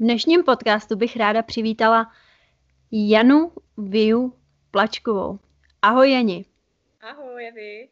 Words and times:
V 0.00 0.02
dnešním 0.02 0.44
podcastu 0.44 0.96
bych 0.96 1.16
ráda 1.16 1.42
přivítala 1.42 2.12
Janu 2.92 3.52
Viu 3.76 4.32
Plačkovou. 4.70 5.38
Ahoj 5.82 6.12
Jani. 6.12 6.44
Ahoj 7.00 7.48
Evi. 7.48 7.88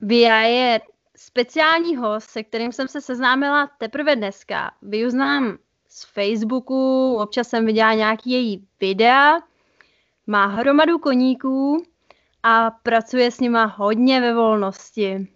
Via 0.00 0.40
je 0.40 0.80
speciální 1.16 1.96
host, 1.96 2.30
se 2.30 2.42
kterým 2.42 2.72
jsem 2.72 2.88
se 2.88 3.00
seznámila 3.00 3.70
teprve 3.78 4.16
dneska. 4.16 4.74
Viu 4.82 5.10
znám 5.10 5.58
z 5.88 6.04
Facebooku, 6.04 7.14
občas 7.16 7.48
jsem 7.48 7.66
viděla 7.66 7.94
nějaký 7.94 8.30
její 8.30 8.68
videa, 8.80 9.40
má 10.26 10.46
hromadu 10.46 10.98
koníků 10.98 11.82
a 12.42 12.70
pracuje 12.70 13.30
s 13.30 13.40
nima 13.40 13.64
hodně 13.64 14.20
ve 14.20 14.34
volnosti. 14.34 15.28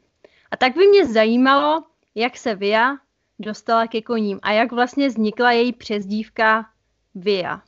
A 0.50 0.56
tak 0.56 0.76
by 0.76 0.86
mě 0.86 1.06
zajímalo, 1.06 1.84
jak 2.14 2.36
se 2.36 2.54
Via 2.54 2.96
dostala 3.38 3.86
ke 3.86 4.02
koním 4.02 4.38
a 4.42 4.52
jak 4.52 4.72
vlastně 4.72 5.08
vznikla 5.08 5.52
její 5.52 5.72
přezdívka 5.72 6.70
Via. 7.14 7.62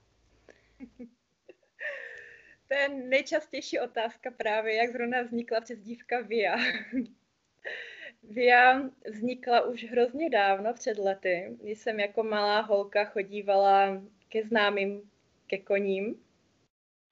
To 2.68 2.74
je 2.74 2.88
nejčastější 2.88 3.80
otázka 3.80 4.30
právě, 4.30 4.74
jak 4.74 4.92
zrovna 4.92 5.22
vznikla 5.22 5.60
přezdívka 5.60 6.20
Via. 6.20 6.56
Via 8.22 8.82
vznikla 9.10 9.60
už 9.60 9.84
hrozně 9.84 10.30
dávno, 10.30 10.74
před 10.74 10.98
lety, 10.98 11.56
když 11.62 11.78
jsem 11.78 12.00
jako 12.00 12.22
malá 12.22 12.60
holka 12.60 13.04
chodívala 13.04 14.02
ke 14.28 14.42
známým, 14.42 15.10
ke 15.46 15.58
koním. 15.58 16.24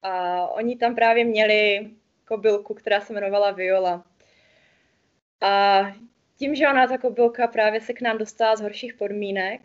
A 0.02 0.46
oni 0.48 0.76
tam 0.76 0.94
právě 0.94 1.24
měli 1.24 1.90
kobylku, 2.24 2.74
která 2.74 3.00
se 3.00 3.12
jmenovala 3.12 3.50
Viola. 3.50 4.04
A 5.40 5.80
tím, 6.38 6.54
že 6.54 6.68
ona 6.68 6.86
ta 6.86 6.98
kobylka 6.98 7.46
právě 7.46 7.80
se 7.80 7.92
k 7.92 8.00
nám 8.00 8.18
dostala 8.18 8.56
z 8.56 8.60
horších 8.60 8.94
podmínek, 8.94 9.60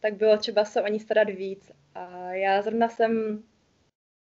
tak 0.00 0.14
bylo 0.14 0.38
třeba 0.38 0.64
se 0.64 0.82
o 0.82 0.88
ní 0.88 1.00
starat 1.00 1.28
víc. 1.28 1.72
A 1.94 2.32
já 2.32 2.62
zrovna 2.62 2.88
jsem 2.88 3.42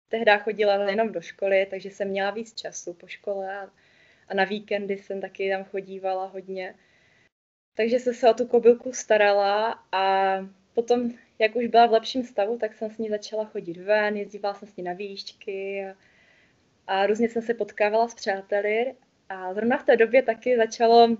tehdy 0.09 0.31
chodila 0.43 0.89
jenom 0.89 1.11
do 1.11 1.21
školy, 1.21 1.67
takže 1.69 1.89
jsem 1.89 2.07
měla 2.07 2.31
víc 2.31 2.53
času 2.53 2.93
po 2.93 3.07
škole 3.07 3.57
a, 3.57 3.69
a 4.27 4.33
na 4.33 4.43
víkendy 4.43 4.97
jsem 4.97 5.21
taky 5.21 5.51
tam 5.51 5.63
chodívala 5.63 6.25
hodně. 6.25 6.75
Takže 7.77 7.99
jsem 7.99 8.13
se 8.13 8.29
o 8.29 8.33
tu 8.33 8.47
kobylku 8.47 8.93
starala 8.93 9.83
a 9.91 10.37
potom, 10.73 11.11
jak 11.39 11.55
už 11.55 11.67
byla 11.67 11.85
v 11.85 11.91
lepším 11.91 12.23
stavu, 12.23 12.57
tak 12.57 12.73
jsem 12.73 12.89
s 12.91 12.97
ní 12.97 13.09
začala 13.09 13.45
chodit 13.45 13.77
ven, 13.77 14.17
jezdívala 14.17 14.55
jsem 14.55 14.67
s 14.67 14.75
ní 14.75 14.83
na 14.83 14.93
výšky 14.93 15.85
a, 15.85 15.95
a 16.87 17.07
různě 17.07 17.29
jsem 17.29 17.41
se 17.41 17.53
potkávala 17.53 18.07
s 18.07 18.15
přáteli 18.15 18.95
a 19.29 19.53
zrovna 19.53 19.77
v 19.77 19.85
té 19.85 19.97
době 19.97 20.23
taky 20.23 20.57
začalo 20.57 21.17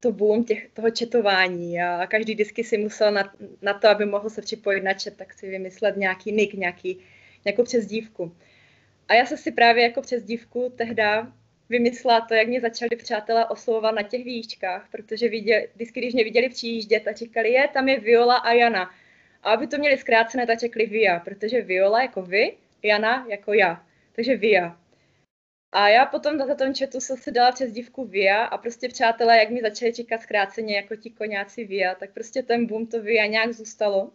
to 0.00 0.12
boom 0.12 0.44
těch, 0.44 0.68
toho 0.74 0.90
četování 0.90 1.80
a 1.80 2.06
každý 2.06 2.34
disky 2.34 2.64
si 2.64 2.78
musel 2.78 3.12
na, 3.12 3.34
na 3.62 3.74
to, 3.74 3.88
aby 3.88 4.04
mohl 4.04 4.30
se 4.30 4.42
připojit 4.42 4.84
na 4.84 4.92
chat, 4.92 5.16
tak 5.16 5.32
si 5.32 5.50
vymyslet 5.50 5.96
nějaký 5.96 6.32
nick, 6.32 6.54
nějaký, 6.54 6.98
nějakou 7.44 7.64
přezdívku. 7.64 8.36
A 9.08 9.14
já 9.14 9.26
jsem 9.26 9.38
si 9.38 9.52
právě 9.52 9.82
jako 9.82 10.02
přezdívku 10.02 10.72
tehda 10.76 11.32
vymyslela 11.68 12.20
to, 12.20 12.34
jak 12.34 12.48
mě 12.48 12.60
začali 12.60 12.96
přátelé 12.96 13.46
oslovovat 13.46 13.94
na 13.94 14.02
těch 14.02 14.24
výškách, 14.24 14.88
protože 14.90 15.28
viděli, 15.28 15.68
vždycky, 15.74 16.00
když 16.00 16.14
mě 16.14 16.24
viděli 16.24 16.48
přijíždět, 16.48 17.04
tak 17.04 17.16
říkali, 17.16 17.52
je, 17.52 17.68
tam 17.68 17.88
je 17.88 18.00
Viola 18.00 18.36
a 18.36 18.52
Jana. 18.52 18.90
A 19.42 19.50
aby 19.52 19.66
to 19.66 19.78
měli 19.78 19.98
zkrácené, 19.98 20.46
tak 20.46 20.58
řekli 20.58 20.86
Via, 20.86 21.20
protože 21.20 21.62
Viola 21.62 22.02
jako 22.02 22.22
vy, 22.22 22.52
Jana 22.82 23.26
jako 23.28 23.52
já. 23.52 23.86
Takže 24.12 24.36
Via. 24.36 24.78
A 25.76 25.88
já 25.88 26.06
potom 26.06 26.36
na 26.36 26.54
tom 26.54 26.74
chatu 26.74 27.00
jsem 27.00 27.16
se 27.16 27.30
dala 27.30 27.52
přes 27.52 27.72
dívku 27.72 28.04
Via 28.04 28.44
a 28.44 28.58
prostě 28.58 28.88
přátelé, 28.88 29.38
jak 29.38 29.50
mi 29.50 29.60
začali 29.60 29.94
čekat 29.94 30.22
zkráceně 30.22 30.76
jako 30.76 30.96
ti 30.96 31.10
koňáci 31.10 31.64
Via, 31.64 31.94
tak 31.94 32.10
prostě 32.10 32.42
ten 32.42 32.66
boom 32.66 32.86
to 32.86 33.02
Via 33.02 33.26
nějak 33.26 33.52
zůstalo. 33.52 34.12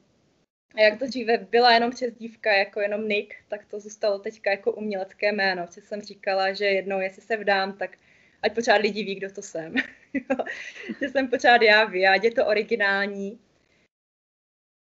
A 0.75 0.81
jak 0.81 1.00
to 1.00 1.08
dříve 1.08 1.38
byla 1.38 1.72
jenom 1.72 1.91
přes 1.91 2.13
dívka, 2.13 2.53
jako 2.53 2.81
jenom 2.81 3.08
Nick, 3.08 3.36
tak 3.47 3.66
to 3.66 3.80
zůstalo 3.80 4.19
teďka 4.19 4.52
jako 4.52 4.72
umělecké 4.72 5.31
jméno. 5.31 5.68
Protože 5.68 5.81
jsem 5.81 6.02
říkala, 6.02 6.53
že 6.53 6.66
jednou, 6.66 7.00
jestli 7.00 7.22
se 7.22 7.38
vdám, 7.38 7.78
tak 7.78 7.97
ať 8.41 8.56
pořád 8.56 8.81
lidi 8.81 9.03
ví, 9.03 9.16
kdo 9.16 9.31
to 9.31 9.41
jsem. 9.41 9.75
že 11.02 11.09
jsem 11.09 11.28
pořád 11.28 11.62
já 11.62 11.84
Via, 11.84 12.13
ať 12.13 12.24
je 12.24 12.31
to 12.31 12.46
originální. 12.46 13.40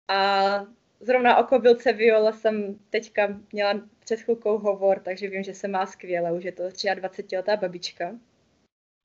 A 0.08 0.66
zrovna 1.00 1.36
o 1.36 1.44
kobylce 1.44 1.92
Viola 1.92 2.32
jsem 2.32 2.78
teďka 2.90 3.40
měla 3.52 3.88
před 4.04 4.20
chvilkou 4.20 4.58
hovor, 4.58 5.00
takže 5.00 5.28
vím, 5.28 5.42
že 5.42 5.54
se 5.54 5.68
má 5.68 5.86
skvěle, 5.86 6.32
už 6.32 6.44
je 6.44 6.52
to 6.52 6.62
23-letá 6.62 7.60
babička. 7.60 8.14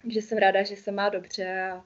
Takže 0.02 0.22
jsem 0.22 0.38
ráda, 0.38 0.64
že 0.64 0.76
se 0.76 0.92
má 0.92 1.10
dobře 1.10 1.62
a, 1.62 1.86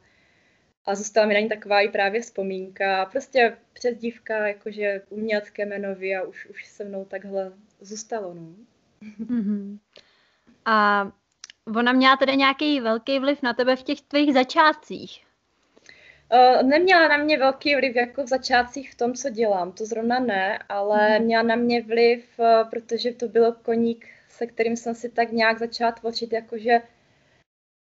a 0.86 0.96
zůstala 0.96 1.28
mi 1.28 1.34
na 1.34 1.40
ní 1.40 1.50
taková 1.50 1.82
i 1.82 1.90
právě 1.90 2.22
vzpomínka. 2.22 3.06
Prostě 3.06 3.58
dívka, 3.94 4.48
jakože 4.48 5.02
umělecké 5.10 5.66
jméno 5.66 5.90
a 5.90 6.22
už, 6.22 6.46
už 6.46 6.66
se 6.66 6.84
mnou 6.84 7.06
takhle 7.06 7.54
zůstalo. 7.82 8.34
No. 8.34 8.56
Mm-hmm. 9.20 9.80
A 10.66 11.08
ona 11.76 11.92
měla 11.92 12.18
tedy 12.18 12.38
nějaký 12.38 12.80
velký 12.80 13.20
vliv 13.20 13.42
na 13.42 13.54
tebe 13.54 13.76
v 13.76 13.84
těch 13.84 14.02
tvých 14.02 14.34
začátcích? 14.34 15.26
Uh, 16.34 16.64
neměla 16.64 17.08
na 17.08 17.18
mě 17.18 17.38
velký 17.38 17.76
vliv 17.76 17.96
jako 17.96 18.24
v 18.24 18.28
začátcích 18.28 18.92
v 18.92 18.96
tom, 18.96 19.14
co 19.14 19.30
dělám, 19.30 19.72
to 19.72 19.86
zrovna 19.86 20.20
ne, 20.20 20.60
ale 20.70 21.20
mm. 21.20 21.26
měla 21.26 21.44
na 21.44 21.56
mě 21.56 21.82
vliv, 21.82 22.26
uh, 22.38 22.70
protože 22.70 23.14
to 23.14 23.28
byl 23.28 23.52
koník, 23.52 24.08
se 24.30 24.48
kterým 24.48 24.78
jsem 24.78 24.96
si 24.96 25.10
tak 25.10 25.32
nějak 25.32 25.60
začala 25.60 25.92
tvořit, 25.92 26.34
jakože 26.34 26.82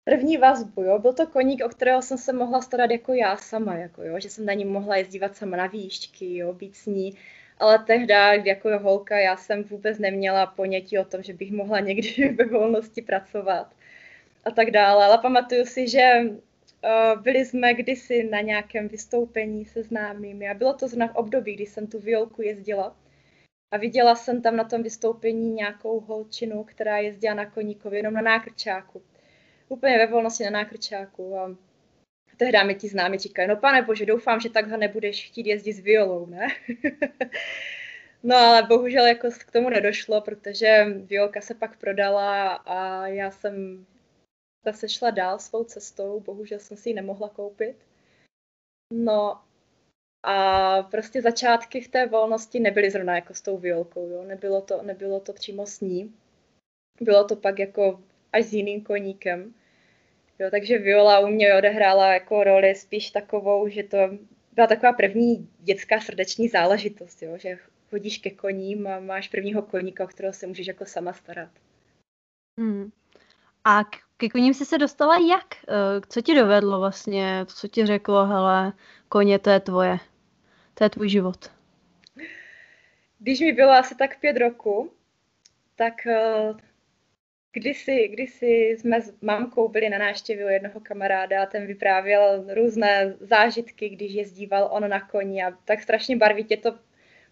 první 0.03 0.37
vazbu, 0.37 0.83
jo. 0.83 0.99
Byl 0.99 1.13
to 1.13 1.27
koník, 1.27 1.65
o 1.65 1.69
kterého 1.69 2.01
jsem 2.01 2.17
se 2.17 2.33
mohla 2.33 2.61
starat 2.61 2.91
jako 2.91 3.13
já 3.13 3.37
sama, 3.37 3.75
jako 3.75 4.03
jo, 4.03 4.19
že 4.19 4.29
jsem 4.29 4.45
na 4.45 4.53
ní 4.53 4.65
mohla 4.65 4.95
jezdívat 4.95 5.35
sama 5.35 5.57
na 5.57 5.67
výšky, 5.67 6.37
jo, 6.37 6.53
být 6.53 6.75
s 6.75 6.85
ní. 6.85 7.13
Ale 7.59 7.79
tehdy, 7.79 8.13
jako 8.49 8.79
holka, 8.79 9.17
já 9.17 9.37
jsem 9.37 9.63
vůbec 9.63 9.99
neměla 9.99 10.45
ponětí 10.45 10.97
o 10.97 11.05
tom, 11.05 11.23
že 11.23 11.33
bych 11.33 11.51
mohla 11.51 11.79
někdy 11.79 12.29
ve 12.37 12.45
volnosti 12.45 13.01
pracovat 13.01 13.73
a 14.45 14.51
tak 14.51 14.71
dále. 14.71 15.05
Ale 15.05 15.17
pamatuju 15.17 15.65
si, 15.65 15.87
že 15.87 16.21
byli 17.21 17.45
jsme 17.45 17.73
kdysi 17.73 18.23
na 18.23 18.41
nějakém 18.41 18.87
vystoupení 18.87 19.65
se 19.65 19.83
známými 19.83 20.49
a 20.49 20.53
bylo 20.53 20.73
to 20.73 20.87
zrovna 20.87 21.07
v 21.07 21.15
období, 21.15 21.55
kdy 21.55 21.65
jsem 21.65 21.87
tu 21.87 21.99
violku 21.99 22.41
jezdila. 22.41 22.97
A 23.71 23.77
viděla 23.77 24.15
jsem 24.15 24.41
tam 24.41 24.55
na 24.55 24.63
tom 24.63 24.83
vystoupení 24.83 25.49
nějakou 25.49 25.99
holčinu, 25.99 26.63
která 26.63 26.97
jezdila 26.97 27.33
na 27.33 27.45
koníkovi 27.45 27.97
jenom 27.97 28.13
na 28.13 28.21
nákrčáku 28.21 29.01
úplně 29.69 29.97
ve 29.97 30.07
volnosti 30.07 30.43
na 30.43 30.49
nákrčáku 30.49 31.37
a 31.37 31.55
tehdy 32.37 32.63
mi 32.63 32.75
ti 32.75 32.87
známi 32.87 33.17
říkají, 33.17 33.47
no 33.47 33.55
pane 33.55 33.81
bože, 33.81 34.05
doufám, 34.05 34.39
že 34.39 34.49
takhle 34.49 34.77
nebudeš 34.77 35.27
chtít 35.27 35.47
jezdit 35.47 35.73
s 35.73 35.79
violou, 35.79 36.25
ne? 36.25 36.47
no 38.23 38.35
ale 38.35 38.63
bohužel 38.63 39.05
jako 39.05 39.29
k 39.31 39.51
tomu 39.51 39.69
nedošlo, 39.69 40.21
protože 40.21 40.85
violka 41.05 41.41
se 41.41 41.53
pak 41.53 41.77
prodala 41.77 42.53
a 42.53 43.07
já 43.07 43.31
jsem 43.31 43.85
zase 44.65 44.89
šla 44.89 45.09
dál 45.09 45.39
svou 45.39 45.63
cestou, 45.63 46.19
bohužel 46.19 46.59
jsem 46.59 46.77
si 46.77 46.89
ji 46.89 46.93
nemohla 46.93 47.29
koupit. 47.29 47.75
No 48.93 49.41
a 50.23 50.83
prostě 50.83 51.21
začátky 51.21 51.81
v 51.81 51.87
té 51.87 52.07
volnosti 52.07 52.59
nebyly 52.59 52.91
zrovna 52.91 53.15
jako 53.15 53.33
s 53.33 53.41
tou 53.41 53.57
violkou, 53.57 54.09
jo? 54.09 54.23
Nebylo, 54.23 54.61
to, 54.61 54.81
nebylo 54.83 55.19
to 55.19 55.33
přímo 55.33 55.65
s 55.65 55.81
ní. 55.81 56.15
Bylo 57.01 57.27
to 57.27 57.35
pak 57.35 57.59
jako 57.59 58.03
až 58.33 58.45
s 58.45 58.53
jiným 58.53 58.83
koníkem. 58.83 59.53
Jo, 60.39 60.51
takže 60.51 60.77
Viola 60.77 61.19
u 61.19 61.27
mě 61.27 61.55
odehrála 61.55 62.13
jako 62.13 62.43
roli 62.43 62.75
spíš 62.75 63.11
takovou, 63.11 63.67
že 63.67 63.83
to 63.83 63.97
byla 64.51 64.67
taková 64.67 64.93
první 64.93 65.49
dětská 65.59 66.01
srdeční 66.01 66.47
záležitost, 66.49 67.21
jo, 67.21 67.37
že 67.37 67.57
chodíš 67.89 68.17
ke 68.17 68.29
koním 68.29 68.87
a 68.87 68.99
máš 68.99 69.27
prvního 69.27 69.61
koníka, 69.61 70.03
o 70.03 70.07
kterého 70.07 70.33
se 70.33 70.47
můžeš 70.47 70.67
jako 70.67 70.85
sama 70.85 71.13
starat. 71.13 71.49
Hmm. 72.59 72.91
A 73.63 73.81
ke 74.17 74.29
koním 74.29 74.53
jsi 74.53 74.65
se 74.65 74.77
dostala 74.77 75.17
jak? 75.29 75.55
Eh, 75.67 76.01
co 76.09 76.21
ti 76.21 76.35
dovedlo 76.35 76.79
vlastně? 76.79 77.45
Co 77.45 77.67
ti 77.67 77.85
řeklo, 77.85 78.25
hele, 78.25 78.73
koně, 79.09 79.39
to 79.39 79.49
je 79.49 79.59
tvoje. 79.59 79.97
To 80.73 80.83
je 80.83 80.89
tvůj 80.89 81.09
život. 81.09 81.51
Když 83.19 83.39
mi 83.39 83.53
bylo 83.53 83.71
asi 83.71 83.95
tak 83.95 84.19
pět 84.19 84.37
roku, 84.37 84.91
tak 85.75 86.07
eh, 86.07 86.53
Kdysi, 87.57 88.07
kdysi 88.07 88.45
jsme 88.45 89.01
s 89.01 89.21
mamkou 89.21 89.67
byli 89.67 89.89
na 89.89 89.97
návštěvě 89.97 90.45
u 90.45 90.49
jednoho 90.49 90.79
kamaráda 90.79 91.43
a 91.43 91.45
ten 91.45 91.67
vyprávěl 91.67 92.45
různé 92.53 93.15
zážitky, 93.19 93.89
když 93.89 94.13
jezdíval 94.13 94.69
on 94.71 94.89
na 94.89 95.07
koni 95.07 95.43
a 95.43 95.51
tak 95.51 95.81
strašně 95.81 96.15
barvitě 96.15 96.57
to 96.57 96.75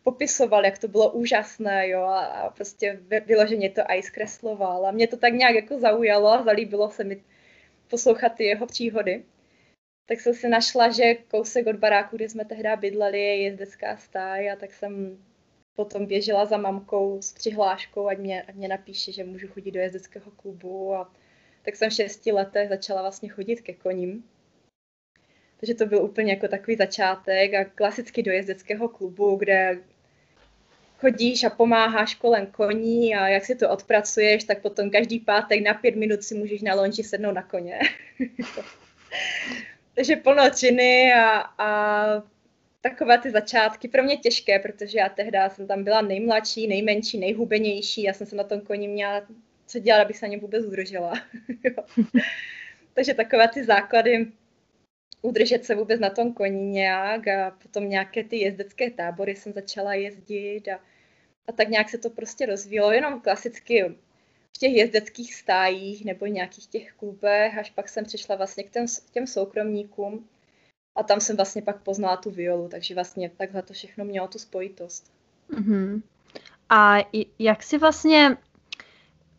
popisoval, 0.03 0.65
jak 0.65 0.77
to 0.77 0.87
bylo 0.87 1.11
úžasné, 1.11 1.89
jo, 1.89 2.01
a, 2.01 2.49
prostě 2.55 2.99
vyloženě 3.25 3.69
to 3.69 3.81
i 3.87 4.03
zkresloval 4.03 4.85
a 4.85 4.91
mě 4.91 5.07
to 5.07 5.17
tak 5.17 5.33
nějak 5.33 5.55
jako 5.55 5.79
zaujalo 5.79 6.29
a 6.29 6.43
zalíbilo 6.43 6.91
se 6.91 7.03
mi 7.03 7.23
poslouchat 7.87 8.29
ty 8.29 8.43
jeho 8.43 8.65
příhody. 8.65 9.23
Tak 10.05 10.19
jsem 10.19 10.33
si 10.33 10.49
našla, 10.49 10.91
že 10.91 11.15
kousek 11.15 11.67
od 11.67 11.75
baráku, 11.75 12.15
kde 12.15 12.29
jsme 12.29 12.45
tehdy 12.45 12.69
bydleli, 12.79 13.19
je 13.19 13.41
jezdecká 13.41 13.97
stáj 13.97 14.51
a 14.51 14.55
tak 14.55 14.73
jsem 14.73 15.17
potom 15.75 16.05
běžela 16.05 16.45
za 16.45 16.57
mamkou 16.57 17.21
s 17.21 17.33
přihláškou, 17.33 18.07
ať 18.07 18.17
mě, 18.17 18.41
ať 18.41 18.55
mě 18.55 18.67
napíše, 18.67 19.11
že 19.11 19.23
můžu 19.23 19.47
chodit 19.47 19.71
do 19.71 19.79
jezdeckého 19.79 20.31
klubu 20.31 20.95
a 20.95 21.13
tak 21.61 21.75
jsem 21.75 21.89
v 21.89 21.93
šesti 21.93 22.31
letech 22.31 22.69
začala 22.69 23.01
vlastně 23.01 23.29
chodit 23.29 23.61
ke 23.61 23.73
koním. 23.73 24.23
Takže 25.59 25.73
to 25.73 25.85
byl 25.85 26.03
úplně 26.03 26.33
jako 26.33 26.47
takový 26.47 26.77
začátek 26.77 27.53
a 27.53 27.65
klasicky 27.65 28.23
do 28.23 28.31
jezdeckého 28.31 28.89
klubu, 28.89 29.35
kde 29.35 29.83
chodíš 31.03 31.43
a 31.43 31.49
pomáháš 31.49 32.15
kolem 32.15 32.45
koní 32.45 33.15
a 33.15 33.27
jak 33.27 33.45
si 33.45 33.55
to 33.55 33.69
odpracuješ, 33.69 34.43
tak 34.43 34.61
potom 34.61 34.89
každý 34.89 35.19
pátek 35.19 35.63
na 35.63 35.73
pět 35.73 35.95
minut 35.95 36.23
si 36.23 36.35
můžeš 36.35 36.61
na 36.61 36.75
lonži 36.75 37.03
sednout 37.03 37.31
na 37.31 37.43
koně. 37.43 37.79
Takže 39.95 40.15
plno 40.15 40.49
činy 40.49 41.13
a, 41.13 41.39
a 41.57 41.69
takové 42.81 43.17
ty 43.17 43.31
začátky 43.31 43.87
pro 43.87 44.03
mě 44.03 44.17
těžké, 44.17 44.59
protože 44.59 44.99
já 44.99 45.09
tehdy 45.09 45.37
jsem 45.47 45.67
tam 45.67 45.83
byla 45.83 46.01
nejmladší, 46.01 46.67
nejmenší, 46.67 47.19
nejhubenější, 47.19 48.03
já 48.03 48.13
jsem 48.13 48.27
se 48.27 48.35
na 48.35 48.43
tom 48.43 48.61
koni 48.61 48.87
měla 48.87 49.21
co 49.67 49.79
dělat, 49.79 50.01
abych 50.01 50.17
se 50.17 50.25
na 50.25 50.31
něm 50.31 50.39
vůbec 50.39 50.65
udržela. 50.65 51.13
Takže 52.93 53.13
takové 53.13 53.47
ty 53.47 53.63
základy 53.63 54.27
udržet 55.21 55.65
se 55.65 55.75
vůbec 55.75 55.99
na 55.99 56.09
tom 56.09 56.33
koni 56.33 56.59
nějak 56.59 57.27
a 57.27 57.51
potom 57.51 57.89
nějaké 57.89 58.23
ty 58.23 58.37
jezdecké 58.37 58.91
tábory 58.91 59.35
jsem 59.35 59.53
začala 59.53 59.93
jezdit 59.93 60.67
a, 60.67 60.79
a 61.47 61.51
tak 61.51 61.69
nějak 61.69 61.89
se 61.89 61.97
to 61.97 62.09
prostě 62.09 62.45
rozvíjelo, 62.45 62.91
jenom 62.91 63.21
klasicky 63.21 63.95
v 64.53 64.57
těch 64.57 64.73
jezdeckých 64.73 65.35
stájích 65.35 66.05
nebo 66.05 66.25
nějakých 66.25 66.67
těch 66.67 66.93
klubech, 66.93 67.57
až 67.57 67.69
pak 67.69 67.89
jsem 67.89 68.05
přišla 68.05 68.35
vlastně 68.35 68.63
k 68.63 68.69
těm, 68.69 68.85
těm 69.11 69.27
soukromníkům 69.27 70.27
a 70.95 71.03
tam 71.03 71.19
jsem 71.19 71.35
vlastně 71.35 71.61
pak 71.61 71.81
poznala 71.81 72.17
tu 72.17 72.31
violu, 72.31 72.67
takže 72.67 72.95
vlastně 72.95 73.31
takhle 73.37 73.61
to 73.61 73.73
všechno 73.73 74.05
mělo 74.05 74.27
tu 74.27 74.39
spojitost. 74.39 75.11
Mm-hmm. 75.51 76.01
A 76.69 76.97
jak 77.39 77.63
si 77.63 77.77
vlastně, 77.77 78.37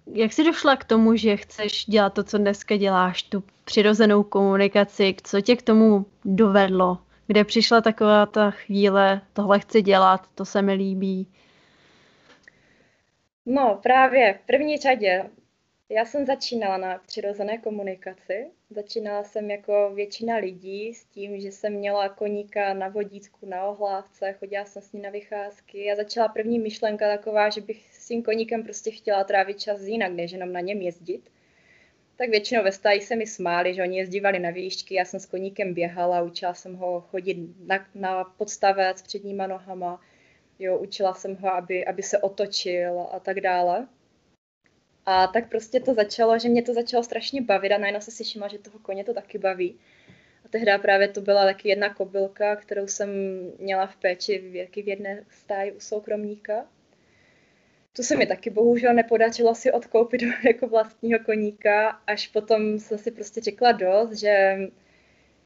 jak 0.06 0.32
jsi 0.32 0.44
došla 0.44 0.76
k 0.76 0.84
tomu, 0.84 1.16
že 1.16 1.36
chceš 1.36 1.84
dělat 1.84 2.14
to, 2.14 2.24
co 2.24 2.38
dneska 2.38 2.76
děláš, 2.76 3.22
tu 3.22 3.44
přirozenou 3.64 4.22
komunikaci, 4.22 5.16
co 5.22 5.40
tě 5.40 5.56
k 5.56 5.62
tomu 5.62 6.06
dovedlo? 6.24 6.98
Kde 7.26 7.44
přišla 7.44 7.80
taková 7.80 8.26
ta 8.26 8.50
chvíle, 8.50 9.20
tohle 9.32 9.60
chci 9.60 9.82
dělat, 9.82 10.26
to 10.34 10.44
se 10.44 10.62
mi 10.62 10.72
líbí? 10.72 11.26
No 13.46 13.80
právě 13.82 14.34
v 14.34 14.46
první 14.46 14.76
řadě 14.76 15.30
já 15.88 16.04
jsem 16.04 16.26
začínala 16.26 16.76
na 16.76 16.98
přirozené 16.98 17.58
komunikaci. 17.58 18.46
Začínala 18.70 19.24
jsem 19.24 19.50
jako 19.50 19.90
většina 19.94 20.36
lidí 20.36 20.94
s 20.94 21.04
tím, 21.04 21.40
že 21.40 21.52
jsem 21.52 21.72
měla 21.72 22.08
koníka 22.08 22.74
na 22.74 22.88
vodítku, 22.88 23.46
na 23.46 23.64
ohlávce, 23.64 24.32
chodila 24.32 24.64
jsem 24.64 24.82
s 24.82 24.92
ní 24.92 25.02
na 25.02 25.10
vycházky 25.10 25.92
a 25.92 25.96
začala 25.96 26.28
první 26.28 26.58
myšlenka 26.58 27.16
taková, 27.16 27.50
že 27.50 27.60
bych 27.60 27.94
s 27.94 28.08
tím 28.08 28.22
koníkem 28.22 28.62
prostě 28.62 28.90
chtěla 28.90 29.24
trávit 29.24 29.60
čas 29.60 29.80
jinak, 29.80 30.12
než 30.12 30.32
jenom 30.32 30.52
na 30.52 30.60
něm 30.60 30.82
jezdit. 30.82 31.30
Tak 32.16 32.28
většinou 32.28 32.62
ve 32.62 32.72
stáji 32.72 33.00
se 33.00 33.16
mi 33.16 33.26
smáli, 33.26 33.74
že 33.74 33.82
oni 33.82 33.98
jezdívali 33.98 34.38
na 34.38 34.50
výšky, 34.50 34.94
já 34.94 35.04
jsem 35.04 35.20
s 35.20 35.26
koníkem 35.26 35.74
běhala, 35.74 36.22
učila 36.22 36.54
jsem 36.54 36.76
ho 36.76 37.00
chodit 37.00 37.38
na, 37.66 37.86
na 37.94 38.24
podstavec 38.24 39.02
předníma 39.02 39.46
nohama, 39.46 40.00
jo, 40.58 40.78
učila 40.78 41.14
jsem 41.14 41.36
ho, 41.36 41.54
aby, 41.54 41.86
aby 41.86 42.02
se 42.02 42.18
otočil 42.18 43.06
a 43.12 43.20
tak 43.20 43.40
dále. 43.40 43.86
A 45.06 45.26
tak 45.26 45.48
prostě 45.48 45.80
to 45.80 45.94
začalo, 45.94 46.38
že 46.38 46.48
mě 46.48 46.62
to 46.62 46.74
začalo 46.74 47.02
strašně 47.02 47.42
bavit 47.42 47.72
a 47.72 47.78
najednou 47.78 48.00
se 48.00 48.10
si 48.10 48.24
všimla, 48.24 48.48
že 48.48 48.58
toho 48.58 48.78
koně 48.78 49.04
to 49.04 49.14
taky 49.14 49.38
baví. 49.38 49.78
A 50.44 50.48
tehdy 50.48 50.72
právě 50.82 51.08
to 51.08 51.20
byla 51.20 51.44
taky 51.44 51.68
jedna 51.68 51.94
kobylka, 51.94 52.56
kterou 52.56 52.86
jsem 52.86 53.10
měla 53.58 53.86
v 53.86 53.96
péči 53.96 54.38
v, 54.38 54.82
v 54.82 54.88
jedné 54.88 55.24
stáji 55.30 55.72
u 55.72 55.80
soukromníka. 55.80 56.66
To 57.92 58.02
se 58.02 58.16
mi 58.16 58.26
taky 58.26 58.50
bohužel 58.50 58.94
nepodařilo 58.94 59.54
si 59.54 59.72
odkoupit 59.72 60.22
jako 60.46 60.66
vlastního 60.66 61.18
koníka, 61.24 61.88
až 62.06 62.28
potom 62.28 62.78
jsem 62.78 62.98
si 62.98 63.10
prostě 63.10 63.40
řekla 63.40 63.72
dost, 63.72 64.12
že 64.12 64.58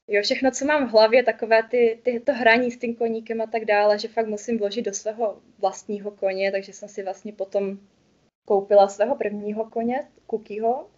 jo, 0.08 0.22
všechno, 0.22 0.50
co 0.50 0.64
mám 0.64 0.88
v 0.88 0.92
hlavě, 0.92 1.22
takové 1.22 1.62
ty, 1.62 1.98
ty, 2.02 2.20
to 2.20 2.32
hraní 2.32 2.70
s 2.70 2.78
tím 2.78 2.94
koníkem 2.94 3.40
a 3.40 3.46
tak 3.46 3.64
dále, 3.64 3.98
že 3.98 4.08
fakt 4.08 4.26
musím 4.26 4.58
vložit 4.58 4.84
do 4.84 4.92
svého 4.92 5.38
vlastního 5.58 6.10
koně, 6.10 6.52
takže 6.52 6.72
jsem 6.72 6.88
si 6.88 7.02
vlastně 7.02 7.32
potom 7.32 7.78
koupila 8.44 8.88
svého 8.88 9.16
prvního 9.16 9.64
koně, 9.64 10.08
Kukyho. 10.26 10.88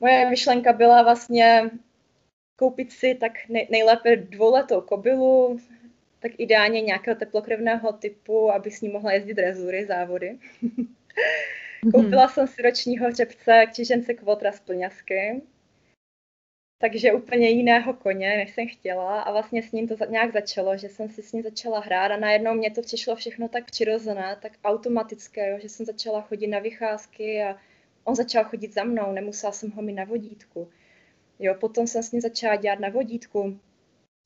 Moje 0.00 0.30
myšlenka 0.30 0.72
byla 0.72 1.02
vlastně 1.02 1.70
koupit 2.56 2.92
si 2.92 3.14
tak 3.14 3.32
nejlépe 3.70 4.16
dvouletou 4.16 4.80
kobylu, 4.80 5.58
tak 6.20 6.32
ideálně 6.38 6.80
nějakého 6.80 7.16
teplokrevného 7.16 7.92
typu, 7.92 8.52
aby 8.52 8.70
s 8.70 8.80
ní 8.80 8.88
mohla 8.88 9.12
jezdit 9.12 9.38
rezury, 9.38 9.86
závody. 9.86 10.38
Mhm. 11.84 11.92
Koupila 11.92 12.28
jsem 12.28 12.46
si 12.46 12.62
ročního 12.62 13.08
hřebce 13.08 13.66
křižence 13.70 14.14
kvotra 14.14 14.52
z 14.52 14.60
plňasky, 14.60 15.42
takže 16.78 17.12
úplně 17.12 17.48
jiného 17.48 17.94
koně, 17.94 18.36
než 18.36 18.54
jsem 18.54 18.68
chtěla 18.68 19.22
a 19.22 19.32
vlastně 19.32 19.62
s 19.62 19.72
ním 19.72 19.88
to 19.88 19.94
nějak 20.08 20.32
začalo, 20.32 20.76
že 20.76 20.88
jsem 20.88 21.08
si 21.08 21.22
s 21.22 21.32
ním 21.32 21.42
začala 21.42 21.80
hrát 21.80 22.12
a 22.12 22.16
najednou 22.16 22.54
mě 22.54 22.70
to 22.70 22.82
přišlo 22.82 23.16
všechno 23.16 23.48
tak 23.48 23.64
přirozené, 23.64 24.36
tak 24.42 24.52
automatické, 24.64 25.50
jo, 25.50 25.58
že 25.62 25.68
jsem 25.68 25.86
začala 25.86 26.20
chodit 26.20 26.46
na 26.46 26.58
vycházky 26.58 27.42
a 27.42 27.56
on 28.04 28.14
začal 28.14 28.44
chodit 28.44 28.74
za 28.74 28.84
mnou, 28.84 29.12
nemusela 29.12 29.52
jsem 29.52 29.70
ho 29.70 29.82
mít 29.82 29.92
na 29.92 30.04
vodítku. 30.04 30.68
Jo, 31.38 31.54
potom 31.54 31.86
jsem 31.86 32.02
s 32.02 32.12
ním 32.12 32.20
začala 32.20 32.56
dělat 32.56 32.80
na 32.80 32.88
vodítku, 32.88 33.60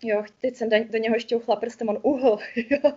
jo, 0.03 0.25
teď 0.41 0.57
jsem 0.57 0.69
do 0.69 0.99
něho 0.99 1.19
šťouchla 1.19 1.57
prstem, 1.57 1.89
on 1.89 1.99
uhl, 2.03 2.39
jo, 2.71 2.93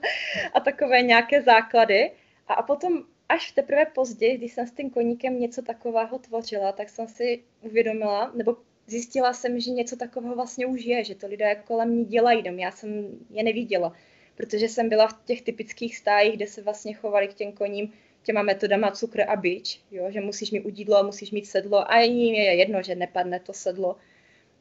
a 0.54 0.60
takové 0.60 1.02
nějaké 1.02 1.42
základy. 1.42 2.12
A, 2.48 2.54
a 2.54 2.64
potom 2.64 3.04
až 3.30 3.52
teprve 3.52 3.86
později, 3.86 4.38
když 4.38 4.54
jsem 4.54 4.68
s 4.68 4.72
tím 4.72 4.90
koníkem 4.90 5.40
něco 5.40 5.62
takového 5.62 6.20
tvořila, 6.20 6.72
tak 6.72 6.90
jsem 6.90 7.08
si 7.08 7.44
uvědomila, 7.62 8.32
nebo 8.36 8.58
zjistila 8.88 9.34
jsem, 9.34 9.60
že 9.60 9.72
něco 9.72 9.96
takového 9.96 10.36
vlastně 10.36 10.66
už 10.66 10.84
je, 10.84 11.04
že 11.04 11.16
to 11.16 11.28
lidé 11.28 11.56
kolem 11.56 11.90
mě 11.90 12.06
dělají, 12.06 12.44
dom. 12.44 12.60
já 12.60 12.72
jsem 12.72 13.08
je 13.30 13.44
neviděla, 13.44 13.94
protože 14.36 14.70
jsem 14.70 14.90
byla 14.90 15.08
v 15.08 15.26
těch 15.26 15.42
typických 15.42 15.98
stájích, 15.98 16.36
kde 16.36 16.48
se 16.48 16.62
vlastně 16.62 16.94
chovali 16.94 17.28
k 17.28 17.34
těm 17.34 17.52
koním 17.52 17.94
těma 18.24 18.42
metodama 18.42 18.92
cukr 18.92 19.22
a 19.28 19.36
bič, 19.36 19.82
jo, 19.92 20.12
že 20.12 20.22
musíš 20.22 20.52
mít 20.52 20.66
udídlo, 20.66 21.04
musíš 21.04 21.32
mít 21.32 21.46
sedlo 21.46 21.92
a 21.92 22.00
jim 22.00 22.36
je 22.36 22.56
jedno, 22.56 22.84
že 22.84 22.96
nepadne 22.96 23.40
to 23.40 23.54
sedlo. 23.54 23.98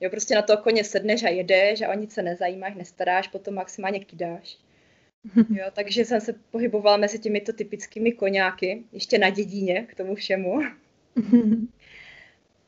Jo, 0.01 0.11
prostě 0.11 0.35
na 0.35 0.43
to 0.43 0.57
koně 0.57 0.85
sedneš 0.85 1.23
a 1.23 1.29
jedeš 1.29 1.83
a 1.83 1.89
o 1.89 1.95
nic 1.95 2.13
se 2.13 2.23
nezajímáš, 2.23 2.75
nestaráš, 2.75 3.29
potom 3.29 3.55
maximálně 3.55 4.01
kydáš. 4.01 4.59
Jo, 5.51 5.65
takže 5.73 6.05
jsem 6.05 6.21
se 6.21 6.35
pohybovala 6.51 6.97
mezi 6.97 7.19
těmito 7.19 7.53
typickými 7.53 8.13
koňáky, 8.13 8.83
ještě 8.93 9.19
na 9.19 9.31
dědíně 9.31 9.87
k 9.91 9.95
tomu 9.95 10.15
všemu. 10.15 10.61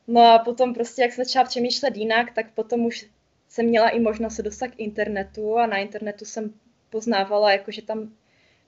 No 0.07 0.21
a 0.21 0.39
potom 0.39 0.73
prostě, 0.73 1.01
jak 1.01 1.13
jsem 1.13 1.25
začala 1.25 1.45
přemýšlet 1.45 1.97
jinak, 1.97 2.33
tak 2.33 2.51
potom 2.53 2.85
už 2.85 3.05
jsem 3.47 3.65
měla 3.65 3.89
i 3.89 3.99
možnost 3.99 4.35
se 4.35 4.43
dostat 4.43 4.67
k 4.67 4.79
internetu 4.79 5.57
a 5.57 5.65
na 5.65 5.77
internetu 5.77 6.25
jsem 6.25 6.53
poznávala, 6.89 7.51
jakože 7.51 7.81
tam 7.81 8.13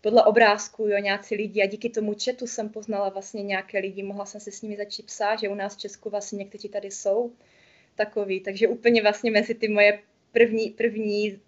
podle 0.01 0.23
obrázků, 0.23 0.87
jo, 0.87 0.97
nějací 0.97 1.35
lidi 1.35 1.63
a 1.63 1.65
díky 1.65 1.89
tomu 1.89 2.13
četu 2.13 2.47
jsem 2.47 2.69
poznala 2.69 3.09
vlastně 3.09 3.43
nějaké 3.43 3.79
lidi, 3.79 4.03
mohla 4.03 4.25
jsem 4.25 4.41
se 4.41 4.51
s 4.51 4.61
nimi 4.61 4.77
začít 4.77 5.05
psát, 5.05 5.39
že 5.39 5.49
u 5.49 5.55
nás 5.55 5.75
v 5.75 5.79
Česku 5.79 6.09
vlastně 6.09 6.37
někteří 6.37 6.69
tady 6.69 6.91
jsou 6.91 7.31
takový, 7.95 8.39
takže 8.39 8.67
úplně 8.67 9.01
vlastně 9.01 9.31
mezi 9.31 9.55
ty 9.55 9.67
moje 9.67 9.99
první, 10.31 10.69
první 10.69 11.39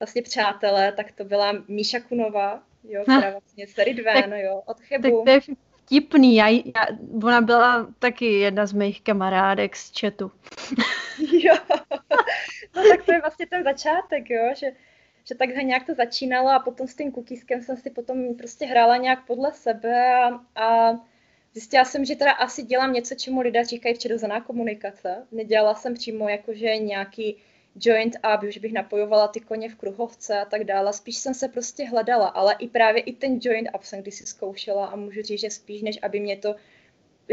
vlastně 0.00 0.22
přátelé, 0.22 0.92
tak 0.92 1.12
to 1.12 1.24
byla 1.24 1.64
Míša 1.68 2.00
Kunová, 2.00 2.62
jo, 2.88 3.02
která 3.02 3.30
vlastně 3.30 3.66
z 3.66 3.84
Ridvan, 3.84 4.32
jo, 4.32 4.62
od 4.66 4.80
Chebu. 4.80 5.24
Tak 5.24 5.42
to 5.42 5.50
je 5.50 5.56
vtipný. 5.88 6.36
Já, 6.36 6.48
já, 6.48 6.86
ona 7.24 7.40
byla 7.40 7.88
taky 7.98 8.32
jedna 8.32 8.66
z 8.66 8.72
mých 8.72 9.00
kamarádek 9.02 9.76
z 9.76 10.00
chatu. 10.00 10.32
jo, 11.32 11.54
no 12.76 12.82
tak 12.90 13.04
to 13.04 13.12
je 13.12 13.20
vlastně 13.20 13.46
ten 13.46 13.64
začátek, 13.64 14.30
jo, 14.30 14.52
že, 14.56 14.66
že 15.24 15.34
takhle 15.34 15.62
nějak 15.62 15.86
to 15.86 15.94
začínalo 15.94 16.50
a 16.50 16.58
potom 16.58 16.86
s 16.86 16.94
tím 16.94 17.12
kukískem 17.12 17.62
jsem 17.62 17.76
si 17.76 17.90
potom 17.90 18.34
prostě 18.34 18.66
hrála 18.66 18.96
nějak 18.96 19.26
podle 19.26 19.52
sebe 19.52 20.14
a, 20.14 20.40
a 20.62 20.94
zjistila 21.54 21.84
jsem, 21.84 22.04
že 22.04 22.16
teda 22.16 22.32
asi 22.32 22.62
dělám 22.62 22.92
něco, 22.92 23.14
čemu 23.14 23.40
lidé 23.40 23.64
říkají 23.64 23.94
přirozená 23.94 24.40
komunikace. 24.40 25.26
Nedělala 25.32 25.74
jsem 25.74 25.94
přímo 25.94 26.28
jakože 26.28 26.76
nějaký 26.76 27.36
joint 27.80 28.16
up, 28.34 28.42
už 28.48 28.58
bych 28.58 28.72
napojovala 28.72 29.28
ty 29.28 29.40
koně 29.40 29.68
v 29.68 29.74
kruhovce 29.74 30.40
a 30.40 30.44
tak 30.44 30.64
dále. 30.64 30.92
Spíš 30.92 31.16
jsem 31.16 31.34
se 31.34 31.48
prostě 31.48 31.84
hledala, 31.84 32.26
ale 32.26 32.56
i 32.58 32.68
právě 32.68 33.02
i 33.02 33.12
ten 33.12 33.38
joint 33.42 33.68
up 33.74 33.82
jsem 33.82 34.02
kdysi 34.02 34.26
zkoušela 34.26 34.86
a 34.86 34.96
můžu 34.96 35.22
říct, 35.22 35.40
že 35.40 35.50
spíš 35.50 35.82
než 35.82 35.98
aby 36.02 36.20
mě 36.20 36.36
to 36.36 36.54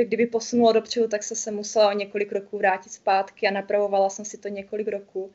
kdyby 0.04 0.28
posunulo 0.28 0.74
dopředu, 0.74 1.08
tak 1.08 1.24
se 1.24 1.36
se 1.36 1.52
musela 1.52 1.90
o 1.90 1.94
několik 1.94 2.32
roků 2.32 2.58
vrátit 2.58 2.92
zpátky 2.92 3.48
a 3.48 3.52
napravovala 3.52 4.10
jsem 4.10 4.26
si 4.26 4.38
to 4.38 4.48
několik 4.48 4.88
roků. 4.88 5.32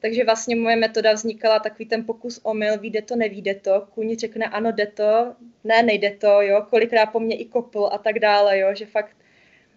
Takže 0.00 0.24
vlastně 0.24 0.56
moje 0.56 0.76
metoda 0.76 1.12
vznikala 1.12 1.58
takový 1.58 1.86
ten 1.86 2.04
pokus 2.04 2.40
omyl, 2.42 2.78
vyjde 2.78 3.02
to, 3.02 3.16
nevíde 3.16 3.54
to, 3.54 3.86
kůň 3.94 4.16
řekne 4.16 4.46
ano, 4.46 4.72
jde 4.72 4.86
to, 4.86 5.34
ne, 5.64 5.82
nejde 5.82 6.10
to, 6.10 6.40
jo, 6.42 6.66
kolikrát 6.70 7.06
po 7.06 7.20
mně 7.20 7.36
i 7.36 7.44
kopl 7.44 7.88
a 7.92 7.98
tak 7.98 8.18
dále, 8.18 8.58
jo, 8.58 8.68
že 8.74 8.86
fakt 8.86 9.16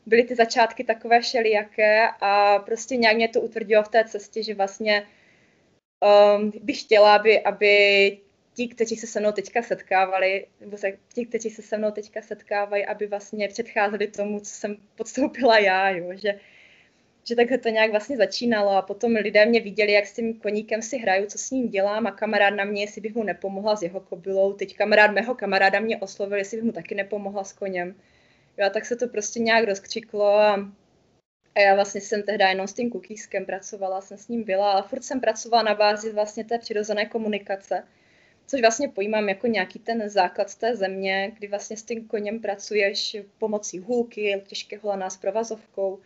byly 0.09 0.23
ty 0.23 0.35
začátky 0.35 0.83
takové 0.83 1.21
všelijaké 1.21 2.07
a 2.21 2.59
prostě 2.59 2.95
nějak 2.95 3.15
mě 3.15 3.27
to 3.27 3.41
utvrdilo 3.41 3.83
v 3.83 3.87
té 3.87 4.03
cestě, 4.03 4.43
že 4.43 4.55
vlastně 4.55 5.07
um, 6.37 6.51
bych 6.63 6.81
chtěla, 6.81 7.15
aby, 7.15 7.41
aby 7.41 8.17
ti, 8.53 8.67
kteří 8.67 8.95
se 8.95 9.07
se 9.07 9.19
mnou 9.19 9.31
teďka 9.31 9.61
setkávali, 9.61 10.45
nebo 10.61 10.77
se, 10.77 10.97
ti, 11.13 11.25
kteří 11.25 11.49
se 11.49 11.61
se 11.61 11.77
mnou 11.77 11.91
teďka 11.91 12.21
setkávají, 12.21 12.85
aby 12.85 13.07
vlastně 13.07 13.47
předcházeli 13.47 14.07
tomu, 14.07 14.39
co 14.39 14.51
jsem 14.51 14.77
podstoupila 14.95 15.59
já, 15.59 15.89
jo, 15.89 16.09
že, 16.13 16.39
že 17.27 17.35
takhle 17.35 17.57
to 17.57 17.69
nějak 17.69 17.91
vlastně 17.91 18.17
začínalo 18.17 18.71
a 18.71 18.81
potom 18.81 19.11
lidé 19.11 19.45
mě 19.45 19.61
viděli, 19.61 19.91
jak 19.91 20.07
s 20.07 20.13
tím 20.13 20.39
koníkem 20.39 20.81
si 20.81 20.97
hraju, 20.97 21.25
co 21.25 21.37
s 21.37 21.51
ním 21.51 21.69
dělám 21.69 22.07
a 22.07 22.11
kamarád 22.11 22.53
na 22.53 22.63
mě, 22.63 22.81
jestli 22.81 23.01
bych 23.01 23.15
mu 23.15 23.23
nepomohla 23.23 23.75
s 23.75 23.83
jeho 23.83 23.99
kobylou. 23.99 24.53
Teď 24.53 24.75
kamarád 24.75 25.11
mého 25.11 25.35
kamaráda 25.35 25.79
mě 25.79 25.97
oslovil, 25.97 26.37
jestli 26.37 26.57
bych 26.57 26.65
mu 26.65 26.71
taky 26.71 26.95
nepomohla 26.95 27.43
s 27.43 27.53
koněm. 27.53 27.95
Jo, 28.59 28.69
tak 28.73 28.85
se 28.85 28.95
to 28.95 29.07
prostě 29.07 29.39
nějak 29.39 29.65
rozkřiklo 29.65 30.25
a, 30.25 30.71
a 31.55 31.59
já 31.59 31.75
vlastně 31.75 32.01
jsem 32.01 32.23
tehdy 32.23 32.43
jenom 32.43 32.67
s 32.67 32.73
tím 32.73 32.89
kukískem 32.89 33.45
pracovala, 33.45 34.01
jsem 34.01 34.17
s 34.17 34.27
ním 34.27 34.43
byla, 34.43 34.71
ale 34.71 34.83
furt 34.83 35.03
jsem 35.03 35.21
pracovala 35.21 35.63
na 35.63 35.75
bázi 35.75 36.13
vlastně 36.13 36.43
té 36.43 36.59
přirozené 36.59 37.05
komunikace, 37.05 37.83
což 38.47 38.61
vlastně 38.61 38.89
pojímám 38.89 39.29
jako 39.29 39.47
nějaký 39.47 39.79
ten 39.79 40.09
základ 40.09 40.55
té 40.55 40.75
země, 40.75 41.31
kdy 41.37 41.47
vlastně 41.47 41.77
s 41.77 41.83
tím 41.83 42.07
koněm 42.07 42.39
pracuješ 42.39 43.17
pomocí 43.37 43.79
hůlky, 43.79 44.43
těžkého 44.47 44.89
lana 44.89 45.09
s 45.09 45.17
provazovkou, 45.17 45.99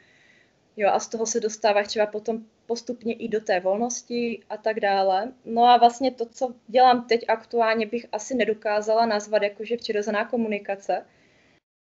Jo, 0.78 0.90
a 0.90 1.00
z 1.00 1.08
toho 1.08 1.26
se 1.26 1.40
dostáváš 1.40 1.88
třeba 1.88 2.06
potom 2.06 2.46
postupně 2.66 3.14
i 3.14 3.28
do 3.28 3.42
té 3.42 3.60
volnosti 3.60 4.44
a 4.50 4.58
tak 4.58 4.80
dále. 4.80 5.32
No 5.46 5.64
a 5.64 5.78
vlastně 5.78 6.12
to, 6.12 6.26
co 6.26 6.54
dělám 6.68 7.08
teď 7.08 7.26
aktuálně, 7.28 7.86
bych 7.86 8.06
asi 8.12 8.36
nedokázala 8.36 9.06
nazvat 9.06 9.44
jakože 9.44 9.78
přirozená 9.78 10.26
komunikace, 10.26 11.06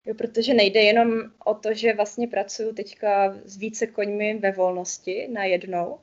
jo, 0.05 0.13
protože 0.15 0.53
nejde 0.53 0.81
jenom 0.81 1.31
o 1.45 1.53
to, 1.53 1.73
že 1.73 1.93
vlastně 1.93 2.27
pracuju 2.27 2.73
teďka 2.73 3.35
s 3.45 3.57
více 3.57 3.87
koňmi 3.87 4.33
ve 4.33 4.51
volnosti 4.51 5.27
najednou, 5.31 5.99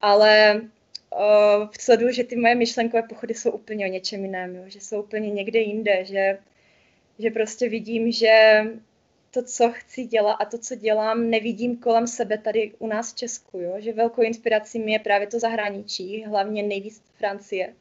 ale 0.00 0.60
uh, 1.12 1.68
sleduju, 1.80 2.12
že 2.12 2.24
ty 2.24 2.36
moje 2.36 2.54
myšlenkové 2.54 3.02
pochody 3.02 3.34
jsou 3.34 3.50
úplně 3.50 3.86
o 3.86 3.88
něčem 3.88 4.24
jiném, 4.24 4.56
jo, 4.56 4.62
že 4.66 4.80
jsou 4.80 5.02
úplně 5.02 5.30
někde 5.30 5.58
jinde, 5.58 6.04
že, 6.04 6.38
že 7.18 7.30
prostě 7.30 7.68
vidím, 7.68 8.12
že 8.12 8.62
to, 9.30 9.42
co 9.42 9.72
chci 9.72 10.04
dělat 10.04 10.32
a 10.32 10.44
to, 10.44 10.58
co 10.58 10.74
dělám, 10.74 11.30
nevidím 11.30 11.76
kolem 11.76 12.06
sebe 12.06 12.38
tady 12.38 12.72
u 12.78 12.86
nás 12.86 13.12
v 13.12 13.16
Česku, 13.16 13.58
jo? 13.58 13.74
že 13.78 13.92
velkou 13.92 14.22
inspirací 14.22 14.78
mi 14.78 14.92
je 14.92 14.98
právě 14.98 15.26
to 15.26 15.38
zahraničí, 15.38 16.24
hlavně 16.24 16.62
nejvíc 16.62 17.02
Francie, 17.14 17.74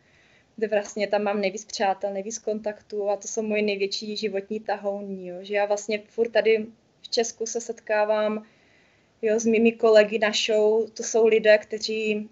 kde 0.57 0.67
vlastně 0.67 1.07
tam 1.07 1.23
mám 1.23 1.41
nejvíc 1.41 1.65
přátel, 1.65 2.13
nejvíc 2.13 2.39
kontaktů 2.39 3.09
a 3.09 3.17
to 3.17 3.27
jsou 3.27 3.41
moje 3.41 3.61
největší 3.61 4.17
životní 4.17 4.59
tahouni, 4.59 5.27
jo? 5.27 5.35
že 5.41 5.55
já 5.55 5.65
vlastně 5.65 6.03
furt 6.07 6.29
tady 6.29 6.65
v 7.01 7.09
Česku 7.09 7.45
se 7.45 7.61
setkávám 7.61 8.43
jo, 9.21 9.39
s 9.39 9.45
mými 9.45 9.71
kolegy 9.71 10.19
na 10.19 10.31
show, 10.45 10.89
to 10.89 11.03
jsou 11.03 11.27
lidé, 11.27 11.57
kteří 11.57 12.29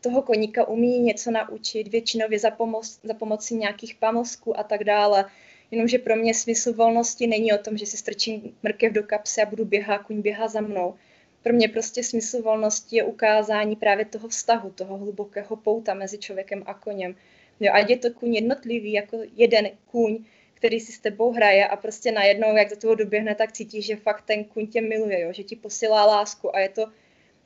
toho 0.00 0.22
koníka 0.22 0.68
umí 0.68 0.98
něco 0.98 1.30
naučit, 1.30 1.88
většinově 1.88 2.38
za, 2.38 2.50
pomoc, 2.50 3.00
za 3.02 3.14
pomocí 3.14 3.54
nějakých 3.54 3.94
pamosků 3.94 4.58
a 4.58 4.62
tak 4.62 4.84
dále. 4.84 5.24
Jenomže 5.70 5.98
pro 5.98 6.16
mě 6.16 6.34
smysl 6.34 6.72
volnosti 6.72 7.26
není 7.26 7.52
o 7.52 7.58
tom, 7.58 7.76
že 7.76 7.86
si 7.86 7.96
strčím 7.96 8.56
mrkev 8.62 8.92
do 8.92 9.02
kapsy 9.02 9.42
a 9.42 9.46
budu 9.46 9.64
běhat, 9.64 10.02
kuň 10.02 10.22
běhá 10.22 10.48
za 10.48 10.60
mnou. 10.60 10.94
Pro 11.42 11.52
mě 11.52 11.68
prostě 11.68 12.04
smysl 12.04 12.42
volnosti 12.42 12.96
je 12.96 13.04
ukázání 13.04 13.76
právě 13.76 14.04
toho 14.04 14.28
vztahu, 14.28 14.70
toho 14.70 14.98
hlubokého 14.98 15.56
pouta 15.56 15.94
mezi 15.94 16.18
člověkem 16.18 16.62
a 16.66 16.74
koněm. 16.74 17.16
Jo, 17.60 17.72
ať 17.72 17.90
je 17.90 17.96
to 17.96 18.10
kuň 18.10 18.34
jednotlivý, 18.34 18.92
jako 18.92 19.18
jeden 19.36 19.70
kuň, 19.90 20.24
který 20.54 20.80
si 20.80 20.92
s 20.92 21.00
tebou 21.00 21.32
hraje 21.32 21.68
a 21.68 21.76
prostě 21.76 22.12
najednou, 22.12 22.56
jak 22.56 22.70
do 22.70 22.76
toho 22.76 22.94
doběhne, 22.94 23.34
tak 23.34 23.52
cítíš, 23.52 23.86
že 23.86 23.96
fakt 23.96 24.22
ten 24.22 24.44
kuň 24.44 24.66
tě 24.66 24.80
miluje, 24.80 25.20
jo, 25.20 25.32
že 25.32 25.42
ti 25.42 25.56
posílá 25.56 26.04
lásku 26.06 26.56
a 26.56 26.60
je 26.60 26.68
to 26.68 26.86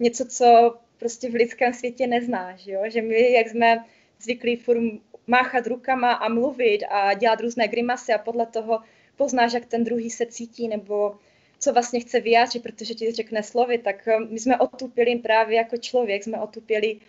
něco, 0.00 0.26
co 0.26 0.74
prostě 0.98 1.30
v 1.30 1.34
lidském 1.34 1.72
světě 1.72 2.06
neznáš, 2.06 2.66
jo? 2.66 2.82
že 2.86 3.02
my, 3.02 3.32
jak 3.32 3.48
jsme 3.48 3.84
zvyklí 4.20 4.56
furt 4.56 4.80
máchat 5.26 5.66
rukama 5.66 6.12
a 6.12 6.28
mluvit 6.28 6.84
a 6.88 7.14
dělat 7.14 7.40
různé 7.40 7.68
grimasy 7.68 8.12
a 8.12 8.18
podle 8.18 8.46
toho 8.46 8.80
poznáš, 9.16 9.52
jak 9.52 9.66
ten 9.66 9.84
druhý 9.84 10.10
se 10.10 10.26
cítí 10.26 10.68
nebo 10.68 11.16
co 11.58 11.72
vlastně 11.72 12.00
chce 12.00 12.20
vyjádřit, 12.20 12.62
protože 12.62 12.94
ti 12.94 13.12
řekne 13.12 13.42
slovy, 13.42 13.78
tak 13.78 14.08
eh, 14.08 14.20
my 14.20 14.38
jsme 14.38 14.58
otupili 14.58 15.16
právě 15.16 15.56
jako 15.56 15.76
člověk, 15.76 16.24
jsme 16.24 16.40
otupili 16.40 17.00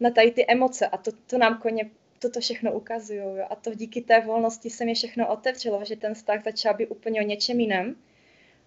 na 0.00 0.10
tady 0.10 0.30
ty 0.30 0.44
emoce 0.48 0.86
a 0.86 0.96
to, 0.96 1.10
to 1.26 1.38
nám 1.38 1.58
koně 1.58 1.90
toto 2.18 2.40
všechno 2.40 2.72
ukazují. 2.72 3.40
A 3.50 3.54
to 3.54 3.74
díky 3.74 4.00
té 4.00 4.20
volnosti 4.20 4.70
se 4.70 4.84
mi 4.84 4.94
všechno 4.94 5.28
otevřelo, 5.28 5.84
že 5.84 5.96
ten 5.96 6.14
vztah 6.14 6.44
začal 6.44 6.74
být 6.74 6.86
úplně 6.86 7.20
o 7.20 7.24
něčem 7.24 7.60
jiném. 7.60 7.96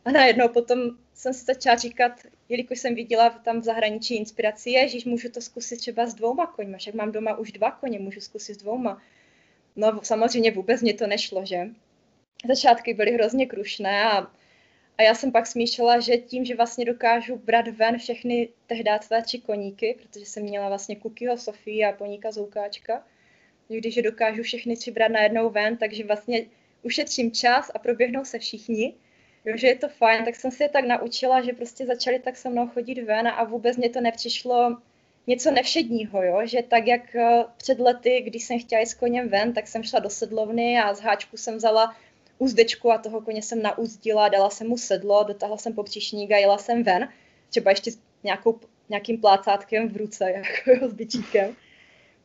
A 0.05 0.12
najednou 0.12 0.48
potom 0.48 0.79
jsem 1.13 1.34
si 1.34 1.46
začala 1.46 1.75
říkat, 1.75 2.12
jelikož 2.50 2.79
jsem 2.79 2.96
viděla 2.96 3.29
tam 3.29 3.62
v 3.62 3.63
zahraničí 3.63 4.15
inspiraci, 4.15 4.70
ježíš, 4.70 5.05
můžu 5.05 5.29
to 5.29 5.41
zkusit 5.41 5.77
třeba 5.77 6.05
s 6.05 6.13
dvouma 6.13 6.48
koňma, 6.48 6.77
však 6.77 6.93
mám 6.93 7.12
doma 7.12 7.38
už 7.38 7.51
dva 7.51 7.72
koně, 7.72 8.00
můžu 8.00 8.20
zkusit 8.20 8.53
s 8.53 8.58
dvouma. 8.58 9.01
No 9.75 10.00
samozřejmě 10.03 10.51
vůbec 10.51 10.81
mě 10.81 10.93
to 10.93 11.08
nešlo, 11.08 11.46
že? 11.46 11.70
Začátky 12.48 12.93
byly 12.93 13.12
hrozně 13.12 13.46
krušné 13.46 14.03
a, 14.03 14.17
a 14.98 15.01
já 15.01 15.15
jsem 15.15 15.31
pak 15.31 15.48
smýšlela, 15.48 16.00
že 16.00 16.17
tím, 16.17 16.46
že 16.46 16.55
vlastně 16.55 16.86
dokážu 16.86 17.38
brát 17.38 17.67
ven 17.67 17.98
všechny 17.98 18.50
tehdy 18.67 18.89
tři 19.24 19.39
koníky, 19.39 20.00
protože 20.01 20.25
jsem 20.25 20.43
měla 20.43 20.67
vlastně 20.67 20.96
Kukyho, 20.96 21.38
Sofii 21.38 21.86
a 21.86 21.91
poníka 21.91 22.31
Zoukáčka, 22.31 23.03
když 23.77 23.95
je 23.95 24.03
dokážu 24.03 24.43
všechny 24.43 24.77
tři 24.77 24.91
brát 24.91 25.11
najednou 25.11 25.49
ven, 25.49 25.77
takže 25.77 26.03
vlastně 26.03 26.45
ušetřím 26.83 27.31
čas 27.31 27.71
a 27.73 27.79
proběhnou 27.79 28.25
se 28.25 28.39
všichni, 28.39 28.93
jo, 29.45 29.57
že 29.57 29.67
je 29.67 29.75
to 29.75 29.89
fajn, 29.89 30.25
tak 30.25 30.35
jsem 30.35 30.51
si 30.51 30.63
je 30.63 30.69
tak 30.69 30.85
naučila, 30.85 31.41
že 31.41 31.53
prostě 31.53 31.85
začali 31.85 32.19
tak 32.19 32.37
se 32.37 32.49
mnou 32.49 32.67
chodit 32.67 33.03
ven 33.03 33.27
a 33.27 33.43
vůbec 33.43 33.77
mě 33.77 33.89
to 33.89 34.01
nepřišlo 34.01 34.77
něco 35.27 35.51
nevšedního, 35.51 36.23
jo? 36.23 36.41
že 36.43 36.63
tak 36.63 36.87
jak 36.87 37.15
eh, 37.15 37.43
před 37.57 37.79
lety, 37.79 38.21
když 38.21 38.43
jsem 38.43 38.59
chtěla 38.59 38.79
jít 38.79 38.87
s 38.87 38.93
koněm 38.93 39.29
ven, 39.29 39.53
tak 39.53 39.67
jsem 39.67 39.83
šla 39.83 39.99
do 39.99 40.09
sedlovny 40.09 40.79
a 40.79 40.93
z 40.93 40.99
háčku 40.99 41.37
jsem 41.37 41.55
vzala 41.57 41.95
úzdečku 42.37 42.91
a 42.91 42.97
toho 42.97 43.21
koně 43.21 43.41
jsem 43.41 43.61
nauzdila, 43.61 44.29
dala 44.29 44.49
jsem 44.49 44.67
mu 44.67 44.77
sedlo, 44.77 45.23
dotáhla 45.23 45.57
jsem 45.57 45.73
popříšník 45.73 46.31
a 46.31 46.37
jela 46.37 46.57
jsem 46.57 46.83
ven, 46.83 47.09
třeba 47.49 47.71
ještě 47.71 47.91
s 47.91 47.99
nějakou, 48.23 48.59
nějakým 48.89 49.21
plácátkem 49.21 49.89
v 49.89 49.97
ruce, 49.97 50.31
jako 50.35 50.71
jo, 50.71 50.89
s 50.89 50.93
bičíkem 50.93 51.55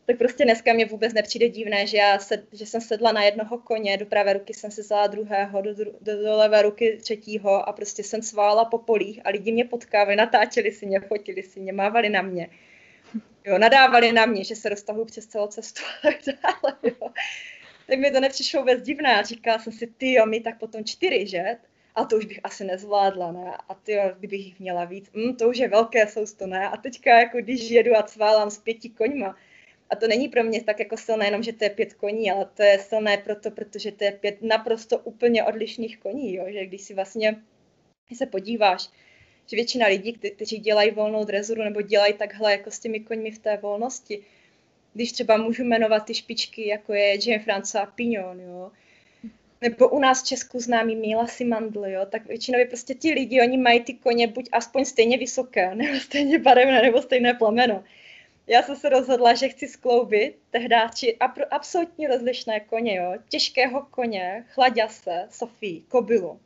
tak 0.06 0.18
prostě 0.18 0.44
dneska 0.44 0.72
mě 0.72 0.86
vůbec 0.86 1.12
nepřijde 1.12 1.48
divné, 1.48 1.86
že, 1.86 1.96
já 1.96 2.18
se, 2.18 2.46
že 2.52 2.66
jsem 2.66 2.80
sedla 2.80 3.12
na 3.12 3.22
jednoho 3.22 3.58
koně, 3.58 3.96
do 3.96 4.06
pravé 4.06 4.32
ruky 4.32 4.54
jsem 4.54 4.70
si 4.70 4.80
vzala 4.80 5.06
druhého, 5.06 5.62
do, 5.62 5.75
do, 5.75 5.92
do 6.00 6.36
levé 6.36 6.62
ruky 6.62 6.98
třetího 7.02 7.68
a 7.68 7.72
prostě 7.72 8.02
jsem 8.02 8.22
svála 8.22 8.64
po 8.64 8.78
polích 8.78 9.20
a 9.25 9.30
lidi 9.30 9.52
mě 9.52 9.64
potkávali, 9.64 10.16
natáčeli 10.16 10.72
si 10.72 10.86
mě, 10.86 11.00
fotili 11.00 11.42
si 11.42 11.60
mě, 11.60 11.72
mávali 11.72 12.08
na 12.08 12.22
mě. 12.22 12.48
Jo, 13.44 13.58
nadávali 13.58 14.12
na 14.12 14.26
mě, 14.26 14.44
že 14.44 14.56
se 14.56 14.68
roztahuji 14.68 15.04
přes 15.04 15.26
celou 15.26 15.46
cestu 15.46 15.82
a 15.84 16.02
tak 16.02 16.16
dále, 16.42 16.76
jo. 16.82 17.10
Tak 17.86 17.98
mi 17.98 18.10
to 18.10 18.20
nepřišlo 18.20 18.60
vůbec 18.60 18.82
divné 18.82 19.22
říkala 19.25 19.58
jsem 19.58 19.72
si, 19.72 19.86
ty 19.86 20.12
jo, 20.12 20.26
my 20.26 20.40
tak 20.40 20.58
potom 20.58 20.84
čtyři, 20.84 21.26
že? 21.26 21.56
A 21.94 22.04
to 22.04 22.16
už 22.16 22.25
bych 22.25 22.40
asi 22.42 22.64
nezvládla, 22.64 23.32
ne? 23.32 23.56
A 23.68 23.75
ty 23.75 23.98
kdybych 24.18 24.46
jich 24.46 24.60
měla 24.60 24.84
víc, 24.84 25.10
mm, 25.12 25.36
to 25.36 25.48
už 25.48 25.58
je 25.58 25.68
velké 25.68 26.06
sousto, 26.06 26.46
ne? 26.46 26.68
A 26.68 26.76
teďka, 26.76 27.18
jako 27.18 27.38
když 27.38 27.70
jedu 27.70 27.96
a 27.96 28.02
cválám 28.02 28.50
s 28.50 28.58
pěti 28.58 28.88
koňma, 28.90 29.36
a 29.90 29.96
to 29.96 30.08
není 30.08 30.28
pro 30.28 30.44
mě 30.44 30.62
tak 30.62 30.78
jako 30.78 30.96
silné 30.96 31.26
jenom, 31.26 31.42
že 31.42 31.52
to 31.52 31.64
je 31.64 31.70
pět 31.70 31.94
koní, 31.94 32.30
ale 32.30 32.48
to 32.54 32.62
je 32.62 32.78
silné 32.78 33.18
proto, 33.18 33.50
protože 33.50 33.92
to 33.92 34.04
je 34.04 34.12
pět 34.12 34.42
naprosto 34.42 34.98
úplně 34.98 35.44
odlišných 35.44 35.98
koní, 35.98 36.34
jo? 36.34 36.44
že 36.48 36.66
když 36.66 36.82
si 36.82 36.94
vlastně 36.94 37.42
když 38.06 38.18
se 38.18 38.26
podíváš, 38.26 38.88
že 39.46 39.56
většina 39.56 39.86
lidí, 39.86 40.12
kteří 40.12 40.58
dělají 40.58 40.90
volnou 40.90 41.24
drezuru 41.24 41.62
nebo 41.62 41.82
dělají 41.82 42.12
takhle 42.12 42.52
jako 42.52 42.70
s 42.70 42.78
těmi 42.78 43.00
koňmi 43.00 43.30
v 43.30 43.38
té 43.38 43.56
volnosti, 43.56 44.22
když 44.94 45.12
třeba 45.12 45.36
můžu 45.36 45.64
jmenovat 45.64 46.00
ty 46.00 46.14
špičky, 46.14 46.68
jako 46.68 46.94
je 46.94 47.28
Jean 47.28 47.40
Francois 47.40 47.74
a 47.74 47.86
Pignon, 47.86 48.40
jo, 48.40 48.70
nebo 49.60 49.88
u 49.88 49.98
nás 49.98 50.22
v 50.22 50.26
Česku 50.26 50.60
známý 50.60 50.96
Míla 50.96 51.26
Simandl, 51.26 51.86
jo, 51.86 52.06
tak 52.06 52.26
většinou 52.26 52.58
prostě 52.68 52.94
ti 52.94 53.12
lidi, 53.12 53.40
oni 53.40 53.58
mají 53.58 53.80
ty 53.80 53.94
koně 53.94 54.26
buď 54.26 54.48
aspoň 54.52 54.84
stejně 54.84 55.18
vysoké, 55.18 55.74
nebo 55.74 56.00
stejně 56.00 56.38
barevné, 56.38 56.82
nebo 56.82 57.02
stejné 57.02 57.34
plameno 57.34 57.84
já 58.46 58.62
jsem 58.62 58.76
se 58.76 58.88
rozhodla, 58.88 59.34
že 59.34 59.48
chci 59.48 59.68
skloubit 59.68 60.38
tehdáči 60.50 61.16
absolutně 61.50 62.08
rozlišné 62.08 62.60
koně, 62.60 62.96
jo. 62.96 63.14
Těžkého 63.28 63.86
koně, 63.90 64.44
chladěse, 64.48 65.26
Sofii, 65.30 65.80
kobylu. 65.80 66.40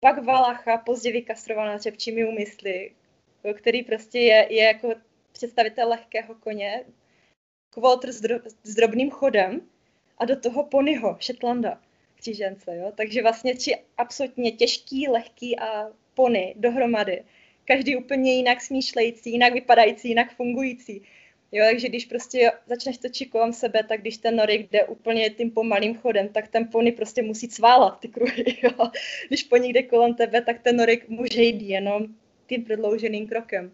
Pak 0.00 0.24
Valacha, 0.24 0.78
později 0.78 1.12
vykastrovaná 1.12 1.78
řepčími 1.78 2.24
úmysly, 2.24 2.92
který 3.54 3.82
prostě 3.82 4.18
je, 4.18 4.46
je 4.50 4.64
jako 4.64 4.94
představitel 5.32 5.88
lehkého 5.88 6.34
koně, 6.34 6.84
kvotr 7.70 8.12
s, 8.12 8.20
dro, 8.20 8.38
s 8.62 8.74
drobným 8.74 9.10
chodem 9.10 9.60
a 10.18 10.24
do 10.24 10.40
toho 10.40 10.64
ponyho, 10.64 11.16
Shetlanda, 11.20 11.80
křížence, 12.14 12.76
jo. 12.76 12.92
Takže 12.96 13.22
vlastně 13.22 13.54
tři 13.54 13.76
absolutně 13.98 14.52
těžký, 14.52 15.08
lehký 15.08 15.58
a 15.58 15.90
pony 16.14 16.54
dohromady. 16.56 17.24
Každý 17.64 17.96
úplně 17.96 18.34
jinak 18.34 18.60
smýšlející, 18.60 19.30
jinak 19.30 19.52
vypadající, 19.52 20.08
jinak 20.08 20.36
fungující 20.36 21.02
Jo, 21.52 21.64
takže 21.70 21.88
když 21.88 22.06
prostě 22.06 22.52
začneš 22.66 22.98
točit 22.98 23.30
kolem 23.30 23.52
sebe, 23.52 23.84
tak 23.84 24.00
když 24.00 24.18
ten 24.18 24.36
norik 24.36 24.70
jde 24.70 24.84
úplně 24.84 25.30
tím 25.30 25.50
pomalým 25.50 25.94
chodem, 25.98 26.28
tak 26.28 26.48
ten 26.48 26.68
pony 26.68 26.92
prostě 26.92 27.22
musí 27.22 27.48
cválat 27.48 28.00
ty 28.00 28.08
kruhy. 28.08 28.44
Jo. 28.62 28.90
Když 29.28 29.44
po 29.44 29.56
jde 29.56 29.82
kolem 29.82 30.14
tebe, 30.14 30.42
tak 30.42 30.62
ten 30.62 30.76
norik 30.76 31.08
může 31.08 31.42
jít 31.42 31.62
jenom 31.62 32.06
tím 32.46 32.64
prodlouženým 32.64 33.28
krokem. 33.28 33.72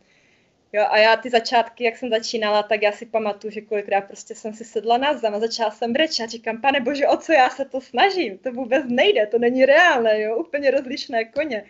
Jo, 0.73 0.85
a 0.89 0.99
já 0.99 1.17
ty 1.17 1.31
začátky, 1.31 1.85
jak 1.85 1.97
jsem 1.97 2.11
začínala, 2.11 2.63
tak 2.63 2.83
já 2.83 2.93
si 2.93 3.07
pamatuju, 3.07 3.51
že 3.51 3.61
kolikrát 3.61 4.01
prostě 4.01 4.35
jsem 4.35 4.55
si 4.55 4.65
sedla 4.65 4.99
na 4.99 5.15
zem 5.15 5.35
a 5.35 5.41
začala 5.41 5.71
jsem 5.71 5.93
brečet. 5.93 6.31
Říkám, 6.31 6.61
pane 6.61 6.81
bože, 6.81 7.09
o 7.09 7.17
co 7.17 7.33
já 7.33 7.51
se 7.51 7.65
to 7.65 7.81
snažím? 7.81 8.39
To 8.39 8.53
vůbec 8.53 8.85
nejde, 8.89 9.27
to 9.27 9.39
není 9.39 9.67
reálné, 9.67 10.21
jo, 10.21 10.37
úplně 10.37 10.71
rozlišné 10.71 11.25
koně. 11.25 11.65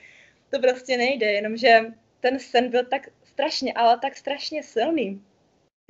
To 0.51 0.59
prostě 0.59 0.97
nejde, 0.97 1.33
jenomže 1.33 1.81
ten 2.21 2.39
sen 2.39 2.71
byl 2.71 2.85
tak 2.85 3.09
strašně, 3.25 3.73
ale 3.73 3.99
tak 3.99 4.17
strašně 4.17 4.63
silný. 4.63 5.23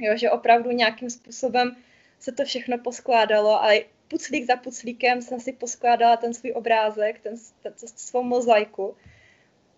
Jo, 0.01 0.17
že 0.17 0.31
opravdu 0.31 0.71
nějakým 0.71 1.11
způsobem 1.11 1.77
se 2.19 2.33
to 2.33 2.45
všechno 2.45 2.79
poskládalo, 2.79 3.63
ale 3.63 3.85
puclík 4.09 4.47
za 4.47 4.57
puclíkem 4.57 5.23
jsem 5.23 5.41
si 5.41 5.53
poskládala 5.53 6.17
ten 6.17 6.35
svůj 6.35 6.53
obrázek, 6.53 7.21
ten, 7.21 7.35
ten, 7.63 7.73
ten 7.73 7.89
svou 7.89 8.23
mozaiku. 8.23 8.97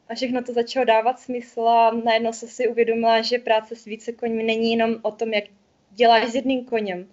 A 0.08 0.14
všechno 0.14 0.42
to 0.42 0.52
začalo 0.52 0.84
dávat 0.84 1.20
smysl 1.20 1.60
a 1.60 1.90
najednou 1.90 2.32
se 2.32 2.48
si 2.48 2.68
uvědomila, 2.68 3.22
že 3.22 3.38
práce 3.38 3.76
s 3.76 3.84
více 3.84 4.12
koňmi 4.12 4.42
není 4.42 4.70
jenom 4.70 4.96
o 5.02 5.10
tom, 5.10 5.32
jak 5.32 5.44
děláš 5.90 6.28
s 6.28 6.34
jedným 6.34 6.64
koněm. 6.64 7.08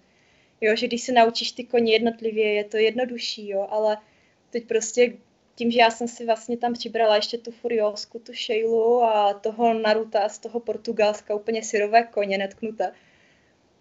Jo, 0.60 0.76
že 0.76 0.86
když 0.86 1.02
se 1.02 1.12
naučíš 1.12 1.52
ty 1.52 1.64
koně 1.64 1.92
jednotlivě, 1.92 2.52
je 2.52 2.64
to 2.64 2.76
jednodušší, 2.76 3.48
jo, 3.48 3.66
ale 3.70 3.98
teď 4.50 4.66
prostě 4.66 5.12
tím, 5.58 5.70
že 5.70 5.80
já 5.80 5.90
jsem 5.90 6.08
si 6.08 6.26
vlastně 6.26 6.56
tam 6.56 6.72
přibrala 6.72 7.16
ještě 7.16 7.38
tu 7.38 7.50
Furiosku, 7.50 8.18
tu 8.18 8.32
Sheilu 8.32 9.02
a 9.02 9.34
toho 9.34 9.74
Naruta 9.74 10.28
z 10.28 10.38
toho 10.38 10.60
Portugalska, 10.60 11.34
úplně 11.34 11.62
syrové 11.62 12.02
koně 12.02 12.38
netknuté, 12.38 12.92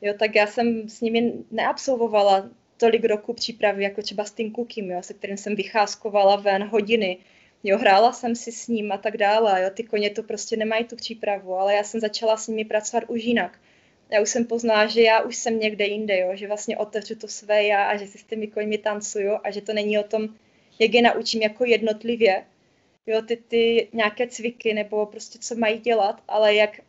jo, 0.01 0.13
tak 0.19 0.36
já 0.36 0.48
jsem 0.48 0.89
s 0.89 1.01
nimi 1.01 1.34
neabsolvovala 1.51 2.50
tolik 2.77 3.05
roku 3.05 3.34
přípravy, 3.34 3.84
jako 3.84 4.01
třeba 4.01 4.25
s 4.25 4.31
tím 4.31 4.53
Cookiem, 4.53 4.91
jo, 4.91 5.03
se 5.03 5.13
kterým 5.13 5.38
jsem 5.38 5.55
vycházkovala 5.55 6.36
ven 6.36 6.63
hodiny, 6.63 7.17
jo, 7.63 7.77
hrála 7.77 8.12
jsem 8.13 8.36
si 8.36 8.51
s 8.51 8.67
ním 8.67 8.91
a 8.91 8.98
tak 8.98 9.17
dále, 9.17 9.63
jo, 9.63 9.69
ty 9.74 9.84
koně 9.84 10.10
to 10.10 10.24
prostě 10.24 10.57
nemají 10.57 10.86
tu 10.86 10.96
přípravu, 10.96 11.55
ale 11.55 11.75
já 11.75 11.84
jsem 11.84 12.00
začala 12.00 12.38
s 12.38 12.48
nimi 12.48 12.65
pracovat 12.65 13.03
už 13.07 13.24
jinak. 13.24 13.60
Já 14.10 14.22
už 14.22 14.29
jsem 14.29 14.46
poznala, 14.46 14.88
že 14.88 15.01
já 15.01 15.22
už 15.22 15.36
jsem 15.36 15.60
někde 15.60 15.86
jinde, 15.86 16.19
jo, 16.19 16.29
že 16.34 16.48
vlastně 16.48 16.77
otevřu 16.77 17.15
to 17.15 17.27
své 17.27 17.63
já 17.63 17.84
a 17.84 17.98
že 17.98 18.07
si 18.07 18.17
s 18.17 18.24
těmi 18.24 18.48
koňmi 18.48 18.77
tancuju 18.77 19.31
a 19.43 19.51
že 19.51 19.62
to 19.62 19.74
není 19.74 20.00
o 20.00 20.03
tom, 20.03 20.29
jak 20.79 20.93
je 20.93 21.01
naučím 21.01 21.41
jako 21.41 21.65
jednotlivě, 21.65 22.46
jo, 23.05 23.22
ty, 23.22 23.38
ty 23.38 23.88
nějaké 23.93 24.27
cviky 24.27 24.74
nebo 24.74 25.05
prostě 25.05 25.39
co 25.39 25.55
mají 25.55 25.79
dělat, 25.79 26.24
ale 26.27 26.55
jak, 26.55 26.79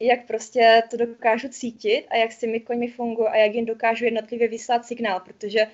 jak 0.00 0.26
prostě 0.26 0.82
to 0.90 0.96
dokážu 0.96 1.48
cítit 1.48 2.06
a 2.10 2.16
jak 2.16 2.32
s 2.32 2.38
těmi 2.38 2.60
koňmi 2.60 2.88
fungují 2.88 3.28
a 3.28 3.36
jak 3.36 3.54
jim 3.54 3.64
dokážu 3.64 4.04
jednotlivě 4.04 4.48
vyslat 4.48 4.86
signál, 4.86 5.20
protože 5.20 5.66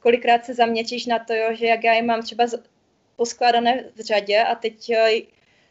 kolikrát 0.00 0.44
se 0.44 0.54
zaměčíš 0.54 1.06
na 1.06 1.18
to, 1.18 1.34
jo, 1.34 1.54
že 1.54 1.66
jak 1.66 1.84
já 1.84 1.92
je 1.92 2.02
mám 2.02 2.22
třeba 2.22 2.46
poskládané 3.16 3.84
v 3.94 4.00
řadě 4.00 4.42
a 4.42 4.54
teď 4.54 4.90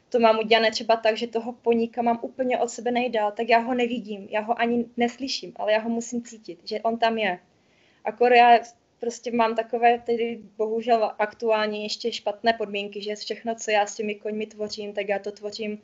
to 0.09 0.19
mám 0.19 0.39
udělané 0.39 0.71
třeba 0.71 0.95
tak, 0.95 1.17
že 1.17 1.27
toho 1.27 1.53
poníka 1.53 2.01
mám 2.01 2.19
úplně 2.21 2.59
od 2.59 2.69
sebe 2.69 2.91
nejdál, 2.91 3.31
tak 3.31 3.49
já 3.49 3.57
ho 3.59 3.73
nevidím, 3.73 4.27
já 4.31 4.41
ho 4.41 4.59
ani 4.59 4.85
neslyším, 4.97 5.53
ale 5.55 5.71
já 5.71 5.79
ho 5.79 5.89
musím 5.89 6.23
cítit, 6.23 6.59
že 6.63 6.81
on 6.81 6.97
tam 6.97 7.17
je. 7.17 7.39
Akor 8.05 8.33
já 8.33 8.59
prostě 9.01 9.31
mám 9.31 9.55
takové 9.55 9.99
tedy 9.99 10.39
bohužel 10.57 11.11
aktuálně 11.19 11.83
ještě 11.83 12.11
špatné 12.11 12.53
podmínky, 12.53 13.01
že 13.01 13.15
všechno, 13.15 13.55
co 13.55 13.71
já 13.71 13.85
s 13.85 13.95
těmi 13.95 14.15
koňmi 14.15 14.45
tvořím, 14.45 14.93
tak 14.93 15.09
já 15.09 15.19
to 15.19 15.31
tvořím 15.31 15.81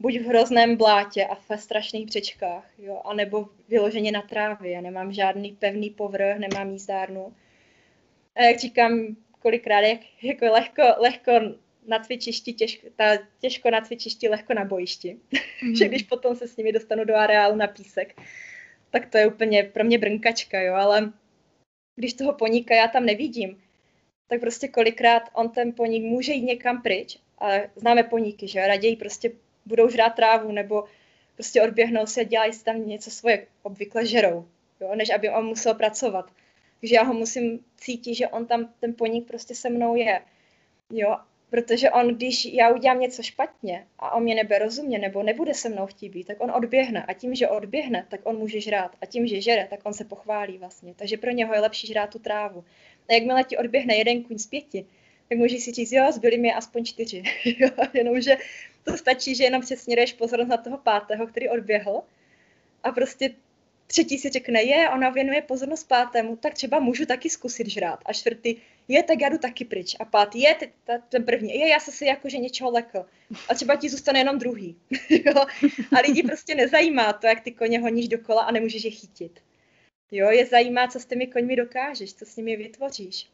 buď 0.00 0.18
v 0.18 0.24
hrozném 0.24 0.76
blátě 0.76 1.26
a 1.26 1.38
ve 1.48 1.58
strašných 1.58 2.06
břečkách, 2.06 2.64
jo, 2.78 3.02
anebo 3.04 3.48
vyloženě 3.68 4.12
na 4.12 4.22
trávě. 4.22 4.72
Já 4.72 4.80
nemám 4.80 5.12
žádný 5.12 5.52
pevný 5.52 5.90
povrch, 5.90 6.38
nemám 6.38 6.70
jízdárnu. 6.70 7.34
A 8.34 8.42
jak 8.42 8.58
říkám, 8.58 9.16
kolikrát, 9.38 9.80
jak, 9.80 10.00
jako 10.22 10.44
lehko, 10.44 10.82
lehko 10.98 11.32
na 11.86 11.98
cvičišti, 11.98 12.52
těžko, 12.52 12.86
ta, 12.96 13.04
těžko 13.40 13.70
na 13.70 13.80
cvičišti, 13.80 14.28
lehko 14.28 14.54
na 14.54 14.64
bojišti. 14.64 15.16
Mm. 15.62 15.74
že 15.76 15.88
když 15.88 16.02
potom 16.02 16.36
se 16.36 16.48
s 16.48 16.56
nimi 16.56 16.72
dostanu 16.72 17.04
do 17.04 17.14
areálu 17.14 17.56
na 17.56 17.66
písek, 17.66 18.20
tak 18.90 19.06
to 19.06 19.18
je 19.18 19.26
úplně 19.26 19.62
pro 19.62 19.84
mě 19.84 19.98
brnkačka, 19.98 20.60
jo, 20.60 20.74
ale 20.74 21.12
když 21.98 22.14
toho 22.14 22.32
poníka 22.32 22.74
já 22.74 22.88
tam 22.88 23.06
nevidím, 23.06 23.62
tak 24.28 24.40
prostě 24.40 24.68
kolikrát 24.68 25.22
on 25.32 25.48
ten 25.48 25.72
poník 25.72 26.04
může 26.04 26.32
jít 26.32 26.42
někam 26.42 26.82
pryč 26.82 27.18
a 27.38 27.50
známe 27.76 28.02
poníky, 28.02 28.48
že 28.48 28.66
raději 28.66 28.96
prostě 28.96 29.32
budou 29.66 29.88
žrát 29.88 30.10
trávu 30.10 30.52
nebo 30.52 30.84
prostě 31.34 31.62
odběhnou 31.62 32.06
si 32.06 32.20
a 32.20 32.24
dělají 32.24 32.52
si 32.52 32.64
tam 32.64 32.88
něco 32.88 33.10
svoje, 33.10 33.46
obvykle 33.62 34.06
žerou, 34.06 34.48
jo, 34.80 34.94
než 34.94 35.10
aby 35.10 35.30
on 35.30 35.46
musel 35.46 35.74
pracovat. 35.74 36.30
Takže 36.80 36.94
já 36.94 37.02
ho 37.02 37.14
musím 37.14 37.64
cítit, 37.76 38.14
že 38.14 38.28
on 38.28 38.46
tam, 38.46 38.74
ten 38.80 38.94
poník 38.94 39.26
prostě 39.26 39.54
se 39.54 39.70
mnou 39.70 39.96
je. 39.96 40.22
Jo, 40.90 41.16
protože 41.50 41.90
on, 41.90 42.14
když 42.14 42.44
já 42.44 42.74
udělám 42.74 43.00
něco 43.00 43.22
špatně 43.22 43.86
a 43.98 44.10
on 44.10 44.22
mě 44.22 44.34
nebe 44.34 44.58
rozumně 44.58 44.98
nebo 44.98 45.22
nebude 45.22 45.54
se 45.54 45.68
mnou 45.68 45.86
chtít 45.86 46.08
být, 46.08 46.26
tak 46.26 46.40
on 46.40 46.50
odběhne 46.50 47.04
a 47.04 47.12
tím, 47.12 47.34
že 47.34 47.48
odběhne, 47.48 48.06
tak 48.08 48.20
on 48.24 48.38
může 48.38 48.60
žrát 48.60 48.96
a 49.00 49.06
tím, 49.06 49.26
že 49.26 49.40
žere, 49.40 49.66
tak 49.70 49.80
on 49.84 49.94
se 49.94 50.04
pochválí 50.04 50.58
vlastně. 50.58 50.94
Takže 50.94 51.16
pro 51.16 51.30
něho 51.30 51.54
je 51.54 51.60
lepší 51.60 51.86
žrát 51.86 52.10
tu 52.10 52.18
trávu. 52.18 52.64
A 53.08 53.12
jakmile 53.12 53.44
ti 53.44 53.56
odběhne 53.56 53.96
jeden 53.96 54.22
kuň 54.22 54.38
z 54.38 54.46
pěti, 54.46 54.86
tak 55.28 55.38
můžeš 55.38 55.64
si 55.64 55.72
říct, 55.72 55.92
jo, 55.92 56.12
zbyli 56.12 56.38
mi 56.38 56.52
aspoň 56.52 56.84
čtyři. 56.84 57.22
jenomže 57.94 58.36
to 58.84 58.96
stačí, 58.96 59.34
že 59.34 59.44
jenom 59.44 59.62
přesně 59.62 59.96
jdeš 59.96 60.12
pozornost 60.12 60.48
na 60.48 60.56
toho 60.56 60.78
pátého, 60.78 61.26
který 61.26 61.48
odběhl 61.48 62.02
a 62.82 62.92
prostě 62.92 63.30
třetí 63.86 64.18
si 64.18 64.28
řekne, 64.28 64.62
je, 64.62 64.90
ona 64.90 65.10
věnuje 65.10 65.42
pozornost 65.42 65.84
pátému, 65.84 66.36
tak 66.36 66.54
třeba 66.54 66.80
můžu 66.80 67.06
taky 67.06 67.30
zkusit 67.30 67.66
žrát. 67.66 68.00
A 68.06 68.12
čtvrtý, 68.12 68.56
je, 68.88 69.02
tak 69.02 69.20
já 69.20 69.28
jdu 69.28 69.38
taky 69.38 69.64
pryč. 69.64 69.96
A 70.00 70.04
pátý, 70.04 70.40
je, 70.40 70.56
ten 71.08 71.24
první, 71.24 71.54
je, 71.54 71.68
já 71.68 71.80
se 71.80 71.92
si 71.92 72.04
jakože 72.04 72.38
něčeho 72.38 72.70
lekl. 72.70 73.06
A 73.48 73.54
třeba 73.54 73.76
ti 73.76 73.88
zůstane 73.88 74.18
jenom 74.18 74.38
druhý. 74.38 74.76
jo? 75.10 75.34
A 75.96 76.00
lidi 76.00 76.22
prostě 76.22 76.54
nezajímá 76.54 77.12
to, 77.12 77.26
jak 77.26 77.40
ty 77.40 77.52
koně 77.52 77.80
honíš 77.80 78.08
dokola 78.08 78.42
a 78.42 78.50
nemůžeš 78.50 78.84
je 78.84 78.90
chytit. 78.90 79.40
Jo, 80.10 80.30
je 80.30 80.46
zajímá, 80.46 80.88
co 80.88 81.00
s 81.00 81.06
těmi 81.06 81.26
koňmi 81.26 81.56
dokážeš, 81.56 82.14
co 82.14 82.24
s 82.24 82.36
nimi 82.36 82.56
vytvoříš. 82.56 83.28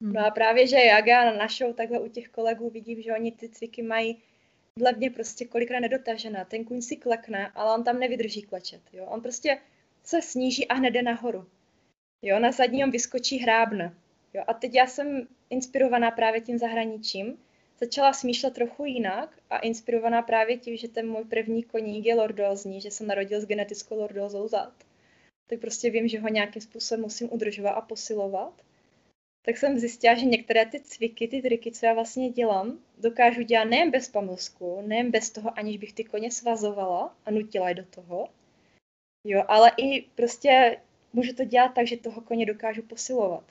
No 0.00 0.26
a 0.26 0.30
právě, 0.30 0.66
že 0.66 0.76
jak 0.76 1.06
já 1.06 1.32
našou 1.32 1.72
takhle 1.72 2.00
u 2.00 2.08
těch 2.08 2.28
kolegů 2.28 2.70
vidím, 2.70 3.02
že 3.02 3.12
oni 3.12 3.32
ty 3.32 3.48
cviky 3.48 3.82
mají 3.82 4.22
dle 4.78 4.92
mě 4.92 5.10
prostě 5.10 5.44
kolikrát 5.44 5.80
nedotažená. 5.80 6.44
Ten 6.44 6.64
kuň 6.64 6.82
si 6.82 6.96
klekne, 6.96 7.52
ale 7.54 7.74
on 7.74 7.84
tam 7.84 7.98
nevydrží 7.98 8.42
klečet. 8.42 8.80
Jo? 8.92 9.04
On 9.04 9.20
prostě 9.20 9.58
se 10.04 10.22
sníží 10.22 10.68
a 10.68 10.74
hned 10.74 10.90
jde 10.90 11.02
nahoru. 11.02 11.46
Jo? 12.22 12.38
Na 12.38 12.52
zadním 12.52 12.90
vyskočí 12.90 13.38
hrábne. 13.38 13.94
Jo? 14.34 14.44
A 14.46 14.54
teď 14.54 14.74
já 14.74 14.86
jsem 14.86 15.28
inspirovaná 15.50 16.10
právě 16.10 16.40
tím 16.40 16.58
zahraničím. 16.58 17.38
Začala 17.80 18.12
smýšlet 18.12 18.54
trochu 18.54 18.84
jinak 18.84 19.38
a 19.50 19.58
inspirovaná 19.58 20.22
právě 20.22 20.58
tím, 20.58 20.76
že 20.76 20.88
ten 20.88 21.08
můj 21.08 21.24
první 21.24 21.62
koník 21.62 22.06
je 22.06 22.14
lordózní, 22.14 22.80
že 22.80 22.90
jsem 22.90 23.06
narodil 23.06 23.40
s 23.40 23.46
genetickou 23.46 23.96
lordózou 23.96 24.48
zad. 24.48 24.72
Tak 25.46 25.60
prostě 25.60 25.90
vím, 25.90 26.08
že 26.08 26.20
ho 26.20 26.28
nějakým 26.28 26.62
způsobem 26.62 27.02
musím 27.02 27.28
udržovat 27.32 27.70
a 27.70 27.80
posilovat 27.80 28.62
tak 29.44 29.56
jsem 29.56 29.78
zjistila, 29.78 30.14
že 30.14 30.24
některé 30.24 30.66
ty 30.66 30.80
cviky, 30.80 31.28
ty 31.28 31.42
triky, 31.42 31.72
co 31.72 31.86
já 31.86 31.94
vlastně 31.94 32.30
dělám, 32.30 32.78
dokážu 32.98 33.42
dělat 33.42 33.64
nejen 33.64 33.90
bez 33.90 34.08
pamlsku, 34.08 34.82
nejen 34.86 35.10
bez 35.10 35.30
toho, 35.30 35.58
aniž 35.58 35.76
bych 35.76 35.92
ty 35.92 36.04
koně 36.04 36.30
svazovala 36.30 37.16
a 37.26 37.30
nutila 37.30 37.68
je 37.68 37.74
do 37.74 37.84
toho, 37.84 38.28
jo, 39.24 39.44
ale 39.48 39.72
i 39.76 40.02
prostě 40.02 40.80
můžu 41.12 41.34
to 41.34 41.44
dělat 41.44 41.74
tak, 41.74 41.86
že 41.86 41.96
toho 41.96 42.20
koně 42.20 42.46
dokážu 42.46 42.82
posilovat. 42.82 43.44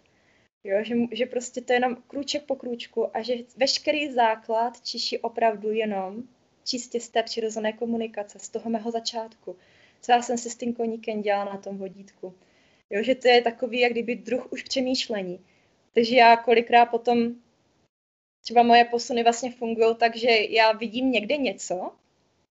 Jo, 0.63 0.83
že, 0.83 0.95
že 1.11 1.25
prostě 1.25 1.61
to 1.61 1.73
je 1.73 1.77
jenom 1.77 1.95
krůček 2.07 2.43
po 2.43 2.55
krůčku 2.55 3.17
a 3.17 3.21
že 3.21 3.33
veškerý 3.57 4.11
základ 4.11 4.81
čiší 4.81 5.19
opravdu 5.19 5.71
jenom 5.71 6.23
čistě 6.65 6.99
z 6.99 7.09
té 7.09 7.23
přirozené 7.23 7.73
komunikace, 7.73 8.39
z 8.39 8.49
toho 8.49 8.69
mého 8.69 8.91
začátku. 8.91 9.55
Co 10.01 10.11
já 10.11 10.21
jsem 10.21 10.37
si 10.37 10.49
s 10.49 10.55
tím 10.55 10.73
koníkem 10.73 11.21
dělala 11.21 11.53
na 11.53 11.57
tom 11.57 11.77
vodítku. 11.77 12.33
Jo, 12.89 13.03
že 13.03 13.15
to 13.15 13.27
je 13.27 13.41
takový, 13.41 13.79
jak 13.79 13.91
kdyby 13.91 14.15
druh 14.15 14.53
už 14.53 14.63
přemýšlení. 14.63 15.39
Takže 15.93 16.15
já 16.15 16.37
kolikrát 16.37 16.85
potom, 16.85 17.35
třeba 18.41 18.63
moje 18.63 18.85
posuny 18.85 19.23
vlastně 19.23 19.51
fungují 19.51 19.95
tak, 19.95 20.15
že 20.15 20.29
já 20.49 20.71
vidím 20.71 21.11
někde 21.11 21.37
něco, 21.37 21.91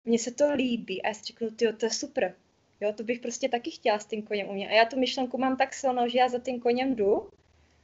mně 0.05 0.19
se 0.19 0.31
to 0.31 0.55
líbí 0.55 1.03
a 1.03 1.09
já 1.09 1.15
si 1.15 1.25
řeknu, 1.25 1.49
to 1.51 1.87
je 1.87 1.91
super. 1.91 2.35
Jo, 2.81 2.93
to 2.93 3.05
bych 3.05 3.21
prostě 3.21 3.49
taky 3.49 3.71
chtěla 3.71 3.99
s 3.99 4.07
tím 4.07 4.23
koněm 4.23 4.49
umět. 4.49 4.69
A 4.69 4.73
já 4.73 4.85
tu 4.85 4.99
myšlenku 4.99 5.39
mám 5.39 5.57
tak 5.57 5.75
silnou, 5.75 6.09
že 6.09 6.19
já 6.19 6.29
za 6.29 6.39
tím 6.39 6.61
koněm 6.61 6.95
jdu, 6.95 7.31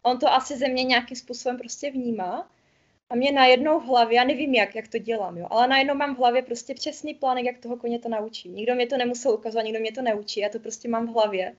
on 0.06 0.18
to 0.18 0.32
asi 0.32 0.56
ze 0.56 0.68
mě 0.68 0.84
nějakým 0.84 1.16
způsobem 1.16 1.58
prostě 1.58 1.90
vnímá 1.90 2.50
a 3.10 3.14
mě 3.14 3.32
najednou 3.32 3.80
v 3.80 3.84
hlavě, 3.84 4.16
já 4.16 4.24
nevím 4.24 4.54
jak, 4.54 4.74
jak 4.74 4.88
to 4.88 4.98
dělám, 4.98 5.36
jo, 5.36 5.46
ale 5.50 5.68
najednou 5.68 5.94
mám 5.94 6.14
v 6.14 6.18
hlavě 6.18 6.42
prostě 6.42 6.74
přesný 6.74 7.14
plánek, 7.14 7.44
jak 7.44 7.58
toho 7.58 7.76
koně 7.76 7.98
to 7.98 8.08
naučí. 8.08 8.48
Nikdo 8.48 8.74
mě 8.74 8.86
to 8.86 8.96
nemusel 8.96 9.32
ukazovat, 9.32 9.64
nikdo 9.64 9.80
mě 9.80 9.92
to 9.92 10.02
neučí, 10.02 10.40
já 10.40 10.48
to 10.48 10.58
prostě 10.58 10.88
mám 10.88 11.06
v 11.06 11.10
hlavě. 11.10 11.54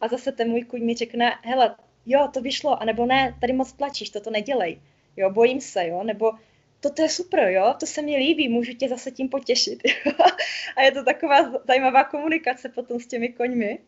A 0.00 0.08
zase 0.08 0.32
ten 0.32 0.50
můj 0.50 0.64
kuň 0.64 0.84
mi 0.84 0.94
řekne, 0.94 1.32
hele, 1.42 1.76
jo, 2.06 2.28
to 2.34 2.40
vyšlo, 2.40 2.82
anebo 2.82 3.06
ne, 3.06 3.36
tady 3.40 3.52
moc 3.52 3.72
tlačíš, 3.72 4.10
toto 4.10 4.30
nedělej, 4.30 4.80
jo, 5.16 5.30
bojím 5.30 5.60
se, 5.60 5.88
jo, 5.88 6.02
nebo 6.02 6.32
toto 6.80 7.02
je 7.02 7.08
super, 7.08 7.48
jo, 7.48 7.74
to 7.80 7.86
se 7.86 8.02
mi 8.02 8.16
líbí, 8.16 8.48
můžu 8.48 8.72
tě 8.72 8.88
zase 8.88 9.10
tím 9.10 9.28
potěšit. 9.28 9.82
Jo? 9.84 10.12
A 10.76 10.82
je 10.82 10.92
to 10.92 11.04
taková 11.04 11.52
zajímavá 11.64 12.04
komunikace 12.04 12.68
potom 12.68 13.00
s 13.00 13.06
těmi 13.06 13.28
koňmi. 13.28 13.78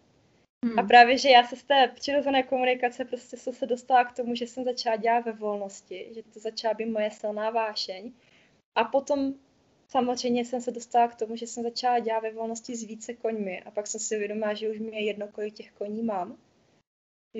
Hmm. 0.64 0.79
A 0.79 0.83
právě, 0.83 1.18
že 1.18 1.29
já 1.29 1.44
se 1.44 1.57
z 1.57 1.62
té 1.62 1.88
přirozené 1.94 2.42
komunikace 2.42 3.05
prostě 3.05 3.37
jsem 3.37 3.53
se 3.53 3.66
dostala 3.66 4.05
k 4.05 4.16
tomu, 4.16 4.35
že 4.35 4.47
jsem 4.47 4.64
začala 4.64 4.97
dělat 4.97 5.25
ve 5.25 5.33
volnosti, 5.33 6.09
že 6.14 6.23
to 6.23 6.40
začala 6.40 6.75
být 6.75 6.87
moje 6.87 7.11
silná 7.11 7.51
vášeň. 7.51 8.12
A 8.75 8.85
potom 8.85 9.35
samozřejmě 9.88 10.44
jsem 10.44 10.61
se 10.61 10.71
dostala 10.71 11.09
k 11.09 11.14
tomu, 11.14 11.37
že 11.37 11.47
jsem 11.47 11.62
začala 11.62 11.99
dělat 11.99 12.21
ve 12.21 12.31
volnosti 12.31 12.77
s 12.77 12.85
více 12.85 13.14
koňmi. 13.14 13.62
A 13.62 13.71
pak 13.71 13.87
jsem 13.87 14.01
si 14.01 14.16
uvědomila, 14.16 14.55
že 14.55 14.71
už 14.71 14.79
mě 14.79 15.01
jedno, 15.01 15.29
kolik 15.29 15.55
těch 15.55 15.73
koní 15.73 16.03
mám 16.03 16.38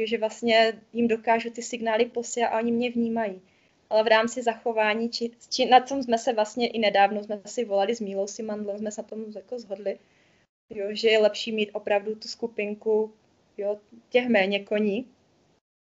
že 0.07 0.19
vlastně 0.19 0.81
jim 0.93 1.09
dokážu 1.09 1.51
ty 1.51 1.63
signály 1.63 2.07
posílat 2.07 2.49
a 2.49 2.59
oni 2.59 2.73
mě 2.73 2.91
vnímají. 2.91 3.43
ale 3.91 4.05
v 4.05 4.07
rámci 4.07 4.43
zachování, 4.43 5.11
či, 5.11 5.31
či 5.51 5.67
na 5.67 5.81
tom 5.81 6.03
jsme 6.03 6.19
se 6.19 6.33
vlastně 6.33 6.69
i 6.69 6.79
nedávno 6.79 7.23
jsme 7.23 7.41
si 7.47 7.65
volali 7.65 7.95
s 7.95 8.01
Mílou 8.01 8.27
si 8.27 8.43
Mandlem, 8.43 8.79
jsme 8.79 8.91
se 8.91 9.03
na 9.03 9.09
tom 9.09 9.25
jako 9.37 9.59
zhodli, 9.59 9.99
jo, 10.71 10.87
že 10.91 11.09
je 11.09 11.19
lepší 11.19 11.53
mít 11.53 11.71
opravdu 11.73 12.15
tu 12.15 12.29
skupinku 12.29 13.13
jo, 13.57 13.79
těch 14.09 14.29
méně 14.29 14.65
koní, 14.65 15.07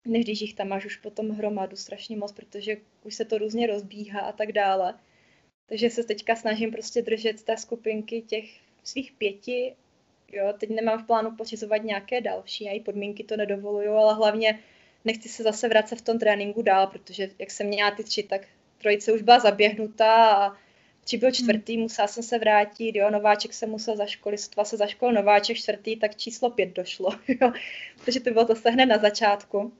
než 0.07 0.23
když 0.23 0.41
jich 0.41 0.53
tam 0.53 0.67
máš 0.67 0.85
už 0.85 0.95
potom 0.97 1.29
hromadu 1.29 1.75
strašně 1.75 2.17
moc, 2.17 2.31
protože 2.31 2.77
už 3.03 3.15
se 3.15 3.25
to 3.25 3.37
různě 3.37 3.67
rozbíhá 3.67 4.19
a 4.19 4.31
tak 4.31 4.51
dále. 4.51 4.99
Takže 5.69 5.89
se 5.89 6.03
teďka 6.03 6.35
snažím 6.35 6.71
prostě 6.71 7.01
držet 7.01 7.43
té 7.43 7.57
skupinky 7.57 8.21
těch 8.21 8.45
svých 8.83 9.11
pěti. 9.11 9.75
Jo, 10.31 10.53
teď 10.59 10.69
nemám 10.69 11.03
v 11.03 11.07
plánu 11.07 11.35
pořizovat 11.35 11.83
nějaké 11.83 12.21
další, 12.21 12.69
a 12.69 12.71
i 12.71 12.79
podmínky 12.79 13.23
to 13.23 13.37
nedovolují, 13.37 13.87
ale 13.87 14.13
hlavně 14.13 14.59
nechci 15.05 15.29
se 15.29 15.43
zase 15.43 15.69
vracet 15.69 15.95
v 15.95 16.01
tom 16.01 16.19
tréninku 16.19 16.61
dál, 16.61 16.87
protože 16.87 17.29
jak 17.39 17.51
jsem 17.51 17.67
měla 17.67 17.91
ty 17.91 18.03
tři, 18.03 18.23
tak 18.23 18.47
trojice 18.77 19.13
už 19.13 19.21
byla 19.21 19.39
zaběhnutá 19.39 20.25
a 20.25 20.57
tři 21.05 21.17
byl 21.17 21.31
čtvrtý, 21.31 21.73
hmm. 21.73 21.81
musela 21.81 22.07
jsem 22.07 22.23
se 22.23 22.39
vrátit, 22.39 22.95
jo, 22.95 23.09
nováček 23.09 23.53
se 23.53 23.65
musel 23.67 23.95
za 23.95 24.05
školy, 24.05 24.37
sotva 24.37 24.65
se 24.65 24.77
za 24.77 24.87
škol 24.87 25.13
nováček 25.13 25.57
čtvrtý, 25.57 25.95
tak 25.95 26.15
číslo 26.15 26.49
pět 26.49 26.69
došlo, 26.69 27.09
jo, 27.27 27.51
takže 28.05 28.19
to 28.19 28.31
bylo 28.31 28.45
zase 28.45 28.69
hned 28.69 28.85
na 28.85 28.97
začátku. 28.97 29.73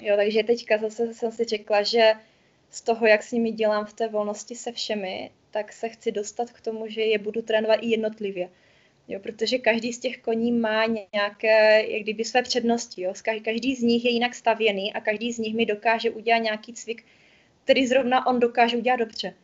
Jo, 0.00 0.16
takže 0.16 0.42
teďka 0.42 0.78
zase 0.78 1.14
jsem 1.14 1.32
si 1.32 1.44
řekla, 1.44 1.82
že 1.82 2.12
z 2.70 2.80
toho, 2.80 3.06
jak 3.06 3.22
s 3.22 3.32
nimi 3.32 3.50
dělám 3.50 3.86
v 3.86 3.92
té 3.92 4.08
volnosti 4.08 4.54
se 4.54 4.72
všemi, 4.72 5.30
tak 5.50 5.72
se 5.72 5.88
chci 5.88 6.12
dostat 6.12 6.50
k 6.50 6.60
tomu, 6.60 6.88
že 6.88 7.00
je 7.00 7.18
budu 7.18 7.42
trénovat 7.42 7.78
i 7.82 7.86
jednotlivě. 7.86 8.50
Jo, 9.08 9.20
protože 9.20 9.58
každý 9.58 9.92
z 9.92 9.98
těch 9.98 10.18
koní 10.18 10.52
má 10.52 10.86
nějaké, 10.86 11.86
jak 11.88 12.02
kdyby 12.02 12.24
své 12.24 12.42
přednosti. 12.42 13.02
Jo. 13.02 13.12
Každý 13.44 13.74
z 13.74 13.82
nich 13.82 14.04
je 14.04 14.10
jinak 14.10 14.34
stavěný 14.34 14.92
a 14.92 15.00
každý 15.00 15.32
z 15.32 15.38
nich 15.38 15.54
mi 15.54 15.66
dokáže 15.66 16.10
udělat 16.10 16.38
nějaký 16.38 16.72
cvik, 16.72 17.04
který 17.64 17.86
zrovna 17.86 18.26
on 18.26 18.40
dokáže 18.40 18.76
udělat 18.76 18.96
dobře. 18.96 19.34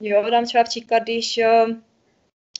Jo, 0.00 0.30
dám 0.30 0.44
třeba 0.44 0.64
příklad, 0.64 1.02
když 1.02 1.40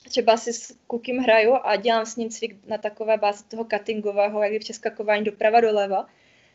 třeba 0.09 0.37
si 0.37 0.53
s 0.53 0.77
kukim 0.87 1.17
hraju 1.17 1.53
a 1.63 1.75
dělám 1.75 2.05
s 2.05 2.15
ním 2.15 2.29
cvik 2.29 2.67
na 2.67 2.77
takové 2.77 3.17
bázi 3.17 3.43
toho 3.43 3.65
cuttingového, 3.73 4.43
jak 4.43 4.53
je 4.53 4.59
přeskakování 4.59 5.23
doprava 5.23 5.61
doleva, 5.61 6.07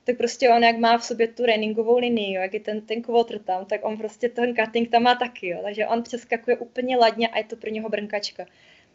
tak 0.04 0.16
prostě 0.16 0.50
on 0.50 0.62
jak 0.64 0.76
má 0.76 0.98
v 0.98 1.04
sobě 1.04 1.28
tu 1.28 1.42
tréninkovou 1.42 1.98
linii, 1.98 2.34
jo, 2.34 2.42
jak 2.42 2.54
je 2.54 2.60
ten, 2.60 2.80
ten 2.80 3.02
kvotr 3.02 3.38
tam, 3.38 3.64
tak 3.64 3.84
on 3.84 3.96
prostě 3.96 4.28
ten 4.28 4.54
cutting 4.56 4.90
tam 4.90 5.02
má 5.02 5.14
taky, 5.14 5.48
jo, 5.48 5.60
takže 5.62 5.86
on 5.86 6.02
přeskakuje 6.02 6.56
úplně 6.56 6.96
ladně 6.96 7.28
a 7.28 7.38
je 7.38 7.44
to 7.44 7.56
pro 7.56 7.70
něho 7.70 7.88
brnkačka. 7.88 8.46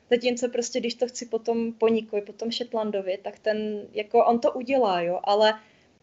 Zatímco 0.10 0.50
prostě, 0.50 0.80
když 0.80 0.96
to 0.96 1.08
chci 1.08 1.26
potom 1.26 1.74
po 1.74 1.88
potom 2.26 2.52
Shetlandovi, 2.52 3.18
tak 3.22 3.40
ten, 3.40 3.88
jako 3.94 4.26
on 4.26 4.40
to 4.40 4.52
udělá, 4.52 5.02
jo, 5.02 5.20
ale 5.24 5.54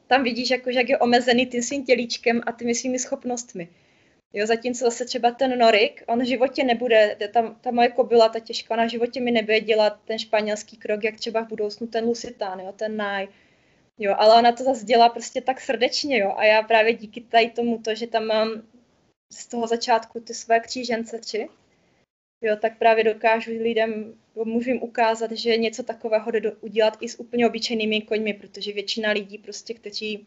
tam 0.07 0.25
vidíš, 0.25 0.51
jako, 0.51 0.73
že 0.73 0.79
jak 0.79 0.89
je 0.89 0.99
omezený 0.99 1.47
tím 1.47 1.63
svým 1.63 1.85
tělíčkem 1.85 2.41
a 2.47 2.53
těmi 2.53 2.75
svými 2.75 2.99
schopnostmi. 2.99 3.69
Jo, 4.33 4.47
zatímco 4.47 4.85
zase 4.85 5.05
třeba 5.05 5.31
ten 5.31 5.59
Norik, 5.59 6.05
on 6.07 6.23
v 6.23 6.27
životě 6.27 6.65
nebude, 6.65 7.17
ta, 7.33 7.57
ta 7.61 7.71
moje 7.71 7.89
kobila, 7.89 8.29
ta 8.29 8.39
těžká, 8.39 8.75
ona 8.75 8.85
v 8.85 8.91
životě 8.91 9.21
mi 9.21 9.31
nebude 9.31 9.61
dělat 9.61 9.99
ten 10.05 10.19
španělský 10.19 10.77
krok, 10.77 11.05
jak 11.05 11.17
třeba 11.17 11.45
v 11.45 11.49
budoucnu 11.49 11.87
ten 11.87 12.05
Lusitán, 12.05 12.61
jo, 12.61 12.73
ten 12.73 12.97
Naj, 12.97 13.29
Jo, 13.99 14.15
ale 14.19 14.39
ona 14.39 14.53
to 14.53 14.65
zase 14.65 14.85
dělá 14.85 15.09
prostě 15.09 15.41
tak 15.41 15.61
srdečně, 15.61 16.19
jo. 16.19 16.35
A 16.37 16.45
já 16.45 16.63
právě 16.63 16.95
díky 16.95 17.21
tady 17.21 17.51
tomu, 17.51 17.79
to, 17.79 17.95
že 17.95 18.07
tam 18.07 18.27
mám 18.27 18.63
z 19.33 19.47
toho 19.47 19.67
začátku 19.67 20.21
ty 20.21 20.35
své 20.35 20.61
křížence 20.61 21.19
tři, 21.19 21.49
jo, 22.41 22.57
tak 22.57 22.79
právě 22.79 23.05
dokážu 23.05 23.51
lidem, 23.51 24.15
můžu 24.45 24.71
jim 24.71 24.83
ukázat, 24.83 25.33
že 25.33 25.57
něco 25.57 25.83
takového 25.83 26.31
jde 26.31 26.53
udělat 26.53 26.97
i 27.01 27.09
s 27.09 27.21
úplně 27.21 27.47
obyčejnými 27.47 28.03
koňmi, 28.03 28.35
protože 28.35 28.73
většina 28.73 29.11
lidí 29.11 29.39
prostě, 29.39 29.75
kteří 29.75 30.27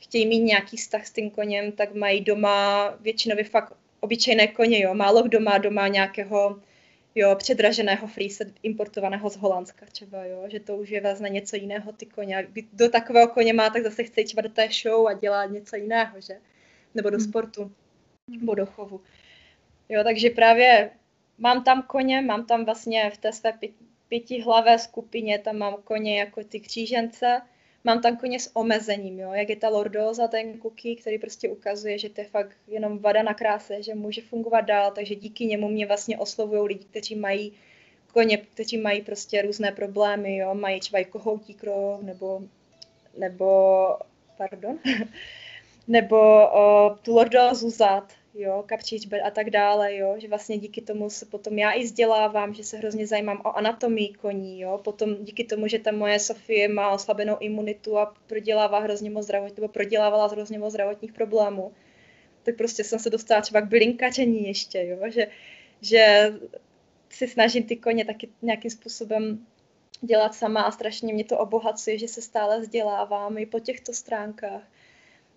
chtějí 0.00 0.26
mít 0.26 0.40
nějaký 0.40 0.76
vztah 0.76 1.06
s 1.06 1.12
tím 1.12 1.30
koněm, 1.30 1.72
tak 1.72 1.94
mají 1.94 2.20
doma 2.20 2.90
většinově 3.00 3.44
fakt 3.44 3.72
obyčejné 4.00 4.46
koně, 4.46 4.82
jo. 4.82 4.94
Málo 4.94 5.22
kdo 5.22 5.40
má 5.40 5.58
doma 5.58 5.88
nějakého 5.88 6.60
jo, 7.14 7.34
předraženého 7.34 8.06
freeset 8.06 8.48
importovaného 8.62 9.30
z 9.30 9.36
Holandska 9.36 9.86
třeba, 9.86 10.24
jo, 10.24 10.44
že 10.48 10.60
to 10.60 10.76
už 10.76 10.90
je 10.90 11.00
vlastně 11.00 11.28
něco 11.28 11.56
jiného 11.56 11.92
ty 11.92 12.06
koně. 12.06 12.48
Do 12.72 12.88
takového 12.88 13.28
koně 13.28 13.52
má, 13.52 13.70
tak 13.70 13.82
zase 13.82 14.04
chce 14.04 14.24
třeba 14.24 14.42
do 14.42 14.48
té 14.48 14.68
show 14.82 15.06
a 15.06 15.12
dělat 15.12 15.44
něco 15.44 15.76
jiného, 15.76 16.20
že? 16.20 16.40
Nebo 16.94 17.10
do 17.10 17.16
hmm. 17.16 17.26
sportu, 17.26 17.72
nebo 18.28 18.54
do 18.54 18.66
chovu. 18.66 19.00
Jo, 19.88 20.04
takže 20.04 20.30
právě 20.30 20.90
mám 21.38 21.64
tam 21.64 21.82
koně, 21.82 22.20
mám 22.20 22.46
tam 22.46 22.64
vlastně 22.64 23.10
v 23.10 23.18
té 23.18 23.32
své 23.32 23.52
pětihlavé 24.08 24.78
skupině, 24.78 25.38
tam 25.38 25.56
mám 25.56 25.76
koně 25.84 26.18
jako 26.18 26.44
ty 26.44 26.60
křížence, 26.60 27.40
mám 27.84 28.00
tam 28.00 28.16
koně 28.16 28.40
s 28.40 28.56
omezením, 28.56 29.18
jo, 29.18 29.32
jak 29.32 29.48
je 29.48 29.56
ta 29.56 29.68
lordoza, 29.68 30.28
ten 30.28 30.60
cookie, 30.60 30.96
který 30.96 31.18
prostě 31.18 31.48
ukazuje, 31.48 31.98
že 31.98 32.08
to 32.08 32.20
je 32.20 32.26
fakt 32.26 32.56
jenom 32.68 32.98
vada 32.98 33.22
na 33.22 33.34
kráse, 33.34 33.82
že 33.82 33.94
může 33.94 34.22
fungovat 34.22 34.60
dál, 34.60 34.90
takže 34.90 35.14
díky 35.14 35.46
němu 35.46 35.68
mě 35.68 35.86
vlastně 35.86 36.18
oslovují 36.18 36.68
lidi, 36.68 36.84
kteří 36.84 37.14
mají 37.14 37.52
koně, 38.12 38.36
kteří 38.36 38.76
mají 38.76 39.02
prostě 39.02 39.42
různé 39.42 39.72
problémy, 39.72 40.36
jo, 40.36 40.54
mají 40.54 40.80
třeba 40.80 40.98
i 40.98 41.04
kohoutí 41.04 41.54
krov, 41.54 42.02
nebo, 42.02 42.42
nebo, 43.18 43.48
pardon, 44.38 44.78
nebo 45.88 46.18
o, 46.52 46.96
tu 47.02 47.14
lordozu 47.14 47.70
zad, 47.70 48.12
jo, 48.34 48.64
kapříč 48.66 49.08
a 49.24 49.30
tak 49.30 49.50
dále, 49.50 49.96
jo, 49.96 50.14
že 50.18 50.28
vlastně 50.28 50.58
díky 50.58 50.80
tomu 50.80 51.10
se 51.10 51.26
potom 51.26 51.58
já 51.58 51.70
i 51.70 51.82
vzdělávám, 51.82 52.54
že 52.54 52.64
se 52.64 52.76
hrozně 52.76 53.06
zajímám 53.06 53.40
o 53.44 53.56
anatomii 53.56 54.12
koní, 54.12 54.60
jo, 54.60 54.80
potom 54.84 55.24
díky 55.24 55.44
tomu, 55.44 55.68
že 55.68 55.78
ta 55.78 55.92
moje 55.92 56.18
Sofie 56.18 56.68
má 56.68 56.90
oslabenou 56.90 57.36
imunitu 57.40 57.98
a 57.98 58.14
prodělává 58.26 58.78
hrozně 58.78 59.10
moc 59.10 59.24
zdravotní, 59.24 59.54
nebo 59.56 59.68
prodělávala 59.68 60.26
hrozně 60.26 60.58
moc 60.58 60.70
zdravotních 60.70 61.12
problémů, 61.12 61.72
tak 62.42 62.56
prostě 62.56 62.84
jsem 62.84 62.98
se 62.98 63.10
dostala 63.10 63.40
třeba 63.40 63.60
k 63.60 63.68
bylinkaření 63.68 64.46
ještě, 64.46 64.86
jo, 64.86 65.10
že, 65.10 65.26
že 65.80 66.32
si 67.10 67.28
snažím 67.28 67.62
ty 67.62 67.76
koně 67.76 68.04
taky 68.04 68.28
nějakým 68.42 68.70
způsobem 68.70 69.46
dělat 70.00 70.34
sama 70.34 70.62
a 70.62 70.70
strašně 70.70 71.14
mě 71.14 71.24
to 71.24 71.38
obohacuje, 71.38 71.98
že 71.98 72.08
se 72.08 72.22
stále 72.22 72.60
vzdělávám 72.60 73.38
i 73.38 73.46
po 73.46 73.60
těchto 73.60 73.92
stránkách. 73.92 74.62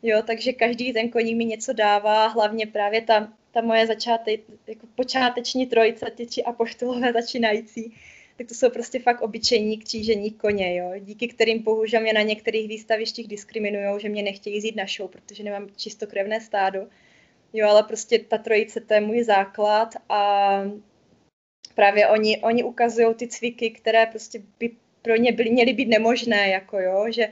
Jo, 0.03 0.21
takže 0.27 0.53
každý 0.53 0.93
ten 0.93 1.09
koní 1.09 1.35
mi 1.35 1.45
něco 1.45 1.73
dává, 1.73 2.27
hlavně 2.27 2.67
právě 2.67 3.01
ta, 3.01 3.33
ta 3.51 3.61
moje 3.61 3.87
začátek, 3.87 4.41
jako 4.67 4.87
počáteční 4.95 5.65
trojice, 5.67 6.05
ty 6.15 6.25
tři 6.25 6.43
apoštolové 6.43 7.13
začínající, 7.13 7.93
tak 8.37 8.47
to 8.47 8.53
jsou 8.53 8.69
prostě 8.69 8.99
fakt 8.99 9.21
obyčejní 9.21 9.77
křížení 9.77 10.31
koně, 10.31 10.75
jo, 10.75 10.91
díky 10.99 11.27
kterým 11.27 11.63
bohužel 11.63 12.01
mě 12.01 12.13
na 12.13 12.21
některých 12.21 12.67
výstavištích 12.67 13.27
diskriminují, 13.27 14.01
že 14.01 14.09
mě 14.09 14.23
nechtějí 14.23 14.63
jít 14.63 14.75
na 14.75 14.85
show, 14.97 15.09
protože 15.09 15.43
nemám 15.43 15.67
čistokrevné 15.75 16.41
stádo. 16.41 16.87
Jo, 17.53 17.67
ale 17.69 17.83
prostě 17.83 18.19
ta 18.19 18.37
trojice, 18.37 18.81
to 18.81 18.93
je 18.93 19.01
můj 19.01 19.23
základ 19.23 19.95
a 20.09 20.61
právě 21.75 22.07
oni, 22.07 22.39
oni 22.41 22.63
ukazují 22.63 23.15
ty 23.15 23.27
cviky, 23.27 23.71
které 23.71 24.05
prostě 24.05 24.41
by 24.59 24.71
pro 25.01 25.15
ně 25.15 25.31
byly, 25.31 25.51
měly 25.51 25.73
být 25.73 25.87
nemožné, 25.87 26.49
jako 26.49 26.79
jo, 26.79 27.05
že 27.09 27.29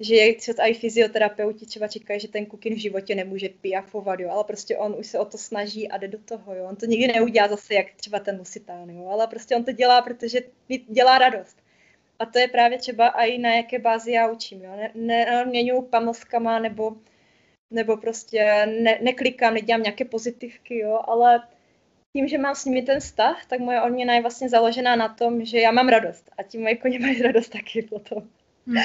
že 0.00 0.32
třeba 0.38 0.66
i 0.66 0.74
fyzioterapeuti 0.74 1.66
třeba 1.66 1.86
říkají, 1.86 2.20
že 2.20 2.28
ten 2.28 2.46
kukin 2.46 2.74
v 2.74 2.78
životě 2.78 3.14
nemůže 3.14 3.48
piafovat, 3.48 4.20
jo, 4.20 4.30
ale 4.30 4.44
prostě 4.44 4.78
on 4.78 4.94
už 4.98 5.06
se 5.06 5.18
o 5.18 5.24
to 5.24 5.38
snaží 5.38 5.88
a 5.88 5.96
jde 5.96 6.08
do 6.08 6.18
toho, 6.18 6.54
jo. 6.54 6.66
On 6.68 6.76
to 6.76 6.86
nikdy 6.86 7.12
neudělá 7.12 7.48
zase 7.48 7.74
jak 7.74 7.86
třeba 7.96 8.18
ten 8.18 8.38
Lusitán, 8.38 8.90
jo, 8.90 9.08
ale 9.08 9.26
prostě 9.26 9.56
on 9.56 9.64
to 9.64 9.72
dělá, 9.72 10.02
protože 10.02 10.40
dělá 10.88 11.18
radost. 11.18 11.56
A 12.18 12.26
to 12.26 12.38
je 12.38 12.48
právě 12.48 12.78
třeba 12.78 13.08
i 13.08 13.38
na 13.38 13.54
jaké 13.54 13.78
bázi 13.78 14.12
já 14.12 14.30
učím, 14.30 14.62
jo. 14.64 14.70
Neměňuju 14.94 15.82
ne, 15.82 15.88
pamlskama 15.88 16.58
nebo, 16.58 16.96
nebo 17.70 17.96
prostě 17.96 18.66
ne, 18.66 18.98
neklikám, 19.02 19.54
nedělám 19.54 19.82
nějaké 19.82 20.04
pozitivky, 20.04 20.78
jo, 20.78 21.00
ale 21.04 21.42
tím, 22.16 22.28
že 22.28 22.38
mám 22.38 22.54
s 22.54 22.64
nimi 22.64 22.82
ten 22.82 23.00
vztah, 23.00 23.46
tak 23.46 23.60
moje 23.60 23.82
odměna 23.82 24.14
je 24.14 24.22
vlastně 24.22 24.48
založená 24.48 24.96
na 24.96 25.08
tom, 25.08 25.44
že 25.44 25.60
já 25.60 25.72
mám 25.72 25.88
radost 25.88 26.30
a 26.38 26.42
tím 26.42 26.60
moje 26.60 26.76
koně 26.76 26.98
mají 26.98 27.22
radost 27.22 27.48
taky 27.48 27.82
potom. 27.82 28.28
Hmm. 28.66 28.76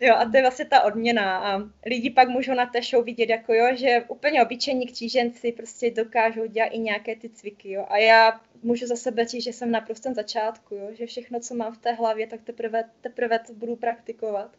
Jo, 0.00 0.14
a 0.14 0.24
to 0.24 0.36
je 0.36 0.42
vlastně 0.42 0.64
ta 0.64 0.82
odměna. 0.82 1.38
A 1.38 1.62
lidi 1.86 2.10
pak 2.10 2.28
můžou 2.28 2.54
na 2.54 2.66
té 2.66 2.82
show 2.82 3.04
vidět, 3.04 3.28
jako 3.28 3.54
jo, 3.54 3.76
že 3.76 4.04
úplně 4.08 4.42
obyčejní 4.42 4.86
kříženci 4.86 5.52
prostě 5.52 5.90
dokážou 5.90 6.46
dělat 6.46 6.66
i 6.66 6.78
nějaké 6.78 7.16
ty 7.16 7.28
cviky, 7.28 7.72
jo. 7.72 7.86
A 7.88 7.98
já 7.98 8.40
můžu 8.62 8.86
za 8.86 8.96
sebe 8.96 9.24
říct, 9.24 9.44
že 9.44 9.52
jsem 9.52 9.70
na 9.70 9.80
prostém 9.80 10.14
začátku, 10.14 10.74
jo, 10.74 10.88
že 10.92 11.06
všechno, 11.06 11.40
co 11.40 11.54
mám 11.54 11.72
v 11.74 11.78
té 11.78 11.92
hlavě, 11.92 12.26
tak 12.26 12.42
teprve, 12.42 12.84
teprve 13.00 13.38
to 13.38 13.52
budu 13.52 13.76
praktikovat. 13.76 14.56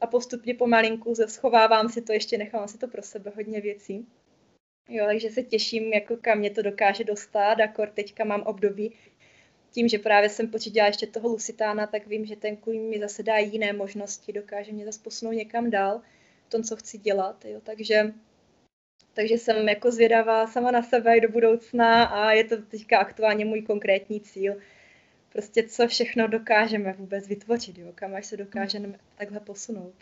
A 0.00 0.06
postupně 0.06 0.54
pomalinku 0.54 1.14
schovávám 1.26 1.88
si 1.88 2.02
to, 2.02 2.12
ještě 2.12 2.38
nechám 2.38 2.68
si 2.68 2.78
to 2.78 2.88
pro 2.88 3.02
sebe 3.02 3.32
hodně 3.36 3.60
věcí. 3.60 4.06
Jo, 4.88 5.06
takže 5.06 5.30
se 5.30 5.42
těším, 5.42 5.92
jako 5.92 6.16
kam 6.16 6.38
mě 6.38 6.50
to 6.50 6.62
dokáže 6.62 7.04
dostat, 7.04 7.60
akor 7.60 7.88
teďka 7.88 8.24
mám 8.24 8.42
období, 8.42 8.92
tím, 9.70 9.88
že 9.88 9.98
právě 9.98 10.28
jsem 10.28 10.48
počítala 10.48 10.86
ještě 10.86 11.06
toho 11.06 11.28
Lusitána, 11.28 11.86
tak 11.86 12.06
vím, 12.06 12.26
že 12.26 12.36
ten 12.36 12.56
kůň 12.56 12.76
mi 12.76 13.00
zase 13.00 13.22
dá 13.22 13.36
jiné 13.36 13.72
možnosti, 13.72 14.32
dokáže 14.32 14.72
mě 14.72 14.84
zase 14.84 15.00
posunout 15.02 15.32
někam 15.32 15.70
dál 15.70 16.00
v 16.46 16.50
tom, 16.50 16.62
co 16.62 16.76
chci 16.76 16.98
dělat. 16.98 17.44
Jo. 17.44 17.60
Takže, 17.62 18.12
takže 19.12 19.34
jsem 19.34 19.68
jako 19.68 19.90
zvědavá 19.90 20.46
sama 20.46 20.70
na 20.70 20.82
sebe 20.82 21.16
i 21.16 21.20
do 21.20 21.28
budoucna 21.28 22.04
a 22.04 22.32
je 22.32 22.44
to 22.44 22.56
teďka 22.62 22.98
aktuálně 22.98 23.44
můj 23.44 23.62
konkrétní 23.62 24.20
cíl. 24.20 24.56
Prostě 25.32 25.62
co 25.62 25.86
všechno 25.86 26.28
dokážeme 26.28 26.92
vůbec 26.92 27.28
vytvořit, 27.28 27.78
jo, 27.78 27.92
kam 27.94 28.14
až 28.14 28.26
se 28.26 28.36
dokážeme 28.36 28.98
takhle 29.18 29.40
posunout. 29.40 29.94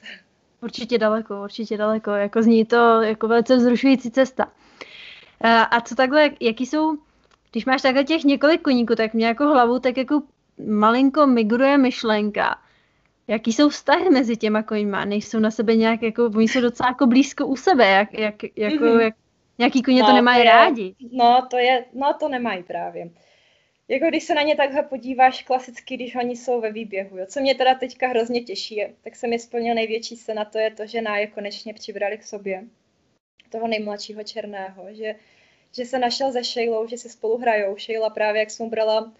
Určitě 0.62 0.98
daleko, 0.98 1.42
určitě 1.42 1.76
daleko. 1.76 2.10
Jako 2.10 2.42
zní 2.42 2.64
to 2.64 3.02
jako 3.02 3.28
velice 3.28 3.56
vzrušující 3.56 4.10
cesta. 4.10 4.52
A 5.70 5.80
co 5.80 5.94
takhle, 5.94 6.30
jaký 6.40 6.66
jsou, 6.66 6.96
když 7.52 7.64
máš 7.64 7.82
takhle 7.82 8.04
těch 8.04 8.24
několik 8.24 8.62
koníků, 8.62 8.94
tak 8.94 9.14
mě 9.14 9.26
jako 9.26 9.44
hlavu 9.44 9.78
tak 9.78 9.96
jako 9.96 10.22
malinko 10.66 11.26
migruje 11.26 11.78
myšlenka. 11.78 12.58
Jaký 13.28 13.52
jsou 13.52 13.68
vztahy 13.68 14.10
mezi 14.10 14.36
těma 14.36 14.62
koňma? 14.62 15.04
Nejsou 15.04 15.38
na 15.38 15.50
sebe 15.50 15.76
nějak, 15.76 16.02
jako, 16.02 16.26
oni 16.26 16.48
jsou 16.48 16.60
docela 16.60 16.88
jako 16.88 17.06
blízko 17.06 17.46
u 17.46 17.56
sebe, 17.56 17.88
jak, 17.88 18.14
jak, 18.14 18.34
jako, 18.56 18.84
mm-hmm. 18.84 19.00
jak, 19.00 19.14
nějaký 19.58 19.82
koně 19.82 20.02
no, 20.02 20.08
to 20.08 20.14
nemají 20.14 20.42
to 20.42 20.46
je, 20.46 20.52
rádi. 20.52 20.94
No 21.12 21.46
to 21.50 21.58
je, 21.58 21.84
no 21.92 22.14
to 22.20 22.28
nemají 22.28 22.62
právě. 22.62 23.10
Jako 23.88 24.06
když 24.06 24.24
se 24.24 24.34
na 24.34 24.42
ně 24.42 24.56
takhle 24.56 24.82
podíváš 24.82 25.42
klasicky, 25.42 25.94
když 25.94 26.14
oni 26.14 26.36
jsou 26.36 26.60
ve 26.60 26.72
výběhu. 26.72 27.18
Jo. 27.18 27.26
Co 27.28 27.40
mě 27.40 27.54
teda 27.54 27.74
teďka 27.74 28.08
hrozně 28.08 28.40
těší, 28.40 28.76
je, 28.76 28.92
tak 29.04 29.16
se 29.16 29.26
mi 29.26 29.38
splnil 29.38 29.74
největší 29.74 30.16
se 30.16 30.34
na 30.34 30.44
to 30.44 30.58
je 30.58 30.70
to, 30.70 30.86
že 30.86 31.02
náje 31.02 31.26
konečně 31.26 31.74
přibrali 31.74 32.18
k 32.18 32.24
sobě 32.24 32.64
toho 33.50 33.68
nejmladšího 33.68 34.22
černého, 34.24 34.86
že, 34.90 35.14
že 35.78 35.86
se 35.86 35.98
našel 35.98 36.32
se 36.32 36.44
Šejlou, 36.44 36.86
že 36.88 36.98
si 36.98 37.08
spolu 37.08 37.38
hrajou. 37.38 37.76
Šejla 37.76 38.10
právě, 38.10 38.40
jak 38.40 38.50
jsem 38.50 38.68
brala 38.70 39.12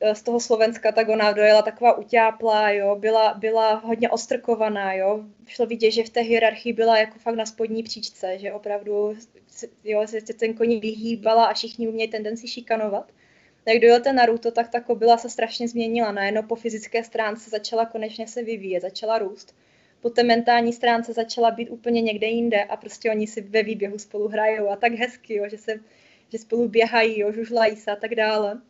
eh, 0.00 0.14
z 0.14 0.22
toho 0.22 0.40
Slovenska, 0.40 0.92
tak 0.92 1.08
ona 1.08 1.32
dojela 1.32 1.62
taková 1.62 1.98
utáplá, 1.98 2.70
jo, 2.70 2.96
byla, 2.96 3.34
byla 3.34 3.74
hodně 3.74 4.10
ostrkovaná, 4.10 4.92
jo, 4.94 5.24
šlo 5.46 5.66
vidět, 5.66 5.90
že 5.90 6.04
v 6.04 6.10
té 6.10 6.20
hierarchii 6.20 6.72
byla 6.72 6.98
jako 6.98 7.18
fakt 7.18 7.34
na 7.34 7.46
spodní 7.46 7.82
příčce, 7.82 8.38
že 8.38 8.52
opravdu, 8.52 9.16
jo, 9.84 10.06
se 10.06 10.20
ten 10.20 10.54
koní 10.54 10.80
vyhýbala 10.80 11.44
a 11.44 11.54
všichni 11.54 11.86
měli 11.86 12.10
tendenci 12.10 12.48
šikanovat. 12.48 13.12
Tak 13.64 13.78
dojel 13.78 14.00
ten 14.00 14.16
Naruto, 14.16 14.50
tak 14.50 14.68
ta 14.70 14.80
kobila 14.80 15.18
se 15.18 15.30
strašně 15.30 15.68
změnila, 15.68 16.12
najednou 16.12 16.42
po 16.42 16.56
fyzické 16.56 17.04
stránce 17.04 17.50
začala 17.50 17.86
konečně 17.86 18.28
se 18.28 18.42
vyvíjet, 18.42 18.80
začala 18.80 19.18
růst 19.18 19.54
po 20.06 20.10
té 20.10 20.22
mentální 20.22 20.72
stránce 20.72 21.12
začala 21.12 21.50
být 21.50 21.70
úplně 21.70 22.02
někde 22.02 22.26
jinde 22.26 22.64
a 22.64 22.76
prostě 22.76 23.10
oni 23.10 23.26
si 23.26 23.40
ve 23.40 23.62
výběhu 23.62 23.98
spolu 23.98 24.28
hrajou 24.28 24.68
a 24.68 24.76
tak 24.76 24.92
hezky, 24.92 25.34
jo, 25.34 25.48
že, 25.48 25.58
se, 25.58 25.80
že 26.32 26.38
spolu 26.38 26.68
běhají, 26.68 27.20
jo, 27.20 27.32
žužlají 27.32 27.76
se 27.76 27.90
a 27.90 27.96
tak 27.96 28.14
dále. 28.14 28.60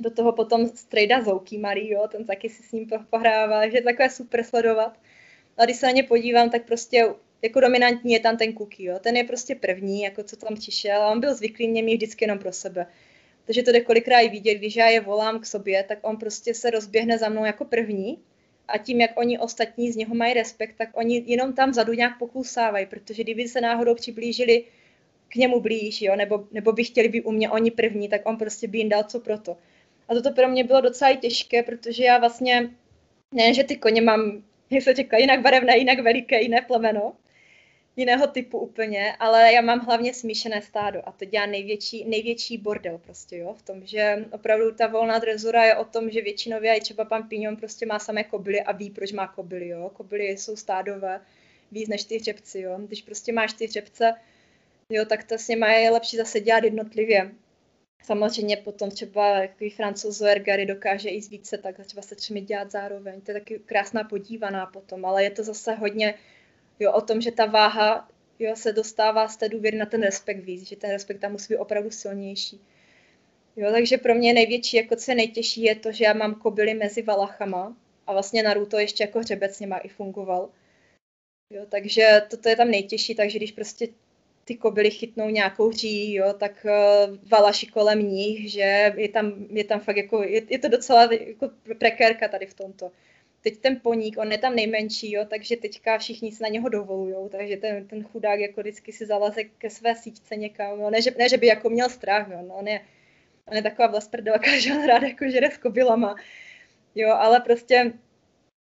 Do 0.00 0.10
toho 0.10 0.32
potom 0.32 0.66
strejda 0.66 1.22
Zouky 1.22 1.60
jo, 1.74 2.08
ten 2.08 2.24
taky 2.24 2.48
si 2.48 2.62
s 2.62 2.72
ním 2.72 2.86
pohrává, 3.10 3.68
že 3.68 3.76
je 3.76 3.82
takové 3.82 4.10
super 4.10 4.44
sledovat. 4.44 4.98
A 5.56 5.64
když 5.64 5.76
se 5.76 5.86
na 5.86 5.92
ně 5.92 6.02
podívám, 6.02 6.50
tak 6.50 6.64
prostě 6.64 7.14
jako 7.42 7.60
dominantní 7.60 8.12
je 8.12 8.20
tam 8.20 8.36
ten 8.36 8.52
Cookie, 8.52 8.90
jo. 8.90 8.98
Ten 8.98 9.16
je 9.16 9.24
prostě 9.24 9.54
první, 9.54 10.02
jako 10.02 10.22
co 10.22 10.36
tam 10.36 10.56
přišel 10.56 11.02
a 11.02 11.12
on 11.12 11.20
byl 11.20 11.34
zvyklý 11.34 11.68
mě 11.68 11.82
mít 11.82 11.96
vždycky 11.96 12.24
jenom 12.24 12.38
pro 12.38 12.52
sebe. 12.52 12.86
Takže 13.44 13.62
to 13.62 13.72
jde 13.72 13.80
kolikrát 13.80 14.30
vidět, 14.30 14.54
když 14.54 14.76
já 14.76 14.88
je 14.88 15.00
volám 15.00 15.40
k 15.40 15.46
sobě, 15.46 15.84
tak 15.84 15.98
on 16.02 16.16
prostě 16.16 16.54
se 16.54 16.70
rozběhne 16.70 17.18
za 17.18 17.28
mnou 17.28 17.44
jako 17.44 17.64
první 17.64 18.18
a 18.68 18.78
tím, 18.78 19.00
jak 19.00 19.10
oni 19.18 19.38
ostatní 19.38 19.92
z 19.92 19.96
něho 19.96 20.14
mají 20.14 20.34
respekt, 20.34 20.74
tak 20.78 20.88
oni 20.92 21.24
jenom 21.26 21.52
tam 21.52 21.70
vzadu 21.70 21.92
nějak 21.92 22.18
poklusávají, 22.18 22.86
protože 22.86 23.22
kdyby 23.22 23.48
se 23.48 23.60
náhodou 23.60 23.94
přiblížili 23.94 24.64
k 25.28 25.36
němu 25.36 25.60
blíž, 25.60 26.02
jo, 26.02 26.16
nebo, 26.16 26.44
nebo 26.52 26.72
by 26.72 26.84
chtěli 26.84 27.08
být 27.08 27.22
u 27.22 27.30
mě 27.30 27.50
oni 27.50 27.70
první, 27.70 28.08
tak 28.08 28.20
on 28.24 28.36
prostě 28.36 28.68
by 28.68 28.78
jim 28.78 28.88
dal 28.88 29.04
co 29.04 29.20
proto. 29.20 29.56
A 30.08 30.14
toto 30.14 30.30
pro 30.30 30.48
mě 30.48 30.64
bylo 30.64 30.80
docela 30.80 31.14
těžké, 31.14 31.62
protože 31.62 32.04
já 32.04 32.18
vlastně, 32.18 32.70
ne, 33.32 33.54
že 33.54 33.64
ty 33.64 33.76
koně 33.76 34.00
mám, 34.00 34.42
jak 34.70 34.82
se 34.82 34.94
říká, 34.94 35.16
jinak 35.16 35.40
barevné, 35.40 35.78
jinak 35.78 35.98
veliké, 35.98 36.42
jiné 36.42 36.60
plemeno, 36.60 37.12
jiného 37.96 38.26
typu 38.26 38.58
úplně, 38.58 39.16
ale 39.18 39.52
já 39.52 39.60
mám 39.60 39.80
hlavně 39.80 40.14
smíšené 40.14 40.62
stádo 40.62 41.08
a 41.08 41.12
to 41.12 41.24
dělá 41.24 41.46
největší, 41.46 42.04
největší 42.04 42.58
bordel 42.58 42.98
prostě, 42.98 43.36
jo, 43.36 43.54
v 43.54 43.62
tom, 43.62 43.86
že 43.86 44.24
opravdu 44.30 44.74
ta 44.74 44.86
volná 44.86 45.18
drezura 45.18 45.64
je 45.64 45.76
o 45.76 45.84
tom, 45.84 46.10
že 46.10 46.22
většinově 46.22 46.76
i 46.76 46.80
třeba 46.80 47.04
pan 47.04 47.28
Pignon 47.28 47.56
prostě 47.56 47.86
má 47.86 47.98
samé 47.98 48.24
kobily 48.24 48.60
a 48.60 48.72
ví, 48.72 48.90
proč 48.90 49.12
má 49.12 49.26
kobily, 49.26 49.68
jo, 49.68 49.90
kobily 49.94 50.24
jsou 50.24 50.56
stádové, 50.56 51.20
víc 51.72 51.88
než 51.88 52.04
ty 52.04 52.18
hřebci, 52.18 52.60
jo, 52.60 52.78
když 52.86 53.02
prostě 53.02 53.32
máš 53.32 53.52
ty 53.52 53.66
hřebce, 53.66 54.14
jo, 54.90 55.04
tak 55.04 55.24
to 55.24 55.34
s 55.34 55.48
nimi 55.48 55.82
je 55.82 55.90
lepší 55.90 56.16
zase 56.16 56.40
dělat 56.40 56.64
jednotlivě. 56.64 57.30
Samozřejmě 58.04 58.56
potom 58.56 58.90
třeba 58.90 59.40
takový 59.40 59.70
francouz 59.70 60.16
Zoergary 60.16 60.66
dokáže 60.66 61.08
i 61.08 61.20
více, 61.20 61.58
tak 61.58 61.86
třeba 61.86 62.02
se 62.02 62.14
třemi 62.14 62.40
dělat 62.40 62.70
zároveň. 62.70 63.20
To 63.20 63.30
je 63.30 63.34
taky 63.34 63.58
krásná 63.66 64.04
podívaná 64.04 64.66
potom, 64.66 65.04
ale 65.04 65.24
je 65.24 65.30
to 65.30 65.44
zase 65.44 65.74
hodně 65.74 66.14
jo, 66.82 66.92
o 66.92 67.00
tom, 67.00 67.20
že 67.20 67.30
ta 67.30 67.46
váha 67.46 68.08
jo, 68.38 68.56
se 68.56 68.72
dostává 68.72 69.28
z 69.28 69.36
té 69.36 69.48
důvěry 69.48 69.76
na 69.76 69.86
ten 69.86 70.02
respekt 70.02 70.44
víc, 70.44 70.68
že 70.68 70.76
ten 70.76 70.90
respekt 70.90 71.18
tam 71.18 71.32
musí 71.32 71.54
být 71.54 71.58
opravdu 71.58 71.90
silnější. 71.90 72.60
Jo, 73.56 73.70
takže 73.72 73.98
pro 73.98 74.14
mě 74.14 74.32
největší, 74.32 74.76
jako 74.76 74.96
co 74.96 75.10
je 75.10 75.14
nejtěžší, 75.14 75.62
je 75.62 75.74
to, 75.74 75.92
že 75.92 76.04
já 76.04 76.12
mám 76.12 76.34
kobily 76.34 76.74
mezi 76.74 77.02
valachama 77.02 77.76
a 78.06 78.12
vlastně 78.12 78.42
Naruto 78.42 78.78
ještě 78.78 79.04
jako 79.04 79.18
hřebec 79.18 79.60
nima 79.60 79.78
i 79.78 79.88
fungoval. 79.88 80.48
Jo, 81.50 81.66
takže 81.68 82.22
toto 82.30 82.48
je 82.48 82.56
tam 82.56 82.70
nejtěžší, 82.70 83.14
takže 83.14 83.38
když 83.38 83.52
prostě 83.52 83.88
ty 84.44 84.56
kobily 84.56 84.90
chytnou 84.90 85.28
nějakou 85.28 85.68
hří, 85.68 86.14
jo, 86.14 86.32
tak 86.32 86.66
uh, 86.66 87.16
valaši 87.28 87.66
kolem 87.66 87.98
nich, 87.98 88.52
že 88.52 88.94
je 88.96 89.08
tam, 89.08 89.46
je 89.50 89.64
tam 89.64 89.80
fakt 89.80 89.96
jako, 89.96 90.22
je, 90.22 90.42
je 90.48 90.58
to 90.58 90.68
docela 90.68 91.02
jako 91.12 91.50
prekérka 91.78 92.28
tady 92.28 92.46
v 92.46 92.54
tomto 92.54 92.90
teď 93.42 93.58
ten 93.58 93.80
poník, 93.80 94.18
on 94.18 94.32
je 94.32 94.38
tam 94.38 94.54
nejmenší, 94.54 95.12
jo, 95.12 95.24
takže 95.24 95.56
teďka 95.56 95.98
všichni 95.98 96.32
se 96.32 96.42
na 96.42 96.48
něho 96.48 96.68
dovolují, 96.68 97.30
takže 97.30 97.56
ten, 97.56 97.88
ten 97.88 98.04
chudák 98.04 98.40
jako 98.40 98.60
vždycky 98.60 98.92
si 98.92 99.06
zaleze 99.06 99.44
ke 99.44 99.70
své 99.70 99.94
síťce 99.94 100.36
někam, 100.36 100.80
jo, 100.80 100.90
ne, 100.90 101.02
že, 101.02 101.10
ne, 101.18 101.28
že 101.28 101.36
by 101.36 101.46
jako 101.46 101.70
měl 101.70 101.88
strach, 101.88 102.28
jo, 102.30 102.42
no, 102.48 102.54
on 102.54 102.68
je, 102.68 102.80
on 103.46 103.56
je 103.56 103.62
taková 103.62 103.88
vlastprdelka, 103.88 104.58
že 104.58 104.72
on 104.72 104.86
rád 104.86 105.02
jako 105.02 105.30
žere 105.30 105.50
s 105.50 105.58
kobylama, 105.58 106.14
jo, 106.94 107.08
ale 107.08 107.40
prostě, 107.40 107.92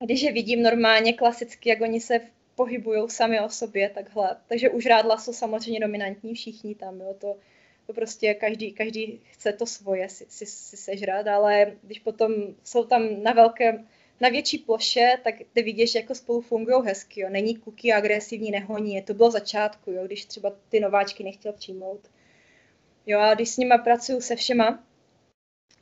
když 0.04 0.22
je 0.22 0.32
vidím 0.32 0.62
normálně 0.62 1.12
klasicky, 1.12 1.68
jak 1.68 1.80
oni 1.80 2.00
se 2.00 2.20
pohybují 2.54 3.10
sami 3.10 3.40
o 3.40 3.48
sobě 3.48 3.90
takhle, 3.90 4.36
takže 4.46 4.70
už 4.70 4.86
rádla 4.86 5.18
jsou 5.18 5.32
samozřejmě 5.32 5.80
dominantní 5.80 6.34
všichni 6.34 6.74
tam, 6.74 7.00
jo, 7.00 7.14
to, 7.18 7.36
to 7.86 7.92
prostě 7.92 8.34
každý, 8.34 8.72
každý 8.72 9.20
chce 9.30 9.52
to 9.52 9.66
svoje 9.66 10.08
si, 10.08 10.26
si, 10.28 10.46
si 10.46 10.76
sežrat, 10.76 11.26
ale 11.26 11.72
když 11.82 11.98
potom 11.98 12.32
jsou 12.64 12.84
tam 12.84 13.22
na 13.22 13.32
velké 13.32 13.84
na 14.20 14.28
větší 14.28 14.59
ploše, 14.59 15.18
tak 15.24 15.35
ty 15.52 15.62
vidíš, 15.62 15.94
jako 15.94 16.14
spolu 16.14 16.40
fungují 16.40 16.85
hezky. 16.85 17.20
Jo. 17.20 17.28
Není 17.31 17.57
kuky 17.57 17.92
agresivní, 17.92 18.50
nehoní. 18.50 19.02
To 19.02 19.14
bylo 19.14 19.31
začátku, 19.31 19.90
jo, 19.90 20.07
když 20.07 20.24
třeba 20.24 20.52
ty 20.68 20.81
nováčky 20.81 21.24
nechtěl 21.24 21.52
přijmout. 21.52 22.00
Jo, 23.07 23.18
a 23.20 23.35
když 23.35 23.48
s 23.48 23.57
nima 23.57 23.78
pracuju 23.78 24.20
se 24.20 24.37
všema, 24.37 24.85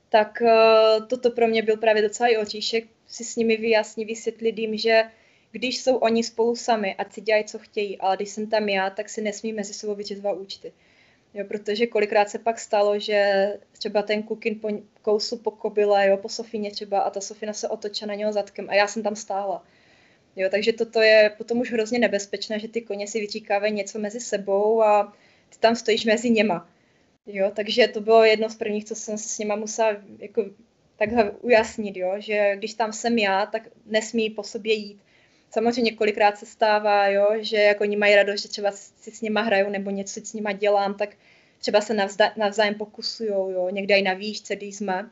tak 0.09 0.43
uh, 0.43 1.07
toto 1.07 1.31
pro 1.31 1.49
mě 1.49 1.63
byl 1.63 1.77
právě 1.77 2.03
docela 2.03 2.29
i 2.29 2.37
oříšek, 2.37 2.85
si 3.07 3.25
s 3.25 3.37
nimi 3.37 3.57
vyjasnit, 3.57 4.09
vysvětlit 4.09 4.59
jim, 4.59 4.77
že 4.77 5.03
když 5.51 5.79
jsou 5.79 5.97
oni 5.97 6.25
spolu 6.25 6.57
sami, 6.57 6.95
ať 6.95 7.13
si 7.13 7.21
dělají, 7.21 7.45
co 7.45 7.59
chtějí, 7.59 7.99
ale 7.99 8.17
když 8.17 8.29
jsem 8.29 8.47
tam 8.47 8.69
já, 8.69 8.91
tak 8.91 9.09
si 9.09 9.23
nesmí 9.23 9.53
mezi 9.53 9.75
sebou 9.75 9.95
vyčetovat 9.95 10.39
účty. 10.39 10.73
Jo, 11.37 11.45
protože 11.49 11.87
kolikrát 11.87 12.31
se 12.31 12.39
pak 12.39 12.59
stalo, 12.59 12.99
že 12.99 13.49
třeba 13.73 14.03
ten 14.03 14.23
kukin 14.23 14.61
po 14.61 14.69
kousu 15.03 15.37
po 15.37 15.51
kobyle, 15.51 16.09
jo, 16.09 16.17
po 16.17 16.29
Sofině 16.29 16.71
třeba 16.71 17.01
a 17.01 17.11
ta 17.11 17.21
Sofina 17.21 17.53
se 17.53 17.69
otočila 17.69 18.09
na 18.09 18.15
něho 18.15 18.33
zadkem 18.33 18.71
a 18.71 18.75
já 18.75 18.87
jsem 18.87 19.03
tam 19.03 19.17
stála. 19.17 19.65
Jo, 20.37 20.49
takže 20.51 20.73
toto 20.73 21.01
je 21.01 21.31
potom 21.39 21.59
už 21.59 21.73
hrozně 21.73 21.99
nebezpečné, 21.99 22.59
že 22.59 22.69
ty 22.69 22.83
koně 22.83 23.07
si 23.07 23.21
vyříkávají 23.21 23.73
něco 23.73 23.99
mezi 23.99 24.21
sebou 24.21 24.83
a 24.83 25.13
ty 25.49 25.59
tam 25.59 25.77
stojíš 25.77 26.05
mezi 26.05 26.31
něma. 26.31 26.69
Jo, 27.27 27.53
takže 27.55 27.89
to 27.89 28.01
bylo 28.01 28.25
jedno 28.25 28.49
z 28.49 28.57
prvních, 28.57 28.85
co 28.85 28.95
jsem 28.95 29.19
se 29.19 29.29
s 29.29 29.39
něma 29.39 29.57
musela 29.57 29.97
jako 30.19 30.45
takhle 30.97 31.31
ujasnit, 31.31 31.97
jo, 31.97 32.15
že 32.19 32.57
když 32.57 32.75
tam 32.75 32.93
jsem 32.93 33.19
já, 33.19 33.47
tak 33.47 33.69
nesmí 33.87 34.31
po 34.31 34.43
sobě 34.43 34.75
jít. 34.75 35.01
Samozřejmě 35.51 35.93
kolikrát 35.93 36.39
se 36.39 36.47
stává, 36.47 37.09
jo, 37.09 37.29
že 37.41 37.57
jako 37.57 37.83
oni 37.83 37.97
mají 37.97 38.15
radost, 38.15 38.43
že 38.43 38.49
třeba 38.49 38.71
si 38.73 39.11
s 39.11 39.21
nima 39.21 39.41
hraju 39.41 39.71
nebo 39.71 39.91
něco 39.91 40.21
s 40.25 40.33
nima 40.33 40.53
dělám, 40.53 40.95
tak 40.95 41.17
třeba 41.59 41.81
se 41.81 41.95
navzda, 41.95 42.33
navzájem 42.37 42.75
pokusujou, 42.75 43.51
jo, 43.51 43.69
někde 43.71 43.99
i 43.99 44.03
na 44.03 44.15
výšce, 44.15 44.57
když 44.57 44.77
jsme. 44.77 45.11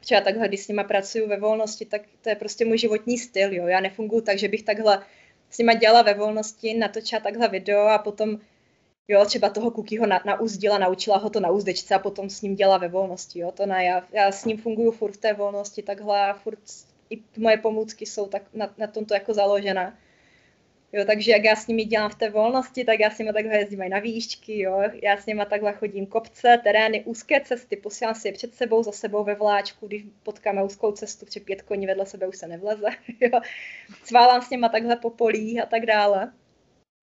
Třeba 0.00 0.20
takhle, 0.20 0.48
když 0.48 0.60
s 0.60 0.68
nima 0.68 0.84
pracuju 0.84 1.28
ve 1.28 1.40
volnosti, 1.40 1.84
tak 1.84 2.02
to 2.22 2.28
je 2.28 2.36
prostě 2.36 2.64
můj 2.64 2.78
životní 2.78 3.18
styl, 3.18 3.54
jo. 3.54 3.66
Já 3.66 3.80
nefunguji 3.80 4.22
tak, 4.22 4.38
že 4.38 4.48
bych 4.48 4.62
takhle 4.62 5.02
s 5.50 5.58
nima 5.58 5.74
dělala 5.74 6.02
ve 6.02 6.14
volnosti, 6.14 6.74
natočila 6.74 7.20
takhle 7.20 7.48
video 7.48 7.86
a 7.86 7.98
potom 7.98 8.38
jo, 9.08 9.24
třeba 9.24 9.50
toho 9.50 9.70
Kukyho 9.70 10.06
na, 10.06 10.20
nauzdila, 10.26 10.78
naučila 10.78 11.16
ho 11.16 11.30
to 11.30 11.40
na 11.40 11.50
úzdečce 11.50 11.94
a 11.94 11.98
potom 11.98 12.30
s 12.30 12.42
ním 12.42 12.54
dělala 12.54 12.78
ve 12.78 12.88
volnosti, 12.88 13.38
jo, 13.38 13.52
to 13.52 13.66
ne, 13.66 13.84
já, 13.84 14.06
já 14.12 14.32
s 14.32 14.44
ním 14.44 14.58
funguju 14.58 14.90
furt 14.90 15.12
v 15.12 15.16
té 15.16 15.32
volnosti 15.32 15.82
takhle 15.82 16.30
a 16.30 16.34
furt 16.34 16.58
i 17.10 17.22
moje 17.36 17.56
pomůcky 17.56 18.06
jsou 18.06 18.26
tak 18.26 18.42
na, 18.54 18.74
na 18.78 18.86
tomto 18.86 19.14
jako 19.14 19.34
založena. 19.34 19.98
Jo, 20.92 21.04
takže 21.04 21.30
jak 21.30 21.44
já 21.44 21.56
s 21.56 21.66
nimi 21.66 21.84
dělám 21.84 22.10
v 22.10 22.14
té 22.14 22.30
volnosti, 22.30 22.84
tak 22.84 23.00
já 23.00 23.10
s 23.10 23.18
nimi 23.18 23.32
takhle 23.32 23.56
jezdím 23.56 23.88
na 23.88 23.98
výšky, 23.98 24.58
jo. 24.58 24.82
Já 25.02 25.16
s 25.16 25.26
nimi 25.26 25.42
takhle 25.50 25.72
chodím 25.72 26.06
kopce, 26.06 26.60
terény, 26.64 27.04
úzké 27.04 27.40
cesty, 27.40 27.76
posílám 27.76 28.14
si 28.14 28.28
je 28.28 28.32
před 28.32 28.54
sebou, 28.54 28.82
za 28.82 28.92
sebou 28.92 29.24
ve 29.24 29.34
vláčku, 29.34 29.86
když 29.86 30.04
potkáme 30.22 30.64
úzkou 30.64 30.92
cestu, 30.92 31.26
protože 31.26 31.40
pět 31.40 31.62
koní 31.62 31.86
vedle 31.86 32.06
sebe 32.06 32.26
už 32.26 32.36
se 32.36 32.46
nevleze, 32.46 32.86
jo. 33.20 33.40
Sválám 34.04 34.42
s 34.42 34.50
nimi 34.50 34.66
takhle 34.72 34.96
po 34.96 35.10
polích 35.10 35.62
a 35.62 35.66
tak 35.66 35.86
dále. 35.86 36.32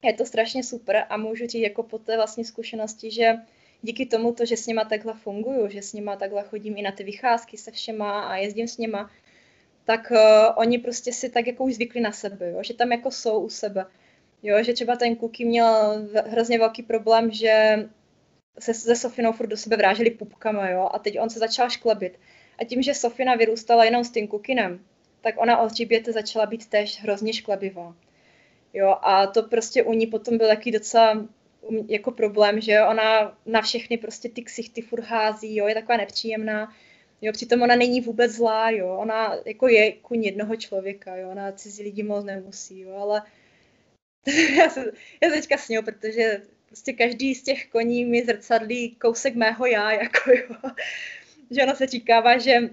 Je 0.03 0.13
to 0.13 0.25
strašně 0.25 0.63
super 0.63 1.05
a 1.09 1.17
můžu 1.17 1.47
říct 1.47 1.61
jako 1.61 1.83
po 1.83 1.99
té 1.99 2.15
vlastní 2.15 2.45
zkušenosti, 2.45 3.11
že 3.11 3.35
díky 3.81 4.05
tomu, 4.05 4.33
to, 4.33 4.45
že 4.45 4.57
s 4.57 4.67
nima 4.67 4.85
takhle 4.85 5.13
funguju, 5.13 5.69
že 5.69 5.81
s 5.81 5.93
nima 5.93 6.15
takhle 6.15 6.43
chodím 6.43 6.77
i 6.77 6.81
na 6.81 6.91
ty 6.91 7.03
vycházky 7.03 7.57
se 7.57 7.71
všema 7.71 8.21
a 8.21 8.35
jezdím 8.35 8.67
s 8.67 8.77
nima, 8.77 9.11
tak 9.87 10.11
uh, 10.11 10.17
oni 10.55 10.77
prostě 10.77 11.13
si 11.13 11.29
tak 11.29 11.47
jako 11.47 11.63
už 11.63 11.75
zvykli 11.75 12.01
na 12.01 12.11
sebe, 12.11 12.49
jo? 12.49 12.63
že 12.63 12.73
tam 12.73 12.91
jako 12.91 13.11
jsou 13.11 13.39
u 13.39 13.49
sebe. 13.49 13.85
Jo, 14.43 14.63
že 14.63 14.73
třeba 14.73 14.95
ten 14.95 15.15
Kuky 15.15 15.45
měl 15.45 16.01
hrozně 16.25 16.59
velký 16.59 16.83
problém, 16.83 17.31
že 17.31 17.85
se 18.59 18.73
se 18.73 18.95
Sofinou 18.95 19.31
furt 19.31 19.47
do 19.47 19.57
sebe 19.57 19.77
vráželi 19.77 20.11
pupkama, 20.11 20.69
jo, 20.69 20.89
a 20.93 20.99
teď 20.99 21.19
on 21.19 21.29
se 21.29 21.39
začal 21.39 21.69
šklebit. 21.69 22.19
A 22.59 22.63
tím, 22.65 22.81
že 22.81 22.93
Sofina 22.93 23.35
vyrůstala 23.35 23.85
jenom 23.85 24.03
s 24.03 24.11
tím 24.11 24.27
Kukinem, 24.27 24.79
tak 25.21 25.35
ona 25.37 25.57
od 25.57 25.71
hřiběte 25.71 26.11
začala 26.11 26.45
být 26.45 26.69
též 26.69 27.01
hrozně 27.01 27.33
šklebivá. 27.33 27.95
Jo, 28.73 28.95
a 29.01 29.27
to 29.27 29.43
prostě 29.43 29.83
u 29.83 29.93
ní 29.93 30.07
potom 30.07 30.37
byl 30.37 30.47
taky 30.47 30.71
docela 30.71 31.27
jako 31.87 32.11
problém, 32.11 32.61
že 32.61 32.83
ona 32.83 33.37
na 33.45 33.61
všechny 33.61 33.97
prostě 33.97 34.29
ty 34.29 34.41
ksichty 34.41 34.81
furt 34.81 35.03
hází, 35.03 35.55
jo, 35.55 35.67
je 35.67 35.73
taková 35.73 35.97
nepříjemná. 35.97 36.73
Jo, 37.21 37.33
přitom 37.33 37.61
ona 37.61 37.75
není 37.75 38.01
vůbec 38.01 38.31
zlá, 38.31 38.69
jo, 38.69 38.97
ona 38.97 39.35
jako 39.45 39.67
je 39.67 39.91
kuň 39.91 40.23
jednoho 40.23 40.55
člověka, 40.55 41.15
jo, 41.15 41.29
ona 41.29 41.51
cizí 41.51 41.83
lidi 41.83 42.03
moc 42.03 42.25
nemusí, 42.25 42.79
jo, 42.79 42.91
ale 42.95 43.23
já, 44.57 44.69
se, 44.69 44.91
já 45.23 45.29
teďka 45.29 45.57
sněl, 45.57 45.83
protože 45.83 46.41
prostě 46.65 46.93
každý 46.93 47.35
z 47.35 47.43
těch 47.43 47.67
koní 47.67 48.05
mi 48.05 48.25
zrcadlí 48.25 48.95
kousek 48.95 49.35
mého 49.35 49.65
já, 49.65 49.91
jako 50.01 50.31
jo. 50.31 50.71
Že 51.51 51.63
ono 51.63 51.75
se 51.75 51.87
říkává, 51.87 52.37
že 52.37 52.69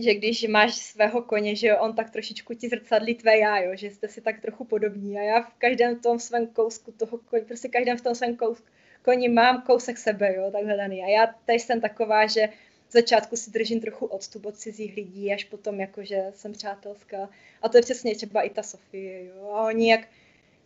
že 0.00 0.14
když 0.14 0.48
máš 0.48 0.74
svého 0.74 1.22
koně, 1.22 1.56
že 1.56 1.76
on 1.76 1.94
tak 1.94 2.10
trošičku 2.10 2.54
ti 2.54 2.68
zrcadlí 2.68 3.14
tvé 3.14 3.38
já, 3.38 3.60
jo, 3.60 3.70
že 3.74 3.90
jste 3.90 4.08
si 4.08 4.20
tak 4.20 4.40
trochu 4.40 4.64
podobní. 4.64 5.18
A 5.18 5.22
já 5.22 5.42
v 5.42 5.54
každém 5.54 6.00
tom 6.00 6.18
svém 6.18 6.46
kousku 6.46 6.92
toho 6.92 7.18
koně, 7.18 7.42
prostě 7.42 7.68
každém 7.68 7.96
v 7.96 8.00
tom 8.00 8.14
svém 8.14 8.36
kousku 8.36 8.66
koni 9.02 9.28
mám 9.28 9.62
kousek 9.62 9.98
sebe, 9.98 10.34
jo, 10.36 10.50
takhle 10.50 10.76
daný. 10.76 11.02
A 11.02 11.08
já 11.08 11.26
tady 11.26 11.58
jsem 11.58 11.80
taková, 11.80 12.26
že 12.26 12.48
v 12.92 12.94
začátku 12.94 13.36
si 13.36 13.50
držím 13.50 13.80
trochu 13.80 14.06
odstup 14.06 14.46
od 14.46 14.56
cizích 14.56 14.96
lidí, 14.96 15.32
až 15.32 15.44
potom 15.44 15.80
jakože 15.80 16.24
jsem 16.34 16.52
přátelská. 16.52 17.30
A 17.62 17.68
to 17.68 17.78
je 17.78 17.82
přesně 17.82 18.14
třeba 18.14 18.42
i 18.42 18.50
ta 18.50 18.62
Sofie, 18.62 19.24
jo. 19.24 19.50
A 19.54 19.66
oni 19.66 19.90
jak 19.90 20.08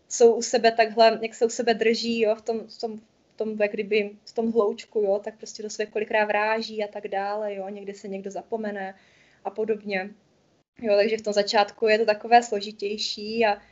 jsou 0.09 0.35
u 0.35 0.43
sebe 0.43 0.73
takhle, 0.73 1.19
jak 1.23 1.35
se 1.35 1.47
u 1.47 1.49
sebe 1.49 1.75
drží, 1.75 2.21
jo, 2.21 2.35
v 2.35 2.43
tom, 2.43 2.61
v 2.69 2.81
tom, 2.81 2.99
v 2.99 3.37
tom 3.37 3.57
jak 3.61 3.73
kdyby, 3.73 4.11
v 4.25 4.33
tom 4.33 4.53
hloučku, 4.53 5.01
jo, 5.01 5.21
tak 5.25 5.37
prostě 5.37 5.63
do 5.63 5.71
sebe 5.71 5.91
kolikrát 5.91 6.25
vráží 6.25 6.85
a 6.85 6.89
tak 6.89 7.09
dále, 7.09 7.55
jo, 7.55 7.69
někdy 7.69 7.95
se 7.95 8.09
někdo 8.09 8.31
zapomene 8.31 8.95
a 9.45 9.51
podobně. 9.51 10.11
Jo, 10.83 10.97
takže 10.97 11.17
v 11.17 11.23
tom 11.23 11.33
začátku 11.33 11.87
je 11.89 11.99
to 11.99 12.05
takové 12.05 12.43
složitější, 12.43 13.47
a, 13.47 13.63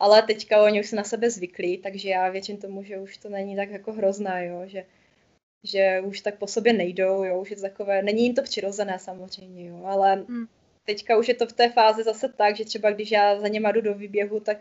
ale 0.00 0.22
teďka 0.22 0.62
oni 0.62 0.80
už 0.80 0.88
se 0.88 0.96
na 0.96 1.04
sebe 1.04 1.30
zvykli, 1.30 1.78
takže 1.78 2.08
já 2.08 2.28
věřím 2.28 2.56
tomu, 2.56 2.82
že 2.82 2.98
už 2.98 3.16
to 3.16 3.28
není 3.28 3.56
tak 3.56 3.70
jako 3.70 3.92
hrozné, 3.92 4.46
jo, 4.46 4.62
že, 4.66 4.84
že 5.64 6.00
už 6.04 6.20
tak 6.20 6.38
po 6.38 6.46
sobě 6.46 6.72
nejdou, 6.72 7.24
jo, 7.24 7.40
už 7.40 7.50
je 7.50 7.56
to 7.56 7.62
takové, 7.62 8.02
není 8.02 8.22
jim 8.22 8.34
to 8.34 8.42
přirozené 8.42 8.98
samozřejmě, 8.98 9.68
jo, 9.68 9.84
ale 9.84 10.14
hmm. 10.14 10.46
teďka 10.86 11.16
už 11.16 11.28
je 11.28 11.34
to 11.34 11.46
v 11.46 11.52
té 11.52 11.68
fázi 11.68 12.02
zase 12.02 12.28
tak, 12.28 12.56
že 12.56 12.64
třeba 12.64 12.90
když 12.90 13.10
já 13.10 13.40
za 13.40 13.48
něma 13.48 13.72
jdu 13.72 13.80
do 13.80 13.94
výběhu, 13.94 14.40
tak 14.40 14.58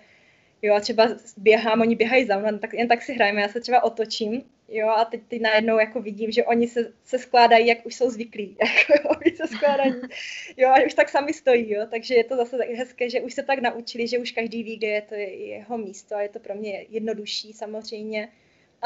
jo, 0.62 0.74
a 0.74 0.80
třeba 0.80 1.08
běhám, 1.38 1.82
oni 1.82 1.96
běhají 1.96 2.26
za 2.26 2.40
mnou, 2.40 2.58
tak 2.58 2.74
jen 2.74 2.88
tak 2.88 3.02
si 3.02 3.14
hrajeme, 3.14 3.42
já 3.42 3.50
se 3.50 3.60
třeba 3.60 3.84
otočím, 3.84 4.44
jo, 4.70 4.88
a 4.88 5.06
teď, 5.06 5.22
teď 5.28 5.42
najednou 5.42 5.80
jako 5.80 6.02
vidím, 6.02 6.32
že 6.32 6.46
oni 6.46 6.68
se, 6.68 6.94
se 7.06 7.20
skládají, 7.20 7.68
jak 7.68 7.86
už 7.86 7.96
jsou 7.96 8.10
zvyklí, 8.10 8.58
jako, 8.90 9.10
oni 9.10 9.36
se 9.36 9.48
skládají, 9.48 9.94
jo, 10.58 10.70
a 10.70 10.86
už 10.86 10.94
tak 10.94 11.10
sami 11.10 11.34
stojí, 11.34 11.72
jo, 11.72 11.88
takže 11.90 12.16
je 12.16 12.24
to 12.24 12.36
zase 12.36 12.58
tak 12.58 12.70
hezké, 12.70 13.10
že 13.10 13.22
už 13.22 13.34
se 13.34 13.44
tak 13.44 13.60
naučili, 13.60 14.08
že 14.08 14.20
už 14.20 14.32
každý 14.32 14.64
ví, 14.64 14.78
kde 14.78 14.88
je 14.88 15.02
to 15.02 15.16
jeho 15.16 15.78
místo 15.78 16.16
a 16.16 16.22
je 16.22 16.30
to 16.30 16.40
pro 16.40 16.56
mě 16.56 16.86
jednodušší 16.90 17.54
samozřejmě, 17.54 18.30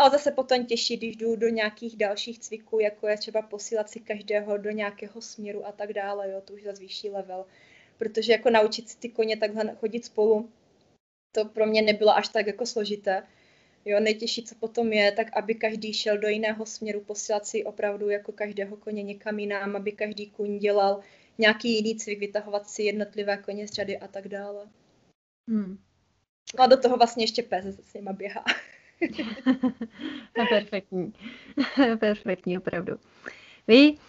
ale 0.01 0.09
zase 0.09 0.31
potom 0.31 0.65
těší, 0.65 0.97
když 0.97 1.15
jdu 1.15 1.35
do 1.35 1.49
nějakých 1.49 1.97
dalších 1.97 2.39
cviků, 2.39 2.79
jako 2.79 3.07
je 3.07 3.17
třeba 3.17 3.41
posílat 3.41 3.89
si 3.89 3.99
každého 3.99 4.57
do 4.57 4.69
nějakého 4.69 5.21
směru 5.21 5.67
a 5.67 5.71
tak 5.71 5.93
dále, 5.93 6.31
jo, 6.31 6.41
to 6.41 6.53
už 6.53 6.63
zase 6.63 6.79
vyšší 6.79 7.09
level, 7.09 7.45
protože 7.97 8.31
jako 8.31 8.49
naučit 8.49 8.89
si 8.89 8.97
ty 8.97 9.09
koně 9.09 9.37
takhle 9.37 9.75
chodit 9.79 10.05
spolu, 10.05 10.49
to 11.31 11.45
pro 11.45 11.65
mě 11.65 11.81
nebylo 11.81 12.11
až 12.11 12.27
tak 12.27 12.47
jako 12.47 12.65
složité. 12.65 13.23
Jo, 13.85 13.99
nejtěžší, 13.99 14.43
co 14.43 14.55
potom 14.55 14.93
je, 14.93 15.11
tak 15.11 15.37
aby 15.37 15.55
každý 15.55 15.93
šel 15.93 16.17
do 16.17 16.27
jiného 16.27 16.65
směru, 16.65 17.01
posílat 17.01 17.47
si 17.47 17.63
opravdu 17.63 18.09
jako 18.09 18.31
každého 18.31 18.77
koně 18.77 19.03
někam 19.03 19.39
jinam, 19.39 19.75
aby 19.75 19.91
každý 19.91 20.29
kuň 20.29 20.59
dělal 20.59 21.01
nějaký 21.37 21.75
jiný 21.75 21.95
cvik, 21.95 22.19
vytahovat 22.19 22.69
si 22.69 22.83
jednotlivé 22.83 23.37
koně 23.37 23.67
z 23.67 23.71
řady 23.71 23.97
a 23.97 24.07
tak 24.07 24.27
dále. 24.27 24.67
Hmm. 25.49 25.77
No 26.57 26.63
a 26.63 26.67
do 26.67 26.77
toho 26.77 26.97
vlastně 26.97 27.23
ještě 27.23 27.43
pes 27.43 27.65
s 27.65 27.93
nima 27.93 28.13
běhá. 28.13 28.45
Perfektní. 30.49 31.13
Perfektní, 31.99 32.57
opravdu. 32.57 32.95
Ví, 33.67 33.99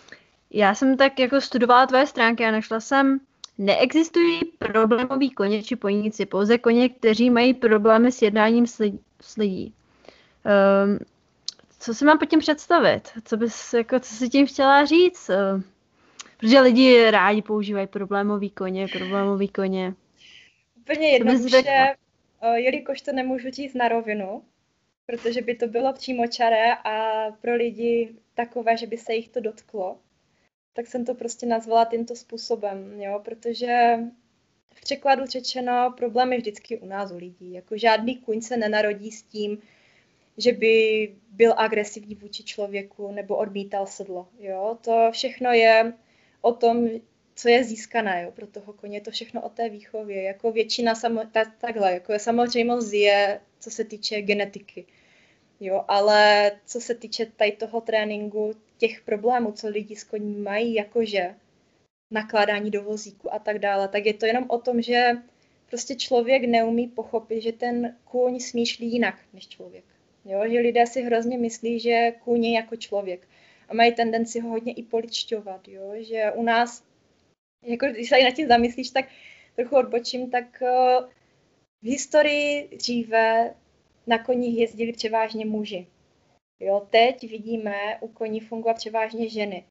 já 0.50 0.74
jsem 0.74 0.96
tak 0.96 1.18
jako 1.18 1.40
studovala 1.40 1.86
tvoje 1.86 2.06
stránky 2.06 2.44
a 2.44 2.50
našla 2.50 2.80
jsem 2.80 3.20
Neexistují 3.58 4.40
problémoví 4.58 5.30
koně 5.30 5.62
či 5.62 5.76
poníci, 5.76 6.26
pouze 6.26 6.58
koně, 6.58 6.88
kteří 6.88 7.30
mají 7.30 7.54
problémy 7.54 8.12
s 8.12 8.22
jednáním 8.22 8.66
s 9.20 9.36
lidí. 9.36 9.74
Um, 10.84 10.98
co 11.78 11.94
si 11.94 12.04
mám 12.04 12.18
pod 12.18 12.26
tím 12.26 12.40
představit? 12.40 13.08
Co 13.24 13.36
bys, 13.36 13.72
jako, 13.72 14.00
co 14.00 14.14
si 14.14 14.28
tím 14.28 14.46
chtěla 14.46 14.84
říct? 14.84 15.28
Uh, 15.28 15.62
protože 16.36 16.60
lidi 16.60 17.10
rádi 17.10 17.42
používají 17.42 17.86
problémový 17.86 18.50
koně, 18.50 18.88
problémový 18.88 19.48
koně. 19.48 19.94
Úplně 20.80 21.10
jednoduše, 21.10 21.62
uh, 22.42 22.54
jelikož 22.54 23.02
to 23.02 23.12
nemůžu 23.12 23.50
říct 23.50 23.74
na 23.74 23.88
rovinu, 23.88 24.42
protože 25.12 25.42
by 25.42 25.54
to 25.54 25.66
bylo 25.66 25.92
přímočaré 25.92 26.74
a 26.74 27.26
pro 27.30 27.54
lidi 27.54 28.14
takové, 28.34 28.76
že 28.76 28.86
by 28.86 28.96
se 28.96 29.14
jich 29.14 29.28
to 29.28 29.40
dotklo, 29.40 29.98
tak 30.72 30.86
jsem 30.86 31.04
to 31.04 31.14
prostě 31.14 31.46
nazvala 31.46 31.84
tímto 31.84 32.16
způsobem, 32.16 33.00
jo, 33.00 33.20
protože 33.24 33.98
v 34.74 34.80
překladu 34.80 35.26
řečeno, 35.26 35.94
problém 35.96 36.32
je 36.32 36.38
vždycky 36.38 36.78
u 36.78 36.86
nás, 36.86 37.12
u 37.12 37.16
lidí. 37.16 37.52
Jako 37.52 37.78
žádný 37.78 38.16
kuň 38.16 38.40
se 38.40 38.56
nenarodí 38.56 39.10
s 39.10 39.22
tím, 39.22 39.58
že 40.38 40.52
by 40.52 41.14
byl 41.28 41.54
agresivní 41.56 42.14
vůči 42.14 42.44
člověku 42.44 43.12
nebo 43.12 43.36
odmítal 43.36 43.86
sedlo. 43.86 44.28
Jo? 44.38 44.78
To 44.80 45.08
všechno 45.12 45.52
je 45.52 45.92
o 46.40 46.52
tom, 46.52 46.88
co 47.34 47.48
je 47.48 47.64
získané 47.64 48.22
jo, 48.22 48.30
pro 48.30 48.46
toho 48.46 48.72
koně, 48.72 49.00
to 49.00 49.10
všechno 49.10 49.42
o 49.42 49.48
té 49.48 49.68
výchově. 49.68 50.22
Jako 50.22 50.52
většina, 50.52 50.94
samo, 50.94 51.22
ta, 51.32 51.44
takhle, 51.44 51.92
jako 51.92 52.12
je 52.12 52.18
samozřejmost 52.18 52.92
je, 52.92 53.40
co 53.60 53.70
se 53.70 53.84
týče 53.84 54.22
genetiky. 54.22 54.86
Jo, 55.64 55.84
ale 55.88 56.52
co 56.66 56.80
se 56.80 56.94
týče 56.94 57.26
tady 57.26 57.52
toho 57.52 57.80
tréninku, 57.80 58.54
těch 58.78 59.00
problémů, 59.00 59.52
co 59.52 59.68
lidi 59.68 59.96
s 59.96 60.04
koní 60.04 60.36
mají, 60.36 60.74
jakože 60.74 61.34
nakládání 62.10 62.70
do 62.70 62.82
vozíku 62.82 63.34
a 63.34 63.38
tak 63.38 63.58
dále, 63.58 63.88
tak 63.88 64.06
je 64.06 64.14
to 64.14 64.26
jenom 64.26 64.44
o 64.48 64.58
tom, 64.58 64.82
že 64.82 65.10
prostě 65.70 65.94
člověk 65.94 66.44
neumí 66.44 66.88
pochopit, 66.88 67.40
že 67.42 67.52
ten 67.52 67.96
kůň 68.04 68.40
smýšlí 68.40 68.92
jinak 68.92 69.18
než 69.32 69.48
člověk. 69.48 69.84
Jo? 70.24 70.42
Že 70.50 70.58
lidé 70.58 70.86
si 70.86 71.02
hrozně 71.02 71.38
myslí, 71.38 71.80
že 71.80 72.12
kůň 72.24 72.44
je 72.44 72.52
jako 72.52 72.76
člověk 72.76 73.28
a 73.68 73.74
mají 73.74 73.94
tendenci 73.94 74.40
ho 74.40 74.48
hodně 74.48 74.72
i 74.72 74.82
poličťovat, 74.82 75.68
jo? 75.68 75.92
že 75.96 76.32
u 76.34 76.42
nás, 76.42 76.84
jako 77.64 77.86
když 77.86 78.08
se 78.08 78.22
nad 78.22 78.34
tím 78.34 78.48
zamyslíš, 78.48 78.90
tak 78.90 79.04
trochu 79.56 79.76
odbočím, 79.76 80.30
tak 80.30 80.62
uh, 80.62 81.08
v 81.82 81.86
historii 81.86 82.68
dříve 82.76 83.54
na 84.06 84.18
koních 84.18 84.58
jezdili 84.58 84.92
převážně 84.92 85.46
muži. 85.46 85.86
Jo, 86.60 86.86
teď 86.90 87.30
vidíme 87.30 87.98
u 88.00 88.08
koní 88.08 88.40
fungovat 88.40 88.76
převážně 88.76 89.28
ženy. 89.28 89.64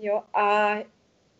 Jo, 0.00 0.22
a 0.34 0.76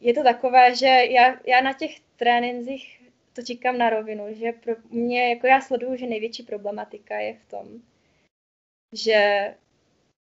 je 0.00 0.14
to 0.14 0.22
takové, 0.22 0.74
že 0.74 0.86
já, 0.86 1.40
já 1.46 1.60
na 1.60 1.72
těch 1.72 2.00
trénincích 2.16 3.02
to 3.32 3.42
říkám 3.42 3.78
na 3.78 3.90
rovinu, 3.90 4.34
že 4.34 4.52
pro 4.52 4.74
mě, 4.90 5.30
jako 5.30 5.46
já 5.46 5.60
sleduju, 5.60 5.96
že 5.96 6.06
největší 6.06 6.42
problematika 6.42 7.18
je 7.18 7.34
v 7.34 7.44
tom, 7.50 7.82
že 8.94 9.54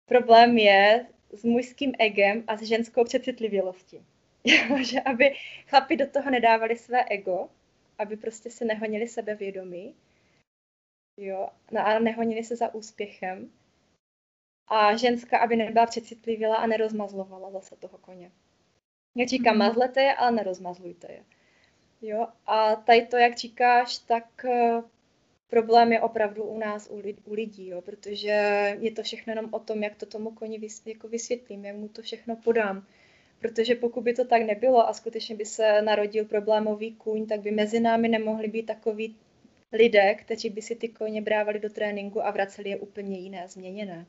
problém 0.06 0.58
je 0.58 1.06
s 1.34 1.44
mužským 1.44 1.94
egem 2.00 2.44
a 2.48 2.58
s 2.58 2.62
ženskou 2.62 3.04
přecitlivělostí. 3.04 4.06
že 4.82 5.02
aby 5.02 5.36
chlapi 5.68 5.98
do 5.98 6.08
toho 6.08 6.32
nedávali 6.32 6.76
své 6.76 7.06
ego, 7.10 7.50
aby 7.98 8.18
prostě 8.18 8.52
se 8.52 8.66
nehonili 8.66 9.08
sebevědomí, 9.08 9.96
jo, 11.18 11.50
no 11.72 11.88
a 11.88 12.00
nehonili 12.00 12.44
se 12.44 12.56
za 12.56 12.74
úspěchem, 12.74 13.52
a 14.68 14.96
ženská, 14.96 15.38
aby 15.38 15.56
nebyla 15.56 15.86
přecitlivěla 15.86 16.56
a 16.56 16.68
nerozmazlovala 16.68 17.52
zase 17.52 17.76
toho 17.76 17.98
koně. 17.98 18.32
Já 19.16 19.26
říkám, 19.26 19.54
mm. 19.54 19.60
mazlete 19.60 20.02
je, 20.02 20.14
ale 20.14 20.32
nerozmazlujte 20.32 21.12
je. 21.12 21.24
Jo, 22.02 22.28
a 22.46 22.76
tady 22.76 23.06
to, 23.06 23.18
jak 23.18 23.38
říkáš, 23.38 23.98
tak 23.98 24.26
uh, 24.46 24.84
problém 25.50 25.92
je 25.92 26.02
opravdu 26.02 26.44
u 26.44 26.60
nás, 26.60 26.90
u, 26.92 27.02
u 27.26 27.34
lidí, 27.34 27.68
jo, 27.68 27.82
protože 27.82 28.78
je 28.80 28.92
to 28.92 29.04
všechno 29.04 29.32
jenom 29.32 29.48
o 29.52 29.60
tom, 29.60 29.84
jak 29.84 29.96
to 29.96 30.06
tomu 30.06 30.32
koni 30.32 30.60
vys, 30.60 30.86
jako 30.86 31.08
vysvětlím, 31.08 31.66
jak 31.66 31.76
mu 31.76 31.88
to 31.88 32.02
všechno 32.02 32.36
podám. 32.36 32.86
Protože 33.40 33.76
pokud 33.76 34.02
by 34.02 34.14
to 34.14 34.26
tak 34.26 34.42
nebylo 34.42 34.90
a 34.90 34.94
skutečně 34.94 35.36
by 35.36 35.46
se 35.46 35.82
narodil 35.82 36.26
problémový 36.26 36.96
kůň, 36.96 37.26
tak 37.26 37.42
by 37.42 37.52
mezi 37.52 37.80
námi 37.80 38.08
nemohli 38.08 38.48
být 38.48 38.66
takový 38.66 39.16
lidé, 39.72 40.16
kteří 40.16 40.50
by 40.50 40.62
si 40.62 40.76
ty 40.76 40.90
koně 40.90 41.22
brávali 41.22 41.60
do 41.60 41.70
tréninku 41.70 42.26
a 42.26 42.32
vraceli 42.32 42.70
je 42.70 42.78
úplně 42.78 43.20
jiné, 43.20 43.48
změněné. 43.48 44.06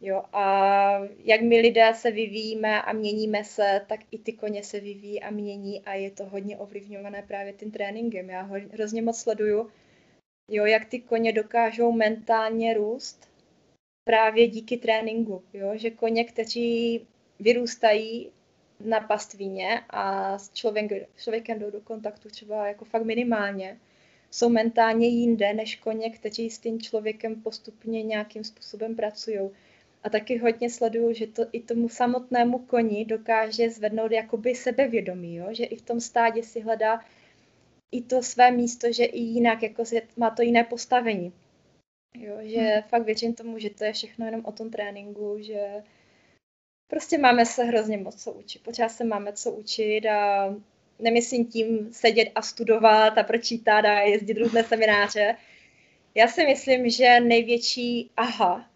Jo, 0.00 0.22
a 0.32 1.00
jak 1.24 1.40
my 1.40 1.60
lidé 1.60 1.92
se 1.94 2.10
vyvíjíme 2.10 2.82
a 2.82 2.92
měníme 2.92 3.44
se, 3.44 3.80
tak 3.88 4.00
i 4.10 4.18
ty 4.18 4.32
koně 4.32 4.62
se 4.62 4.80
vyvíjí 4.80 5.22
a 5.22 5.30
mění 5.30 5.82
a 5.84 5.94
je 5.94 6.10
to 6.10 6.24
hodně 6.24 6.58
ovlivňované 6.58 7.22
právě 7.22 7.52
tím 7.52 7.70
tréninkem. 7.70 8.30
Já 8.30 8.42
ho 8.42 8.56
hrozně 8.72 9.02
moc 9.02 9.18
sleduju, 9.18 9.70
jo, 10.50 10.64
jak 10.64 10.84
ty 10.84 11.00
koně 11.00 11.32
dokážou 11.32 11.92
mentálně 11.92 12.74
růst 12.74 13.30
právě 14.04 14.48
díky 14.48 14.76
tréninku. 14.76 15.42
Jo, 15.52 15.72
že 15.74 15.90
koně, 15.90 16.24
kteří 16.24 17.06
vyrůstají 17.40 18.32
na 18.80 19.00
pastvině 19.00 19.80
a 19.90 20.38
s 20.38 20.50
člověk, 20.52 20.92
člověkem 21.16 21.58
jdou 21.58 21.70
do 21.70 21.80
kontaktu 21.80 22.28
třeba 22.28 22.66
jako 22.66 22.84
fakt 22.84 23.04
minimálně, 23.04 23.80
jsou 24.36 24.48
mentálně 24.48 25.08
jinde 25.08 25.54
než 25.54 25.76
koně, 25.76 26.10
kteří 26.10 26.50
s 26.50 26.58
tím 26.58 26.80
člověkem 26.80 27.42
postupně 27.42 28.02
nějakým 28.02 28.44
způsobem 28.44 28.96
pracují. 28.96 29.50
A 30.02 30.10
taky 30.10 30.38
hodně 30.38 30.70
sleduju, 30.70 31.12
že 31.12 31.26
to 31.26 31.42
i 31.52 31.60
tomu 31.60 31.88
samotnému 31.88 32.58
koni 32.58 33.04
dokáže 33.04 33.70
zvednout 33.70 34.12
jakoby 34.12 34.54
sebevědomí, 34.54 35.34
jo? 35.34 35.46
že 35.50 35.64
i 35.64 35.76
v 35.76 35.82
tom 35.82 36.00
stádě 36.00 36.42
si 36.42 36.60
hledá 36.60 37.00
i 37.92 38.02
to 38.02 38.22
své 38.22 38.50
místo, 38.50 38.92
že 38.92 39.04
i 39.04 39.20
jinak, 39.20 39.62
jako 39.62 39.82
má 40.16 40.30
to 40.30 40.42
jiné 40.42 40.64
postavení. 40.64 41.32
Jo, 42.18 42.36
že 42.40 42.60
hmm. 42.60 42.82
fakt 42.82 43.04
věřím 43.04 43.34
tomu, 43.34 43.58
že 43.58 43.70
to 43.70 43.84
je 43.84 43.92
všechno 43.92 44.26
jenom 44.26 44.44
o 44.44 44.52
tom 44.52 44.70
tréninku, 44.70 45.36
že 45.40 45.82
prostě 46.88 47.18
máme 47.18 47.46
se 47.46 47.64
hrozně 47.64 47.98
moc 47.98 48.22
co 48.22 48.32
učit. 48.32 48.62
Pořád 48.62 48.88
se 48.88 49.04
máme 49.04 49.32
co 49.32 49.52
učit 49.52 50.06
a 50.06 50.54
nemyslím 50.98 51.46
tím 51.46 51.92
sedět 51.92 52.28
a 52.34 52.42
studovat 52.42 53.18
a 53.18 53.22
pročítat 53.22 53.84
a 53.84 54.00
jezdit 54.00 54.38
různé 54.38 54.64
semináře. 54.64 55.36
Já 56.14 56.28
si 56.28 56.46
myslím, 56.46 56.90
že 56.90 57.20
největší 57.20 58.10
aha 58.16 58.70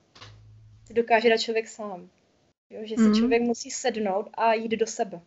si 0.87 0.95
dokáže 0.95 1.31
dát 1.31 1.37
člověk 1.37 1.68
sám. 1.68 2.11
Jo? 2.71 2.81
Že 2.85 2.97
se 2.97 3.03
mm. 3.03 3.14
člověk 3.14 3.43
musí 3.43 3.71
sednout 3.71 4.29
a 4.35 4.55
jít 4.55 4.73
do 4.73 4.87
sebe. 4.87 5.21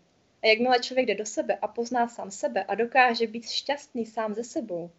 A 0.44 0.48
jakmile 0.48 0.80
člověk 0.80 1.08
jde 1.08 1.16
do 1.16 1.26
sebe 1.26 1.56
a 1.56 1.68
pozná 1.68 2.08
sám 2.08 2.32
sebe 2.32 2.64
a 2.64 2.76
dokáže 2.76 3.28
být 3.28 3.50
šťastný 3.50 4.06
sám 4.06 4.34
ze 4.34 4.44
sebou, 4.44 4.92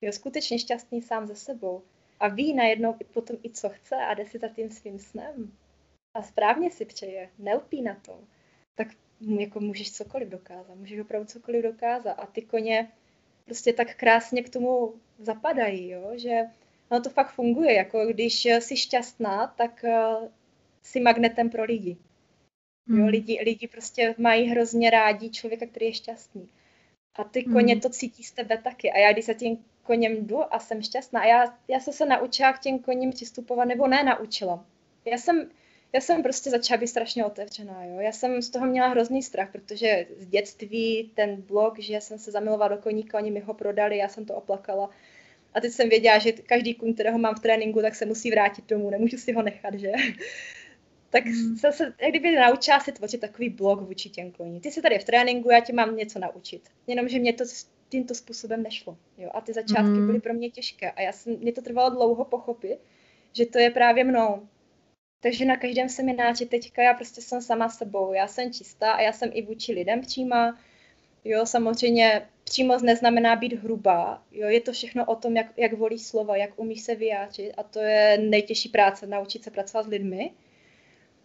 jo, 0.00 0.12
skutečně 0.12 0.58
šťastný 0.58 1.02
sám 1.02 1.26
ze 1.26 1.36
sebou 1.36 1.82
a 2.20 2.28
ví 2.28 2.54
najednou 2.54 2.96
i 3.00 3.04
potom 3.04 3.36
i 3.44 3.50
co 3.50 3.68
chce 3.68 3.96
a 3.96 4.14
jde 4.14 4.26
si 4.26 4.38
za 4.38 4.48
tím 4.48 4.70
svým 4.70 4.98
snem 4.98 5.52
a 6.14 6.22
správně 6.22 6.70
si 6.70 6.84
přeje, 6.84 7.30
nelpí 7.38 7.82
na 7.82 7.94
to, 7.94 8.20
tak 8.84 8.96
jako 9.38 9.60
můžeš 9.60 9.92
cokoliv 9.92 10.28
dokázat, 10.28 10.74
můžeš 10.74 11.00
opravdu 11.00 11.26
cokoliv 11.26 11.62
dokázat 11.62 12.12
a 12.12 12.26
ty 12.26 12.42
koně 12.42 12.88
prostě 13.44 13.72
tak 13.72 13.96
krásně 13.96 14.42
k 14.42 14.48
tomu 14.48 14.94
zapadají, 15.18 15.88
jo? 15.88 16.12
že 16.16 16.40
ono 16.88 17.00
to 17.00 17.10
fakt 17.10 17.32
funguje, 17.32 17.74
jako 17.74 18.06
když 18.06 18.44
jsi 18.44 18.76
šťastná, 18.76 19.46
tak 19.46 19.84
uh, 19.84 20.28
jsi 20.82 21.00
magnetem 21.00 21.50
pro 21.50 21.64
lidi. 21.64 21.96
Jo, 22.88 22.96
hmm. 22.96 23.04
lidi, 23.04 23.40
lidi 23.44 23.68
prostě 23.68 24.14
mají 24.18 24.48
hrozně 24.48 24.90
rádi 24.90 25.30
člověka, 25.30 25.66
který 25.66 25.86
je 25.86 25.94
šťastný. 25.94 26.48
A 27.14 27.24
ty 27.24 27.44
koně 27.44 27.74
hmm. 27.74 27.80
to 27.80 27.88
cítí 27.88 28.22
z 28.22 28.32
tebe 28.32 28.58
taky. 28.58 28.92
A 28.92 28.98
já 28.98 29.12
když 29.12 29.24
se 29.24 29.34
tím 29.34 29.64
koněm 29.82 30.26
jdu 30.26 30.54
a 30.54 30.58
jsem 30.58 30.82
šťastná, 30.82 31.20
a 31.20 31.26
já, 31.26 31.58
já 31.68 31.80
jsem 31.80 31.92
se 31.94 32.06
naučila 32.06 32.52
k 32.52 32.60
těm 32.60 32.78
koním 32.78 33.10
přistupovat, 33.10 33.68
nebo 33.68 33.86
ne 33.86 34.04
naučila. 34.04 34.64
Já 35.04 35.18
jsem, 35.18 35.50
já 35.92 36.00
jsem 36.00 36.22
prostě 36.22 36.50
začala 36.50 36.80
být 36.80 36.86
strašně 36.86 37.24
otevřená. 37.24 37.84
Jo? 37.84 38.00
Já 38.00 38.12
jsem 38.12 38.42
z 38.42 38.50
toho 38.50 38.66
měla 38.66 38.88
hrozný 38.88 39.22
strach, 39.22 39.52
protože 39.52 40.06
z 40.18 40.26
dětství 40.26 41.10
ten 41.14 41.42
blog, 41.42 41.78
že 41.78 42.00
jsem 42.00 42.18
se 42.18 42.30
zamilovala 42.30 42.76
do 42.76 42.82
koníka, 42.82 43.18
oni 43.18 43.30
mi 43.30 43.40
ho 43.40 43.54
prodali, 43.54 43.96
já 43.96 44.08
jsem 44.08 44.24
to 44.24 44.34
oplakala. 44.34 44.90
A 45.54 45.60
teď 45.60 45.72
jsem 45.72 45.88
věděla, 45.88 46.18
že 46.18 46.32
každý 46.32 46.74
kůň, 46.74 46.94
kterého 46.94 47.18
mám 47.18 47.34
v 47.34 47.40
tréninku, 47.40 47.82
tak 47.82 47.94
se 47.94 48.06
musí 48.06 48.30
vrátit 48.30 48.66
domů, 48.68 48.90
nemůžu 48.90 49.16
si 49.16 49.32
ho 49.32 49.42
nechat, 49.42 49.74
že? 49.74 49.92
tak 51.10 51.26
mm. 51.26 51.56
jsem 51.56 51.72
se, 51.72 51.94
jak 52.00 52.10
kdyby 52.10 52.36
naučila 52.36 52.80
si 52.80 52.92
tvořit 52.92 53.20
takový 53.20 53.48
blog 53.48 53.80
vůči 53.80 54.08
těm 54.08 54.30
koní. 54.30 54.60
Ty 54.60 54.70
jsi 54.70 54.82
tady 54.82 54.98
v 54.98 55.04
tréninku, 55.04 55.50
já 55.50 55.60
ti 55.60 55.72
mám 55.72 55.96
něco 55.96 56.18
naučit. 56.18 56.62
Jenomže 56.86 57.18
mě 57.18 57.32
to 57.32 57.44
tímto 57.88 58.14
způsobem 58.14 58.62
nešlo. 58.62 58.96
Jo? 59.18 59.30
A 59.34 59.40
ty 59.40 59.52
začátky 59.52 59.90
mm. 59.90 60.06
byly 60.06 60.20
pro 60.20 60.34
mě 60.34 60.50
těžké. 60.50 60.90
A 60.90 61.00
já 61.00 61.12
jsem, 61.12 61.36
mě 61.38 61.52
to 61.52 61.62
trvalo 61.62 61.90
dlouho 61.90 62.24
pochopit, 62.24 62.78
že 63.32 63.46
to 63.46 63.58
je 63.58 63.70
právě 63.70 64.04
mnou. 64.04 64.48
Takže 65.20 65.44
na 65.44 65.56
každém 65.56 65.88
semináři 65.88 66.46
teďka 66.46 66.82
já 66.82 66.94
prostě 66.94 67.20
jsem 67.20 67.42
sama 67.42 67.68
sebou. 67.68 68.12
Já 68.12 68.26
jsem 68.26 68.52
čistá 68.52 68.92
a 68.92 69.00
já 69.00 69.12
jsem 69.12 69.30
i 69.32 69.42
vůči 69.42 69.72
lidem 69.72 70.00
přímá. 70.00 70.58
Jo, 71.24 71.46
samozřejmě 71.46 72.28
přímoc 72.44 72.82
neznamená 72.82 73.36
být 73.36 73.52
hrubá. 73.52 74.22
Jo, 74.32 74.48
je 74.48 74.60
to 74.60 74.72
všechno 74.72 75.04
o 75.04 75.16
tom, 75.16 75.36
jak, 75.36 75.46
jak 75.56 75.72
volíš 75.72 76.02
slova, 76.02 76.36
jak 76.36 76.58
umíš 76.58 76.82
se 76.82 76.94
vyjádřit 76.94 77.52
a 77.56 77.62
to 77.62 77.80
je 77.80 78.18
nejtěžší 78.18 78.68
práce, 78.68 79.06
naučit 79.06 79.44
se 79.44 79.50
pracovat 79.50 79.82
s 79.82 79.88
lidmi. 79.88 80.30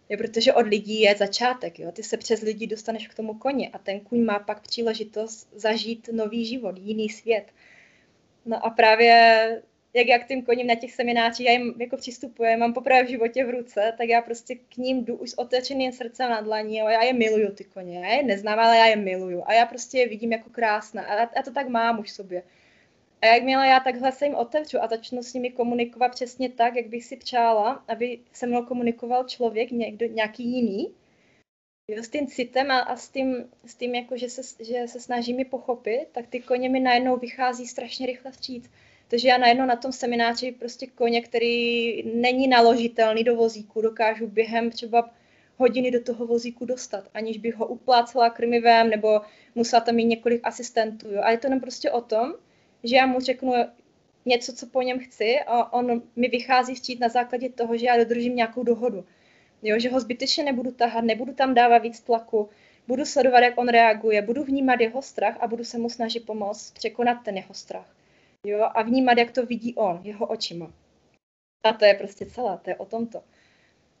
Jo, 0.08 0.18
protože 0.18 0.52
od 0.52 0.66
lidí 0.66 1.00
je 1.00 1.16
začátek. 1.16 1.78
Jo. 1.78 1.92
Ty 1.92 2.02
se 2.02 2.16
přes 2.16 2.40
lidi 2.40 2.66
dostaneš 2.66 3.08
k 3.08 3.14
tomu 3.14 3.34
koni 3.34 3.68
a 3.68 3.78
ten 3.78 4.00
kůň 4.00 4.24
má 4.24 4.38
pak 4.38 4.62
příležitost 4.62 5.48
zažít 5.54 6.08
nový 6.12 6.44
život, 6.44 6.78
jiný 6.78 7.08
svět. 7.08 7.44
No 8.46 8.66
a 8.66 8.70
právě 8.70 9.62
jak 9.96 10.06
já 10.06 10.18
k 10.18 10.28
tím 10.28 10.42
koním 10.42 10.66
na 10.66 10.74
těch 10.74 10.92
seminářích, 10.92 11.46
já 11.46 11.52
jim 11.52 11.74
jako 11.78 11.96
přistupuji, 11.96 12.56
mám 12.56 12.74
poprvé 12.74 13.04
v 13.04 13.08
životě 13.08 13.44
v 13.44 13.50
ruce, 13.50 13.94
tak 13.98 14.08
já 14.08 14.22
prostě 14.22 14.54
k 14.54 14.76
ním 14.76 15.04
jdu 15.04 15.16
už 15.16 15.30
s 15.30 15.38
otevřeným 15.38 15.92
srdcem 15.92 16.30
na 16.30 16.40
dlaní, 16.40 16.82
a 16.82 16.90
já 16.90 17.02
je 17.02 17.12
miluju 17.12 17.54
ty 17.54 17.64
koně, 17.64 18.00
já 18.00 18.12
je 18.12 18.22
neznám, 18.22 18.58
ale 18.58 18.76
já 18.76 18.86
je 18.86 18.96
miluju 18.96 19.42
a 19.46 19.52
já 19.52 19.66
prostě 19.66 19.98
je 19.98 20.08
vidím 20.08 20.32
jako 20.32 20.50
krásná 20.50 21.02
a 21.02 21.20
já 21.36 21.42
to 21.44 21.52
tak 21.52 21.68
mám 21.68 22.00
už 22.00 22.12
sobě. 22.12 22.42
A 23.22 23.26
jakmile 23.26 23.66
já 23.66 23.80
takhle 23.80 24.12
se 24.12 24.24
jim 24.24 24.34
otevřu 24.34 24.82
a 24.82 24.88
začnu 24.88 25.22
s 25.22 25.34
nimi 25.34 25.50
komunikovat 25.50 26.08
přesně 26.08 26.48
tak, 26.48 26.76
jak 26.76 26.86
bych 26.86 27.04
si 27.04 27.16
přála, 27.16 27.84
aby 27.88 28.18
se 28.32 28.46
mnou 28.46 28.62
komunikoval 28.62 29.24
člověk, 29.24 29.70
někdo, 29.70 30.06
nějaký 30.06 30.44
jiný, 30.44 30.94
jo, 31.88 32.02
s 32.02 32.08
tím 32.08 32.26
citem 32.26 32.70
a, 32.70 32.78
a 32.78 32.96
s 32.96 33.08
tím, 33.08 33.50
s 33.66 33.74
tím 33.74 33.94
jako, 33.94 34.16
že 34.16 34.28
se, 34.28 34.64
že 34.64 34.88
se 34.88 35.00
snaží 35.00 35.34
mi 35.34 35.44
pochopit, 35.44 36.06
tak 36.12 36.26
ty 36.26 36.40
koně 36.40 36.68
mi 36.68 36.80
najednou 36.80 37.16
vychází 37.16 37.66
strašně 37.66 38.06
rychle 38.06 38.30
vstříc. 38.30 38.70
Takže 39.08 39.28
já 39.28 39.38
najednou 39.38 39.66
na 39.66 39.76
tom 39.76 39.92
semináři 39.92 40.52
prostě 40.52 40.86
koně, 40.86 41.22
který 41.22 42.02
není 42.02 42.48
naložitelný 42.48 43.24
do 43.24 43.36
vozíku, 43.36 43.80
dokážu 43.80 44.26
během 44.26 44.70
třeba 44.70 45.10
hodiny 45.56 45.90
do 45.90 46.02
toho 46.02 46.26
vozíku 46.26 46.64
dostat, 46.64 47.08
aniž 47.14 47.38
bych 47.38 47.54
ho 47.54 47.66
uplácela 47.66 48.30
krmivem 48.30 48.90
nebo 48.90 49.20
musela 49.54 49.80
tam 49.80 49.94
mít 49.94 50.04
několik 50.04 50.40
asistentů. 50.44 51.10
Jo. 51.10 51.20
A 51.22 51.30
je 51.30 51.38
to 51.38 51.46
jenom 51.46 51.60
prostě 51.60 51.90
o 51.90 52.00
tom, 52.00 52.34
že 52.84 52.96
já 52.96 53.06
mu 53.06 53.20
řeknu 53.20 53.52
něco, 54.24 54.52
co 54.52 54.66
po 54.66 54.82
něm 54.82 54.98
chci 54.98 55.38
a 55.46 55.72
on 55.72 56.02
mi 56.16 56.28
vychází 56.28 56.74
vstříc 56.74 56.98
na 57.00 57.08
základě 57.08 57.48
toho, 57.48 57.76
že 57.76 57.86
já 57.86 57.96
dodržím 57.96 58.36
nějakou 58.36 58.62
dohodu. 58.62 59.04
Jo, 59.62 59.78
že 59.78 59.90
ho 59.90 60.00
zbytečně 60.00 60.44
nebudu 60.44 60.72
tahat, 60.72 61.04
nebudu 61.04 61.34
tam 61.34 61.54
dávat 61.54 61.78
víc 61.78 62.00
tlaku, 62.00 62.48
budu 62.88 63.04
sledovat, 63.04 63.40
jak 63.40 63.58
on 63.58 63.68
reaguje, 63.68 64.22
budu 64.22 64.44
vnímat 64.44 64.80
jeho 64.80 65.02
strach 65.02 65.36
a 65.40 65.46
budu 65.46 65.64
se 65.64 65.78
mu 65.78 65.90
snažit 65.90 66.26
pomoct 66.26 66.70
překonat 66.70 67.18
ten 67.24 67.36
jeho 67.36 67.54
strach. 67.54 67.95
Jo, 68.46 68.68
a 68.74 68.82
vnímat, 68.82 69.18
jak 69.18 69.30
to 69.30 69.46
vidí 69.46 69.74
on, 69.74 70.00
jeho 70.02 70.26
očima. 70.26 70.72
A 71.64 71.72
to 71.72 71.84
je 71.84 71.94
prostě 71.94 72.26
celé, 72.26 72.58
to 72.58 72.70
je 72.70 72.76
o 72.76 72.84
tomto. 72.84 73.22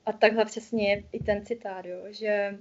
A 0.06 0.12
takhle 0.12 0.44
přesně 0.44 0.90
je 0.90 1.02
i 1.12 1.18
ten 1.18 1.46
citát, 1.46 1.84
jo, 1.84 1.98
že 2.10 2.58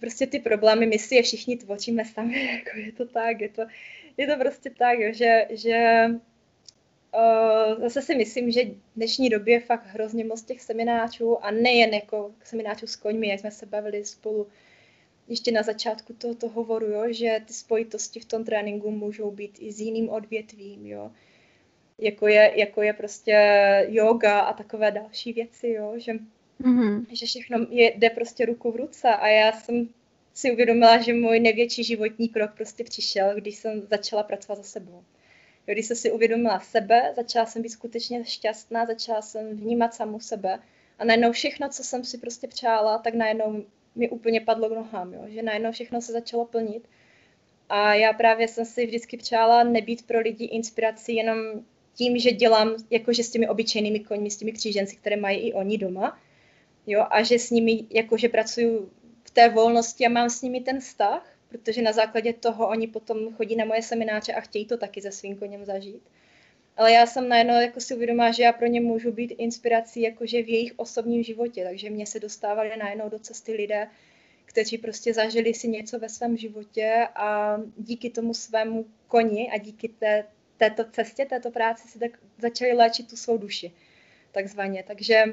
prostě 0.00 0.26
ty 0.26 0.38
problémy 0.38 0.86
my 0.86 0.98
si 0.98 1.14
je 1.14 1.22
všichni 1.22 1.56
tvoříme 1.56 2.04
sami, 2.04 2.46
jako 2.56 2.78
je 2.78 2.92
to 2.92 3.06
tak, 3.06 3.40
je 3.40 3.48
to, 3.48 3.62
je 4.16 4.26
to 4.26 4.36
prostě 4.36 4.70
tak, 4.70 4.98
jo, 4.98 5.12
že, 5.12 5.46
že 5.50 6.04
uh, 7.14 7.80
zase 7.80 8.02
si 8.02 8.14
myslím, 8.14 8.50
že 8.50 8.64
v 8.64 8.76
dnešní 8.96 9.28
době 9.28 9.54
je 9.54 9.60
fakt 9.60 9.86
hrozně 9.86 10.24
moc 10.24 10.42
těch 10.42 10.60
seminářů 10.60 11.44
a 11.44 11.50
nejen 11.50 11.94
jako 11.94 12.34
seminářů 12.44 12.86
s 12.86 12.96
koňmi, 12.96 13.28
jak 13.28 13.40
jsme 13.40 13.50
se 13.50 13.66
bavili 13.66 14.04
spolu 14.04 14.48
ještě 15.28 15.52
na 15.52 15.62
začátku 15.62 16.12
tohoto 16.12 16.48
hovoru, 16.48 16.86
jo, 16.86 17.04
že 17.10 17.40
ty 17.46 17.52
spojitosti 17.52 18.20
v 18.20 18.24
tom 18.24 18.44
tréninku 18.44 18.90
můžou 18.90 19.30
být 19.30 19.58
i 19.60 19.72
s 19.72 19.80
jiným 19.80 20.08
odvětvím, 20.08 20.86
jo. 20.86 21.12
Jako 21.98 22.26
je, 22.26 22.52
jako 22.54 22.82
je 22.82 22.92
prostě 22.92 23.36
yoga 23.88 24.40
a 24.40 24.52
takové 24.52 24.90
další 24.90 25.32
věci, 25.32 25.68
jo, 25.68 25.94
že, 25.96 26.12
mm-hmm. 26.60 27.06
že 27.12 27.26
všechno 27.26 27.66
je, 27.70 27.92
jde 27.96 28.10
prostě 28.10 28.46
ruku 28.46 28.72
v 28.72 28.76
ruce 28.76 29.08
a 29.08 29.28
já 29.28 29.52
jsem 29.52 29.88
si 30.34 30.52
uvědomila, 30.52 31.02
že 31.02 31.14
můj 31.14 31.40
největší 31.40 31.84
životní 31.84 32.28
krok 32.28 32.50
prostě 32.56 32.84
přišel, 32.84 33.34
když 33.34 33.56
jsem 33.56 33.82
začala 33.90 34.22
pracovat 34.22 34.56
za 34.56 34.62
sebou. 34.62 35.04
Jo, 35.66 35.74
když 35.74 35.86
jsem 35.86 35.96
si 35.96 36.10
uvědomila 36.10 36.60
sebe, 36.60 37.12
začala 37.16 37.46
jsem 37.46 37.62
být 37.62 37.68
skutečně 37.68 38.24
šťastná, 38.24 38.86
začala 38.86 39.22
jsem 39.22 39.56
vnímat 39.56 39.94
samu 39.94 40.20
sebe 40.20 40.58
a 40.98 41.04
najednou 41.04 41.32
všechno, 41.32 41.68
co 41.68 41.84
jsem 41.84 42.04
si 42.04 42.18
prostě 42.18 42.48
přála, 42.48 42.98
tak 42.98 43.14
najednou 43.14 43.64
mi 43.96 44.08
úplně 44.08 44.40
padlo 44.40 44.68
k 44.68 44.72
nohám, 44.72 45.14
jo? 45.14 45.24
že 45.28 45.42
najednou 45.42 45.72
všechno 45.72 46.00
se 46.00 46.12
začalo 46.12 46.44
plnit. 46.44 46.88
A 47.68 47.94
já 47.94 48.12
právě 48.12 48.48
jsem 48.48 48.64
si 48.64 48.86
vždycky 48.86 49.16
přála 49.16 49.64
nebýt 49.64 50.06
pro 50.06 50.20
lidi 50.20 50.44
inspirací 50.44 51.16
jenom 51.16 51.38
tím, 51.94 52.18
že 52.18 52.32
dělám 52.32 52.74
jakože 52.90 53.22
s 53.22 53.30
těmi 53.30 53.48
obyčejnými 53.48 54.00
koňmi, 54.00 54.30
s 54.30 54.36
těmi 54.36 54.52
kříženci, 54.52 54.96
které 54.96 55.16
mají 55.16 55.38
i 55.38 55.52
oni 55.52 55.78
doma, 55.78 56.18
jo, 56.86 57.06
a 57.10 57.22
že 57.22 57.38
s 57.38 57.50
nimi 57.50 57.84
jakože 57.90 58.28
pracuju 58.28 58.90
v 59.24 59.30
té 59.30 59.48
volnosti 59.48 60.06
a 60.06 60.08
mám 60.08 60.30
s 60.30 60.42
nimi 60.42 60.60
ten 60.60 60.80
vztah, 60.80 61.36
protože 61.48 61.82
na 61.82 61.92
základě 61.92 62.32
toho 62.32 62.68
oni 62.68 62.86
potom 62.86 63.34
chodí 63.34 63.56
na 63.56 63.64
moje 63.64 63.82
semináře 63.82 64.32
a 64.32 64.40
chtějí 64.40 64.66
to 64.66 64.76
taky 64.76 65.02
se 65.02 65.12
svým 65.12 65.36
koněm 65.36 65.64
zažít. 65.64 66.02
Ale 66.76 66.92
já 66.92 67.06
jsem 67.06 67.28
najednou 67.28 67.54
jako 67.54 67.80
si 67.80 67.94
uvědomila, 67.94 68.30
že 68.30 68.42
já 68.42 68.52
pro 68.52 68.66
ně 68.66 68.80
můžu 68.80 69.12
být 69.12 69.34
inspirací 69.38 70.00
jakože 70.00 70.42
v 70.42 70.48
jejich 70.48 70.72
osobním 70.76 71.22
životě, 71.22 71.64
takže 71.64 71.90
mě 71.90 72.06
se 72.06 72.20
dostávali 72.20 72.70
najednou 72.78 73.08
do 73.08 73.18
cesty 73.18 73.52
lidé, 73.52 73.88
kteří 74.44 74.78
prostě 74.78 75.14
zažili 75.14 75.54
si 75.54 75.68
něco 75.68 75.98
ve 75.98 76.08
svém 76.08 76.36
životě 76.36 77.08
a 77.14 77.58
díky 77.76 78.10
tomu 78.10 78.34
svému 78.34 78.86
koni 79.08 79.50
a 79.50 79.58
díky 79.58 79.88
té, 79.88 80.24
této 80.56 80.84
cestě, 80.84 81.24
této 81.24 81.50
práci 81.50 81.88
si 81.88 81.98
tak 81.98 82.10
začali 82.38 82.72
léčit 82.72 83.10
tu 83.10 83.16
svou 83.16 83.38
duši, 83.38 83.72
takzvaně. 84.32 84.84
Takže 84.86 85.24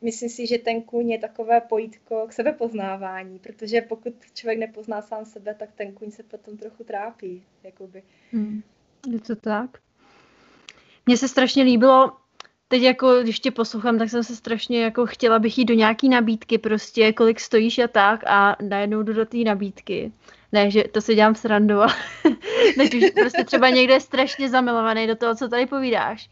myslím 0.00 0.28
si, 0.28 0.46
že 0.46 0.58
ten 0.58 0.82
kůň 0.82 1.10
je 1.10 1.18
takové 1.18 1.60
pojítko 1.60 2.26
k 2.26 2.32
sebepoznávání, 2.32 3.38
protože 3.38 3.80
pokud 3.80 4.14
člověk 4.34 4.58
nepozná 4.58 5.02
sám 5.02 5.24
sebe, 5.24 5.54
tak 5.54 5.72
ten 5.72 5.92
kůň 5.92 6.10
se 6.10 6.22
potom 6.22 6.56
trochu 6.56 6.84
trápí. 6.84 7.42
Jakoby. 7.62 8.02
Hmm. 8.32 8.62
Je 9.12 9.20
to 9.20 9.36
tak? 9.36 9.78
Mně 11.06 11.16
se 11.16 11.28
strašně 11.28 11.62
líbilo, 11.62 12.12
teď 12.68 12.82
jako, 12.82 13.22
když 13.22 13.40
tě 13.40 13.50
poslouchám, 13.50 13.98
tak 13.98 14.10
jsem 14.10 14.24
se 14.24 14.36
strašně 14.36 14.82
jako 14.82 15.06
chtěla 15.06 15.38
bych 15.38 15.58
jít 15.58 15.64
do 15.64 15.74
nějaký 15.74 16.08
nabídky 16.08 16.58
prostě, 16.58 17.12
kolik 17.12 17.40
stojíš 17.40 17.78
a 17.78 17.88
tak 17.88 18.26
a 18.26 18.56
najednou 18.62 19.02
jdu 19.02 19.12
do 19.12 19.26
té 19.26 19.36
nabídky. 19.36 20.12
Ne, 20.52 20.70
že 20.70 20.84
to 20.84 21.00
si 21.00 21.14
dělám 21.14 21.34
srandu, 21.34 21.80
ale 21.80 21.94
už 22.96 23.10
prostě 23.14 23.44
třeba 23.44 23.68
někdo 23.68 23.94
je 23.94 24.00
strašně 24.00 24.48
zamilovaný 24.48 25.06
do 25.06 25.16
toho, 25.16 25.34
co 25.34 25.48
tady 25.48 25.66
povídáš. 25.66 26.30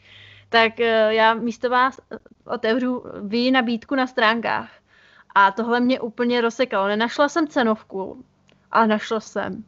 Tak 0.48 0.80
eh, 0.80 1.14
já 1.14 1.34
místo 1.34 1.70
vás 1.70 2.00
otevřu 2.46 3.04
vy 3.22 3.50
nabídku 3.50 3.94
na 3.94 4.06
stránkách. 4.06 4.70
A 5.34 5.52
tohle 5.52 5.80
mě 5.80 6.00
úplně 6.00 6.40
rozsekalo. 6.40 6.88
Nenašla 6.88 7.28
jsem 7.28 7.48
cenovku, 7.48 8.24
ale 8.70 8.86
našla 8.86 9.20
jsem. 9.20 9.64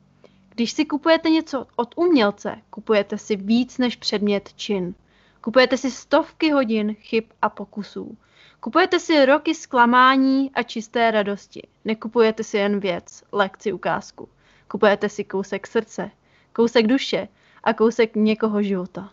Když 0.55 0.73
si 0.73 0.85
kupujete 0.85 1.31
něco 1.31 1.67
od 1.77 1.95
umělce, 1.97 2.59
kupujete 2.71 3.19
si 3.19 3.37
víc 3.37 3.79
než 3.79 3.97
předmět 3.97 4.53
čin. 4.57 4.95
Kupujete 5.41 5.77
si 5.77 5.91
stovky 5.91 6.51
hodin 6.51 6.95
chyb 6.95 7.25
a 7.43 7.49
pokusů. 7.49 8.17
Kupujete 8.61 9.01
si 9.01 9.27
roky 9.27 9.55
zklamání 9.55 10.51
a 10.55 10.63
čisté 10.63 11.11
radosti. 11.11 11.63
Nekupujete 11.85 12.45
si 12.45 12.57
jen 12.57 12.81
věc, 12.81 13.25
lekci, 13.33 13.73
ukázku. 13.73 14.29
Kupujete 14.69 15.09
si 15.09 15.25
kousek 15.25 15.67
srdce, 15.67 16.11
kousek 16.53 16.87
duše 16.87 17.29
a 17.65 17.75
kousek 17.75 18.17
někoho 18.17 18.63
života. 18.63 19.11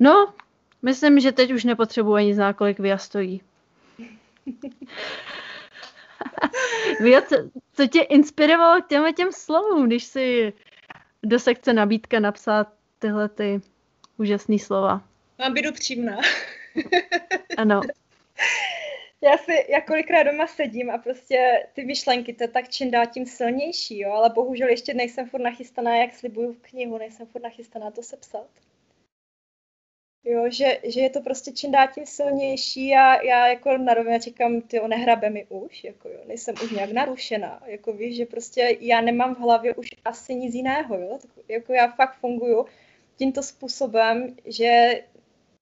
No, 0.00 0.34
myslím, 0.82 1.20
že 1.20 1.32
teď 1.32 1.52
už 1.52 1.64
nepotřebuji 1.64 2.14
ani 2.14 2.34
znát, 2.34 2.52
kolik 2.52 2.78
Via 2.78 2.98
Via, 7.00 7.22
co, 7.22 7.36
co 7.72 7.86
tě 7.86 8.00
inspirovalo 8.00 8.82
k 8.82 8.88
těmhle 8.88 9.12
těm 9.12 9.32
slovům, 9.32 9.86
když 9.86 10.04
si 10.04 10.52
do 11.22 11.38
sekce 11.38 11.72
nabídka 11.72 12.20
napsat 12.20 12.72
tyhle 12.98 13.28
ty 13.28 13.60
úžasné 14.16 14.58
slova? 14.58 15.02
Mám 15.38 15.54
být 15.54 15.66
upřímná. 15.70 16.18
ano. 17.56 17.80
Já 19.22 19.38
si, 19.38 19.52
já 19.68 19.80
kolikrát 19.80 20.22
doma 20.22 20.46
sedím 20.46 20.90
a 20.90 20.98
prostě 20.98 21.66
ty 21.72 21.84
myšlenky, 21.84 22.32
to 22.32 22.48
tak 22.48 22.68
čím 22.68 22.90
dál 22.90 23.06
tím 23.06 23.26
silnější, 23.26 23.98
jo, 23.98 24.12
ale 24.12 24.30
bohužel 24.30 24.68
ještě 24.68 24.94
nejsem 24.94 25.28
furt 25.28 25.40
nachystaná, 25.40 25.96
jak 25.96 26.14
slibuju 26.14 26.52
v 26.52 26.58
knihu, 26.58 26.98
nejsem 26.98 27.26
furt 27.26 27.42
nachystaná 27.42 27.90
to 27.90 28.02
sepsat. 28.02 28.46
Jo, 30.28 30.50
že, 30.50 30.80
že 30.84 31.00
je 31.00 31.10
to 31.10 31.20
prostě 31.20 31.52
čím 31.52 31.72
dál 31.72 31.88
tím 31.94 32.06
silnější 32.06 32.94
a 32.94 33.22
já 33.22 33.48
jako 33.48 33.78
na 33.78 33.94
rovně 33.94 34.20
říkám, 34.20 34.60
ty 34.60 34.80
nehrabe 34.88 35.30
mi 35.30 35.46
už, 35.48 35.84
jako 35.84 36.08
jo, 36.08 36.20
nejsem 36.26 36.54
už 36.64 36.70
nějak 36.70 36.92
narušená, 36.92 37.62
jako 37.66 37.92
víš, 37.92 38.16
že 38.16 38.26
prostě 38.26 38.76
já 38.80 39.00
nemám 39.00 39.34
v 39.34 39.38
hlavě 39.38 39.74
už 39.74 39.88
asi 40.04 40.34
nic 40.34 40.54
jiného, 40.54 40.98
jo, 40.98 41.18
tak, 41.22 41.30
jako 41.48 41.72
já 41.72 41.92
fakt 41.92 42.18
funguju 42.20 42.66
tímto 43.16 43.42
způsobem, 43.42 44.36
že 44.46 45.02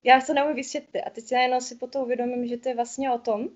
já 0.05 0.21
se 0.21 0.35
neumím 0.35 0.57
vysvětlit. 0.57 1.01
A 1.01 1.11
teď 1.11 1.33
já 1.33 1.41
jenom 1.41 1.61
si 1.61 1.75
potom 1.75 2.03
uvědomím, 2.03 2.47
že 2.47 2.57
to 2.57 2.69
je 2.69 2.75
vlastně 2.75 3.11
o 3.11 3.19
tom, 3.19 3.49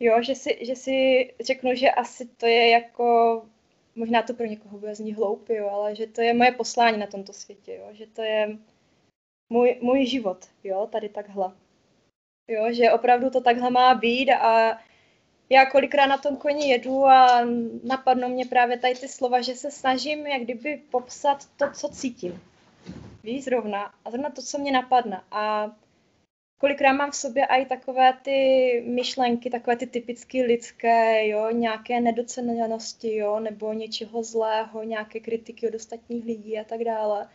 jo, 0.00 0.22
že 0.22 0.34
si, 0.34 0.58
že 0.60 0.76
si 0.76 1.28
řeknu, 1.40 1.74
že 1.74 1.90
asi 1.90 2.26
to 2.26 2.46
je 2.46 2.68
jako, 2.68 3.42
možná 3.94 4.22
to 4.22 4.34
pro 4.34 4.46
někoho 4.46 4.78
bude 4.78 4.94
znít 4.94 5.12
hloupě, 5.12 5.56
jo, 5.56 5.68
ale 5.68 5.96
že 5.96 6.06
to 6.06 6.20
je 6.20 6.34
moje 6.34 6.52
poslání 6.52 6.98
na 6.98 7.06
tomto 7.06 7.32
světě, 7.32 7.74
jo, 7.74 7.88
že 7.92 8.06
to 8.06 8.22
je 8.22 8.58
můj, 9.50 9.78
můj 9.80 10.06
život, 10.06 10.38
jo, 10.64 10.88
tady 10.92 11.08
takhle. 11.08 11.52
Jo, 12.48 12.72
že 12.72 12.92
opravdu 12.92 13.30
to 13.30 13.40
takhle 13.40 13.70
má 13.70 13.94
být 13.94 14.30
a 14.30 14.78
já 15.50 15.66
kolikrát 15.66 16.06
na 16.06 16.18
tom 16.18 16.36
koni 16.36 16.68
jedu 16.68 17.06
a 17.06 17.46
napadnou 17.84 18.28
mě 18.28 18.44
právě 18.44 18.78
tady 18.78 18.94
ty 18.94 19.08
slova, 19.08 19.40
že 19.40 19.54
se 19.54 19.70
snažím 19.70 20.26
jak 20.26 20.42
kdyby 20.42 20.82
popsat 20.90 21.38
to, 21.56 21.70
co 21.70 21.88
cítím. 21.88 22.42
Víš, 23.24 23.44
zrovna. 23.44 23.94
A 24.04 24.10
zrovna 24.10 24.30
to, 24.30 24.42
co 24.42 24.58
mě 24.58 24.72
napadne. 24.72 25.22
A 25.30 25.70
kolikrát 26.58 26.92
mám 26.92 27.10
v 27.10 27.16
sobě 27.16 27.46
i 27.46 27.66
takové 27.66 28.12
ty 28.22 28.82
myšlenky, 28.86 29.50
takové 29.50 29.76
ty 29.76 29.86
typicky 29.86 30.42
lidské, 30.42 31.28
jo, 31.28 31.50
nějaké 31.50 32.00
nedoceněnosti, 32.00 33.16
jo, 33.16 33.40
nebo 33.40 33.72
něčeho 33.72 34.22
zlého, 34.22 34.82
nějaké 34.82 35.20
kritiky 35.20 35.68
od 35.68 35.74
ostatních 35.74 36.24
lidí 36.24 36.58
a 36.58 36.64
tak 36.64 36.84
dále 36.84 37.28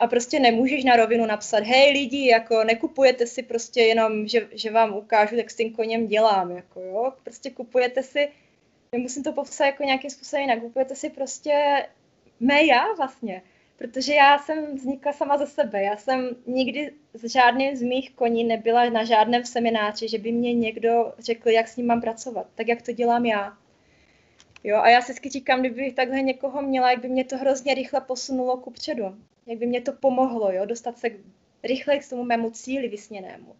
a 0.00 0.06
prostě 0.06 0.40
nemůžeš 0.40 0.84
na 0.84 0.96
rovinu 0.96 1.26
napsat, 1.26 1.64
hej 1.64 1.92
lidi, 1.92 2.26
jako 2.26 2.64
nekupujete 2.64 3.26
si 3.26 3.42
prostě 3.42 3.80
jenom, 3.80 4.28
že, 4.28 4.48
že 4.52 4.70
vám 4.70 4.96
ukážu, 4.96 5.36
jak 5.36 5.50
s 5.50 5.56
tím 5.56 5.72
koněm 5.72 6.06
dělám, 6.06 6.50
jako 6.50 6.80
jo, 6.80 7.12
prostě 7.22 7.50
kupujete 7.50 8.02
si, 8.02 8.28
musím 8.96 9.22
to 9.22 9.32
popsat 9.32 9.66
jako 9.66 9.82
nějakým 9.82 10.10
způsobem 10.10 10.42
jinak, 10.42 10.60
kupujete 10.60 10.94
si 10.94 11.10
prostě 11.10 11.86
mé 12.40 12.64
já 12.64 12.92
vlastně, 12.92 13.42
protože 13.76 14.14
já 14.14 14.38
jsem 14.38 14.76
vznikla 14.76 15.12
sama 15.12 15.38
ze 15.38 15.46
sebe, 15.46 15.82
já 15.82 15.96
jsem 15.96 16.36
nikdy 16.46 16.92
s 17.14 17.32
žádným 17.32 17.76
z 17.76 17.82
mých 17.82 18.10
koní 18.10 18.44
nebyla 18.44 18.90
na 18.90 19.04
žádném 19.04 19.44
semináři, 19.44 20.08
že 20.08 20.18
by 20.18 20.32
mě 20.32 20.54
někdo 20.54 21.14
řekl, 21.18 21.48
jak 21.48 21.68
s 21.68 21.76
ním 21.76 21.86
mám 21.86 22.00
pracovat, 22.00 22.46
tak 22.54 22.68
jak 22.68 22.82
to 22.82 22.92
dělám 22.92 23.26
já. 23.26 23.56
Jo, 24.64 24.76
a 24.76 24.88
já 24.88 25.00
si 25.00 25.12
vždycky 25.12 25.28
říkám, 25.30 25.60
kdybych 25.60 25.94
takhle 25.94 26.22
někoho 26.22 26.62
měla, 26.62 26.90
jak 26.90 27.00
by 27.00 27.08
mě 27.08 27.24
to 27.24 27.36
hrozně 27.36 27.74
rychle 27.74 28.00
posunulo 28.00 28.56
ku 28.56 28.70
předu 28.70 29.16
jak 29.46 29.58
by 29.58 29.66
mě 29.66 29.80
to 29.80 29.92
pomohlo, 29.92 30.52
jo, 30.52 30.66
dostat 30.66 30.98
se 30.98 31.08
rychleji 31.62 32.00
k 32.00 32.08
tomu 32.08 32.24
mému 32.24 32.50
cíli 32.50 32.88
vysněnému. 32.88 33.56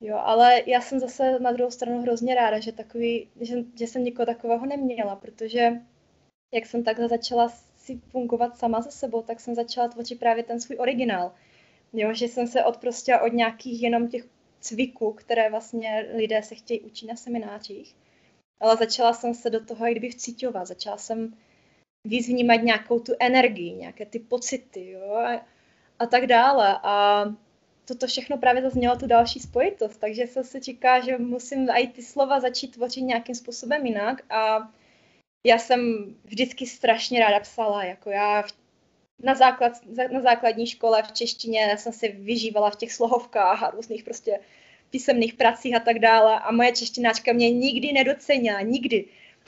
Jo, 0.00 0.16
ale 0.16 0.62
já 0.66 0.80
jsem 0.80 0.98
zase 0.98 1.38
na 1.38 1.52
druhou 1.52 1.70
stranu 1.70 2.02
hrozně 2.02 2.34
ráda, 2.34 2.60
že, 2.60 2.72
takový, 2.72 3.28
že, 3.40 3.56
že 3.78 3.86
jsem 3.86 4.04
někoho 4.04 4.26
takového 4.26 4.66
neměla, 4.66 5.16
protože 5.16 5.72
jak 6.52 6.66
jsem 6.66 6.84
takhle 6.84 7.08
začala 7.08 7.48
si 7.76 8.00
fungovat 8.10 8.58
sama 8.58 8.80
ze 8.80 8.90
sebou, 8.90 9.22
tak 9.22 9.40
jsem 9.40 9.54
začala 9.54 9.88
tvořit 9.88 10.18
právě 10.18 10.42
ten 10.42 10.60
svůj 10.60 10.76
originál. 10.80 11.32
Jo, 11.92 12.14
že 12.14 12.28
jsem 12.28 12.46
se 12.46 12.64
odprostila 12.64 13.20
od 13.20 13.32
nějakých 13.32 13.82
jenom 13.82 14.08
těch 14.08 14.24
cviků, 14.60 15.12
které 15.12 15.50
vlastně 15.50 16.06
lidé 16.14 16.42
se 16.42 16.54
chtějí 16.54 16.80
učit 16.80 17.06
na 17.06 17.16
seminářích, 17.16 17.96
ale 18.60 18.76
začala 18.76 19.12
jsem 19.12 19.34
se 19.34 19.50
do 19.50 19.64
toho 19.64 19.86
i 19.86 19.90
kdyby 19.90 20.10
vcíťovat. 20.10 20.66
Začala 20.66 20.96
jsem 20.96 21.36
víc 22.04 22.28
vnímat 22.28 22.62
nějakou 22.62 23.00
tu 23.00 23.12
energii, 23.20 23.72
nějaké 23.72 24.06
ty 24.06 24.18
pocity, 24.18 24.90
jo, 24.90 25.14
a, 25.14 25.46
a 25.98 26.06
tak 26.06 26.26
dále. 26.26 26.78
A 26.82 27.24
toto 27.84 28.06
všechno 28.06 28.38
právě 28.38 28.62
zaznělo 28.62 28.96
tu 28.96 29.06
další 29.06 29.40
spojitost, 29.40 30.00
takže 30.00 30.26
se 30.26 30.44
si 30.44 30.60
říká, 30.60 31.00
že 31.00 31.18
musím 31.18 31.70
i 31.70 31.88
ty 31.88 32.02
slova 32.02 32.40
začít 32.40 32.68
tvořit 32.68 33.02
nějakým 33.02 33.34
způsobem 33.34 33.86
jinak. 33.86 34.22
A 34.30 34.72
já 35.46 35.58
jsem 35.58 35.80
vždycky 36.24 36.66
strašně 36.66 37.20
ráda 37.20 37.40
psala, 37.40 37.84
jako 37.84 38.10
já 38.10 38.44
na, 39.22 39.34
základ, 39.34 39.72
na 40.12 40.20
základní 40.20 40.66
škole 40.66 41.02
v 41.02 41.12
češtině 41.12 41.76
jsem 41.78 41.92
se 41.92 42.08
vyžívala 42.08 42.70
v 42.70 42.76
těch 42.76 42.92
slohovkách 42.92 43.62
a 43.62 43.70
různých 43.70 44.04
prostě 44.04 44.40
písemných 44.90 45.34
pracích 45.34 45.76
a 45.76 45.80
tak 45.80 45.98
dále. 45.98 46.40
A 46.40 46.52
moje 46.52 46.72
češtináčka 46.72 47.32
mě 47.32 47.50
nikdy 47.50 47.92
nedocenila, 47.92 48.60
nikdy 48.60 49.04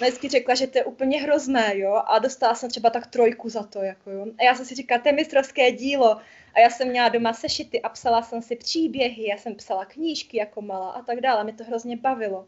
vždycky 0.07 0.28
řekla, 0.28 0.55
že 0.55 0.66
to 0.66 0.78
je 0.78 0.84
úplně 0.84 1.22
hrozné, 1.22 1.78
jo, 1.78 2.03
a 2.07 2.18
dostala 2.18 2.55
jsem 2.55 2.70
třeba 2.70 2.90
tak 2.90 3.07
trojku 3.07 3.48
za 3.48 3.62
to, 3.62 3.82
jako 3.82 4.11
jo. 4.11 4.26
A 4.38 4.44
já 4.44 4.55
jsem 4.55 4.66
si 4.66 4.74
říkala, 4.74 5.01
to 5.01 5.09
je 5.09 5.12
mistrovské 5.12 5.72
dílo. 5.72 6.20
A 6.55 6.61
já 6.61 6.70
jsem 6.70 6.88
měla 6.88 7.09
doma 7.09 7.32
sešity 7.32 7.82
a 7.82 7.88
psala 7.88 8.22
jsem 8.22 8.42
si 8.42 8.57
příběhy, 8.57 9.28
já 9.28 9.36
jsem 9.36 9.55
psala 9.55 9.84
knížky 9.84 10.36
jako 10.36 10.62
malá 10.62 10.90
a 10.90 11.03
tak 11.03 11.20
dále, 11.20 11.44
mě 11.44 11.53
to 11.53 11.64
hrozně 11.64 11.96
bavilo. 11.96 12.46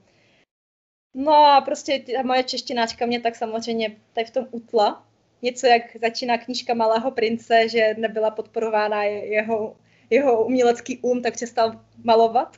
No 1.14 1.34
a 1.34 1.61
prostě 1.61 2.05
ta 2.16 2.22
moje 2.22 2.42
češtináčka 2.42 3.07
mě 3.07 3.20
tak 3.20 3.36
samozřejmě 3.36 3.96
tady 4.12 4.24
v 4.24 4.30
tom 4.30 4.46
utla. 4.50 5.07
Něco 5.42 5.66
jak 5.66 5.82
začíná 6.00 6.38
knížka 6.38 6.74
Malého 6.74 7.11
prince, 7.11 7.68
že 7.68 7.94
nebyla 7.98 8.30
podporována 8.30 9.03
jeho, 9.05 9.76
jeho 10.11 10.44
umělecký 10.44 10.98
um, 10.98 11.22
tak 11.22 11.34
přestal 11.34 11.80
malovat. 12.05 12.57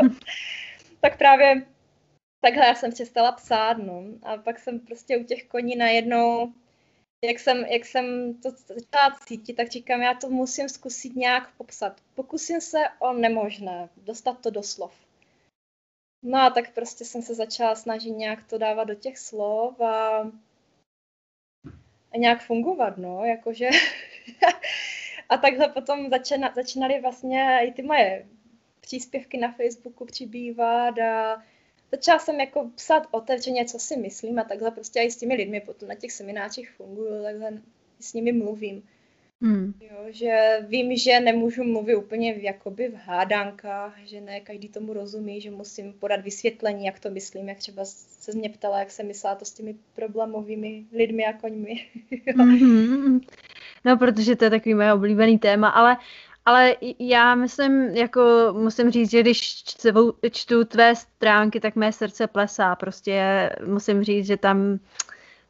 tak 1.00 1.18
právě 1.18 1.62
takhle 2.40 2.66
já 2.66 2.74
jsem 2.74 2.92
přestala 2.92 3.32
psát, 3.32 3.78
no. 3.78 4.02
A 4.22 4.36
pak 4.36 4.58
jsem 4.58 4.80
prostě 4.80 5.18
u 5.18 5.24
těch 5.24 5.44
koní 5.44 5.76
najednou, 5.76 6.52
jak 7.24 7.38
jsem, 7.38 7.64
jak 7.64 7.84
jsem 7.84 8.34
to 8.34 8.50
začala 8.50 9.18
cítit, 9.26 9.54
tak 9.54 9.68
říkám, 9.68 10.02
já 10.02 10.14
to 10.14 10.28
musím 10.28 10.68
zkusit 10.68 11.16
nějak 11.16 11.56
popsat. 11.56 12.00
Pokusím 12.14 12.60
se 12.60 12.78
o 12.98 13.12
nemožné, 13.12 13.88
dostat 13.96 14.40
to 14.40 14.50
do 14.50 14.62
slov. 14.62 14.94
No 16.22 16.38
a 16.38 16.50
tak 16.50 16.74
prostě 16.74 17.04
jsem 17.04 17.22
se 17.22 17.34
začala 17.34 17.74
snažit 17.74 18.10
nějak 18.10 18.46
to 18.46 18.58
dávat 18.58 18.84
do 18.84 18.94
těch 18.94 19.18
slov 19.18 19.80
a, 19.80 20.18
a 22.12 22.16
nějak 22.16 22.42
fungovat, 22.42 22.96
no, 22.98 23.24
jakože 23.24 23.68
A 25.28 25.36
takhle 25.36 25.68
potom 25.68 26.10
začínaly 26.54 27.00
vlastně 27.00 27.60
i 27.62 27.72
ty 27.72 27.82
moje 27.82 28.26
příspěvky 28.80 29.38
na 29.38 29.52
Facebooku 29.52 30.04
přibývat 30.04 30.98
a 30.98 31.42
začala 31.92 32.18
jsem 32.18 32.40
jako 32.40 32.70
psát 32.74 33.08
otevřeně, 33.10 33.64
co 33.64 33.78
si 33.78 33.96
myslím 33.96 34.38
a 34.38 34.44
takhle 34.44 34.70
prostě 34.70 35.00
i 35.00 35.10
s 35.10 35.16
těmi 35.16 35.34
lidmi 35.34 35.60
potom 35.60 35.88
na 35.88 35.94
těch 35.94 36.12
seminářích 36.12 36.70
funguju, 36.70 37.22
takhle 37.22 37.52
s 38.00 38.12
nimi 38.12 38.32
mluvím. 38.32 38.82
Hmm. 39.42 39.74
Jo, 39.80 39.96
že 40.08 40.58
vím, 40.68 40.96
že 40.96 41.20
nemůžu 41.20 41.64
mluvit 41.64 41.96
úplně 41.96 42.34
v, 42.34 42.42
jakoby 42.42 42.88
v 42.88 42.94
hádankách, 42.94 43.94
že 44.04 44.20
ne 44.20 44.40
každý 44.40 44.68
tomu 44.68 44.92
rozumí, 44.92 45.40
že 45.40 45.50
musím 45.50 45.92
podat 45.92 46.20
vysvětlení, 46.20 46.84
jak 46.84 47.00
to 47.00 47.10
myslím, 47.10 47.48
jak 47.48 47.58
třeba 47.58 47.84
se 47.84 48.32
mě 48.32 48.48
ptala, 48.48 48.78
jak 48.78 48.90
jsem 48.90 49.06
myslela 49.06 49.36
to 49.36 49.44
s 49.44 49.52
těmi 49.52 49.74
problémovými 49.94 50.84
lidmi 50.92 51.26
a 51.26 51.32
koňmi. 51.32 51.86
mm-hmm. 52.26 53.20
No, 53.84 53.96
protože 53.96 54.36
to 54.36 54.44
je 54.44 54.50
takový 54.50 54.74
moje 54.74 54.92
oblíbený 54.92 55.38
téma, 55.38 55.68
ale 55.68 55.96
ale 56.48 56.76
já 56.98 57.34
myslím, 57.34 57.82
jako 57.82 58.22
musím 58.52 58.90
říct, 58.90 59.10
že 59.10 59.20
když 59.20 59.40
čtu, 59.64 60.14
čtu 60.30 60.64
tvé 60.64 60.96
stránky, 60.96 61.60
tak 61.60 61.76
mé 61.76 61.92
srdce 61.92 62.26
plesá. 62.26 62.76
Prostě 62.76 63.50
musím 63.66 64.04
říct, 64.04 64.26
že 64.26 64.36
tam 64.36 64.78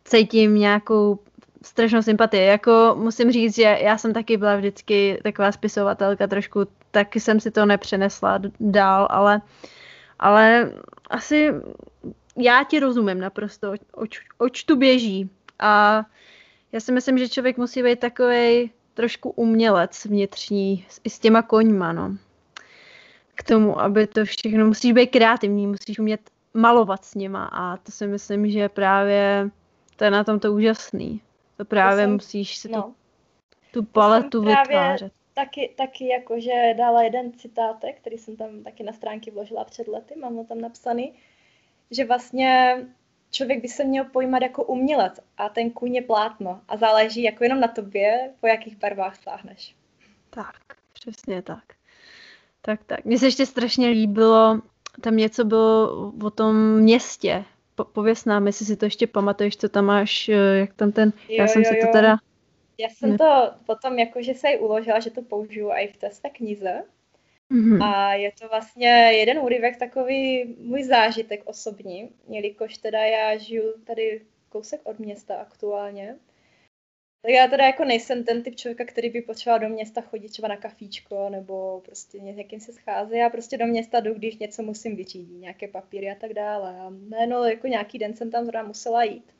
cítím 0.04 0.54
nějakou 0.54 1.18
strašnou 1.62 2.02
sympatii. 2.02 2.46
Jako 2.46 2.96
musím 2.98 3.32
říct, 3.32 3.54
že 3.54 3.78
já 3.80 3.98
jsem 3.98 4.12
taky 4.12 4.36
byla 4.36 4.56
vždycky 4.56 5.20
taková 5.22 5.52
spisovatelka 5.52 6.26
trošku, 6.26 6.66
taky 6.90 7.20
jsem 7.20 7.40
si 7.40 7.50
to 7.50 7.66
nepřenesla 7.66 8.40
dál, 8.60 9.08
ale, 9.10 9.40
ale 10.18 10.72
asi 11.10 11.54
já 12.36 12.64
ti 12.64 12.80
rozumím 12.80 13.20
naprosto, 13.20 13.72
oč, 13.92 14.20
oč 14.38 14.64
tu 14.64 14.76
běží. 14.76 15.30
A 15.58 16.04
já 16.72 16.80
si 16.80 16.92
myslím, 16.92 17.18
že 17.18 17.28
člověk 17.28 17.56
musí 17.56 17.82
být 17.82 18.00
takový 18.00 18.70
trošku 18.98 19.30
umělec 19.30 20.04
vnitřní 20.04 20.86
i 21.04 21.10
s 21.10 21.18
těma 21.18 21.42
koňma, 21.42 21.92
no. 21.92 22.16
K 23.34 23.42
tomu, 23.42 23.80
aby 23.80 24.06
to 24.06 24.24
všechno, 24.24 24.66
musíš 24.66 24.92
být 24.92 25.06
kreativní, 25.06 25.66
musíš 25.66 25.98
umět 25.98 26.20
malovat 26.54 27.04
s 27.04 27.14
nima 27.14 27.44
a 27.44 27.76
to 27.76 27.92
si 27.92 28.06
myslím, 28.06 28.50
že 28.50 28.68
právě 28.68 29.50
to 29.96 30.04
je 30.04 30.10
na 30.10 30.24
tom 30.24 30.40
to 30.40 30.52
úžasný. 30.52 31.20
To 31.56 31.64
právě 31.64 32.04
to 32.04 32.08
jsem, 32.08 32.12
musíš 32.12 32.56
si 32.56 32.68
no. 32.68 32.82
tu, 32.82 32.94
tu 33.72 33.82
paletu 33.82 34.42
vytvářet. 34.42 35.12
Taky, 35.34 35.74
taky 35.76 36.08
jakože 36.08 36.74
dala 36.78 37.02
jeden 37.02 37.32
citátek, 37.32 38.00
který 38.00 38.18
jsem 38.18 38.36
tam 38.36 38.62
taky 38.62 38.82
na 38.82 38.92
stránky 38.92 39.30
vložila 39.30 39.64
před 39.64 39.88
lety, 39.88 40.14
mám 40.20 40.34
ho 40.34 40.44
tam 40.44 40.60
napsaný, 40.60 41.12
že 41.90 42.04
vlastně 42.04 42.76
člověk 43.30 43.62
by 43.62 43.68
se 43.68 43.84
měl 43.84 44.04
pojímat 44.04 44.42
jako 44.42 44.64
umělec 44.64 45.20
a 45.36 45.48
ten 45.48 45.70
kůň 45.70 45.94
je 45.94 46.02
plátno 46.02 46.60
a 46.68 46.76
záleží 46.76 47.22
jako 47.22 47.44
jenom 47.44 47.60
na 47.60 47.68
tobě, 47.68 48.30
po 48.40 48.46
jakých 48.46 48.76
barvách 48.76 49.22
sáhneš. 49.22 49.74
Tak, 50.30 50.56
přesně 50.92 51.42
tak. 51.42 51.64
Tak, 52.62 52.84
tak. 52.84 53.04
Mně 53.04 53.18
se 53.18 53.26
ještě 53.26 53.46
strašně 53.46 53.88
líbilo, 53.88 54.60
tam 55.00 55.16
něco 55.16 55.44
bylo 55.44 56.12
o 56.24 56.30
tom 56.30 56.76
městě, 56.76 57.44
po, 57.74 57.84
pověs 57.84 58.24
nám, 58.24 58.46
jestli 58.46 58.66
si 58.66 58.76
to 58.76 58.84
ještě 58.84 59.06
pamatuješ, 59.06 59.56
co 59.56 59.68
tam 59.68 59.84
máš, 59.84 60.28
eh, 60.28 60.58
jak 60.58 60.74
tam 60.74 60.92
ten, 60.92 61.12
jo, 61.28 61.36
já 61.38 61.46
jsem 61.46 61.62
jo, 61.62 61.70
si 61.70 61.86
to 61.86 61.92
teda... 61.92 62.16
Já 62.78 62.88
jsem 62.88 63.10
ne... 63.10 63.18
to 63.18 63.50
potom 63.66 63.98
jakože 63.98 64.34
se 64.34 64.48
uložila, 64.58 65.00
že 65.00 65.10
to 65.10 65.22
použiju 65.22 65.70
i 65.70 65.88
v 65.88 65.96
té 65.96 66.10
své 66.10 66.30
knize. 66.30 66.82
Mm-hmm. 67.52 67.82
A 67.82 68.14
je 68.14 68.32
to 68.32 68.48
vlastně 68.48 68.88
jeden 69.12 69.38
úryvek 69.38 69.76
takový 69.76 70.44
můj 70.58 70.82
zážitek 70.82 71.42
osobní, 71.44 72.10
jelikož 72.28 72.78
teda 72.78 73.04
já 73.04 73.36
žiju 73.36 73.72
tady 73.86 74.26
kousek 74.48 74.80
od 74.84 74.98
města 74.98 75.36
aktuálně. 75.36 76.18
Tak 77.22 77.32
já 77.32 77.48
teda 77.48 77.66
jako 77.66 77.84
nejsem 77.84 78.24
ten 78.24 78.42
typ 78.42 78.56
člověka, 78.56 78.84
který 78.84 79.10
by 79.10 79.22
potřeboval 79.22 79.60
do 79.60 79.68
města 79.68 80.00
chodit 80.00 80.28
třeba 80.28 80.48
na 80.48 80.56
kafíčko 80.56 81.28
nebo 81.28 81.80
prostě 81.84 82.18
někým 82.18 82.60
se 82.60 82.72
schází. 82.72 83.16
Já 83.16 83.30
prostě 83.30 83.58
do 83.58 83.66
města 83.66 84.00
jdu, 84.00 84.14
když 84.14 84.36
něco 84.36 84.62
musím 84.62 84.96
vyřídit, 84.96 85.40
nějaké 85.40 85.68
papíry 85.68 86.10
a 86.10 86.14
tak 86.14 86.34
dále. 86.34 86.80
A 86.80 86.90
no, 87.26 87.44
jako 87.44 87.66
nějaký 87.66 87.98
den 87.98 88.16
jsem 88.16 88.30
tam 88.30 88.44
zrovna 88.44 88.62
musela 88.62 89.04
jít. 89.04 89.34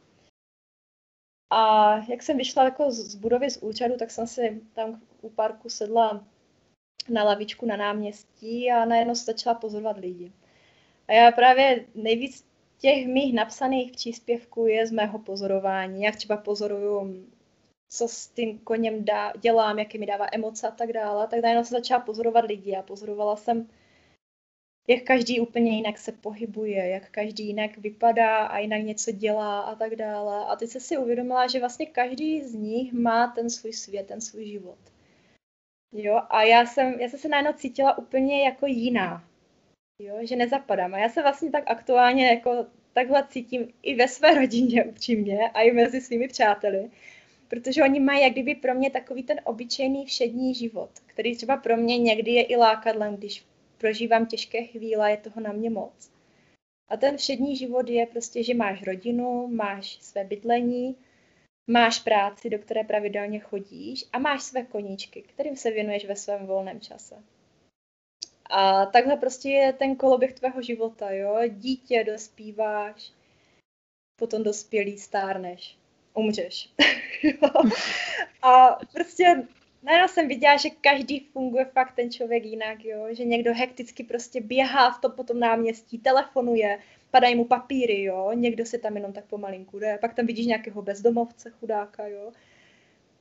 A 1.51 1.95
jak 2.11 2.23
jsem 2.23 2.37
vyšla 2.37 2.65
jako 2.65 2.91
z 2.91 3.15
budovy 3.15 3.51
z 3.51 3.63
úřadu, 3.63 3.97
tak 3.97 4.11
jsem 4.11 4.27
si 4.27 4.61
tam 4.75 5.03
u 5.21 5.31
parku 5.31 5.69
sedla 5.69 6.27
na 7.11 7.25
lavičku 7.25 7.67
na 7.67 7.77
náměstí 7.77 8.71
a 8.71 8.85
najednou 8.85 9.15
se 9.15 9.25
začala 9.25 9.55
pozorovat 9.55 9.97
lidi. 9.99 10.33
A 11.09 11.13
já 11.13 11.33
právě 11.33 11.85
nejvíc 11.95 12.45
těch 12.79 13.07
mých 13.07 13.35
napsaných 13.35 13.93
příspěvků 13.93 14.67
je 14.67 14.87
z 14.87 14.91
mého 14.91 15.19
pozorování, 15.19 16.03
jak 16.03 16.17
třeba 16.17 16.37
pozoruju 16.37 17.25
co 17.89 18.09
s 18.09 18.29
tím 18.29 18.59
koněm 18.59 19.05
dá, 19.05 19.33
dělám, 19.41 19.79
jaké 19.79 19.99
mi 19.99 20.07
dává 20.07 20.27
emoce 20.33 20.69
a 20.69 20.71
tak 20.71 20.93
dále, 20.93 21.29
tak 21.29 21.43
najednou 21.43 21.65
se 21.65 21.75
začala 21.75 22.01
pozorovat 22.01 22.45
lidi 22.45 22.77
a 22.77 22.83
pozorovala 22.83 23.37
jsem, 23.37 23.69
jak 24.89 25.03
každý 25.03 25.41
úplně 25.41 25.77
jinak 25.77 25.99
se 25.99 26.13
pohybuje, 26.13 26.89
jak 26.89 27.11
každý 27.11 27.47
jinak 27.47 27.79
vypadá 27.79 28.37
a 28.47 28.59
jinak 28.59 28.83
něco 28.83 29.13
dělá 29.13 29.61
a 29.61 29.75
tak 29.75 29.97
dále. 29.97 30.45
A 30.47 30.57
teď 30.57 30.71
se 30.71 30.81
si 30.81 30.97
uvědomila, 30.97 31.47
že 31.47 31.61
vlastně 31.61 31.87
každý 31.87 32.43
z 32.43 32.55
nich 32.55 32.93
má 32.93 33.27
ten 33.29 33.51
svůj 33.51 33.73
svět, 33.73 34.07
ten 34.07 34.21
svůj 34.21 34.47
život. 34.47 34.79
Jo, 35.93 36.21
a 36.31 36.43
já 36.43 36.67
jsem, 36.67 37.01
já 37.01 37.09
jsem 37.09 37.19
se 37.19 37.29
najednou 37.29 37.53
cítila 37.53 37.99
úplně 37.99 38.45
jako 38.45 38.67
jiná. 38.67 39.25
Jo, 39.99 40.19
že 40.23 40.37
nezapadám. 40.37 40.95
A 40.95 40.99
já 40.99 41.09
se 41.09 41.23
vlastně 41.23 41.51
tak 41.51 41.65
aktuálně 41.67 42.29
jako 42.29 42.67
takhle 42.93 43.27
cítím 43.29 43.73
i 43.83 43.95
ve 43.95 44.09
své 44.09 44.35
rodině 44.35 44.85
upřímně 44.85 45.51
a 45.51 45.61
i 45.63 45.73
mezi 45.73 46.01
svými 46.01 46.29
přáteli 46.29 46.91
protože 47.49 47.83
oni 47.83 48.01
mají 48.01 48.23
jak 48.23 48.33
kdyby 48.33 48.55
pro 48.55 48.75
mě 48.75 48.91
takový 48.91 49.23
ten 49.23 49.41
obyčejný 49.45 50.07
všední 50.07 50.55
život, 50.55 50.91
který 51.07 51.37
třeba 51.37 51.57
pro 51.57 51.77
mě 51.77 51.99
někdy 51.99 52.31
je 52.31 52.43
i 52.43 52.57
lákadlem, 52.57 53.17
když 53.17 53.45
prožívám 53.79 54.27
těžké 54.27 54.65
chvíle, 54.65 55.11
je 55.11 55.17
toho 55.17 55.41
na 55.41 55.53
mě 55.53 55.71
moc. 55.71 56.11
A 56.89 56.97
ten 56.97 57.17
všední 57.17 57.57
život 57.57 57.89
je 57.89 58.07
prostě, 58.07 58.43
že 58.43 58.55
máš 58.55 58.83
rodinu, 58.83 59.47
máš 59.47 59.99
své 60.01 60.25
bydlení, 60.25 60.97
máš 61.69 62.01
práci, 62.01 62.51
do 62.51 62.59
které 62.59 62.85
pravidelně 62.85 63.39
chodíš 63.39 64.05
a 64.13 64.19
máš 64.19 64.43
své 64.43 64.63
koníčky, 64.63 65.23
kterým 65.23 65.57
se 65.57 65.71
věnuješ 65.71 66.05
ve 66.05 66.17
svém 66.17 66.47
volném 66.47 66.81
čase. 66.81 67.15
A 68.51 68.87
takhle 68.87 69.17
prostě 69.17 69.49
je 69.49 69.73
ten 69.73 69.97
koloběh 69.97 70.33
tvého 70.33 70.63
života, 70.63 71.11
jo? 71.11 71.39
Dítě 71.49 72.05
dospíváš, 72.05 73.13
potom 74.17 74.43
dospělý 74.43 74.99
stárneš 74.99 75.79
umřeš. 76.19 76.71
a 78.43 78.79
prostě 78.95 79.47
najednou 79.83 80.09
jsem 80.09 80.29
viděla, 80.29 80.57
že 80.57 80.71
každý 80.71 81.21
funguje 81.21 81.65
fakt 81.65 81.95
ten 81.95 82.11
člověk 82.11 82.45
jinak, 82.45 82.85
jo? 82.85 83.07
že 83.11 83.25
někdo 83.25 83.55
hekticky 83.55 84.05
prostě 84.05 84.41
běhá 84.41 84.91
v 84.91 85.01
tom 85.27 85.41
náměstí, 85.41 85.99
telefonuje, 85.99 86.79
padají 87.11 87.35
mu 87.35 87.45
papíry, 87.45 88.03
jo, 88.03 88.33
někdo 88.35 88.67
se 88.67 88.79
tam 88.79 88.97
jenom 88.97 89.13
tak 89.13 89.25
pomalinku 89.25 89.79
jde, 89.79 89.99
pak 90.01 90.15
tam 90.15 90.27
vidíš 90.27 90.47
nějakého 90.47 90.83
bezdomovce, 90.83 91.51
chudáka, 91.51 92.07
jo, 92.07 92.33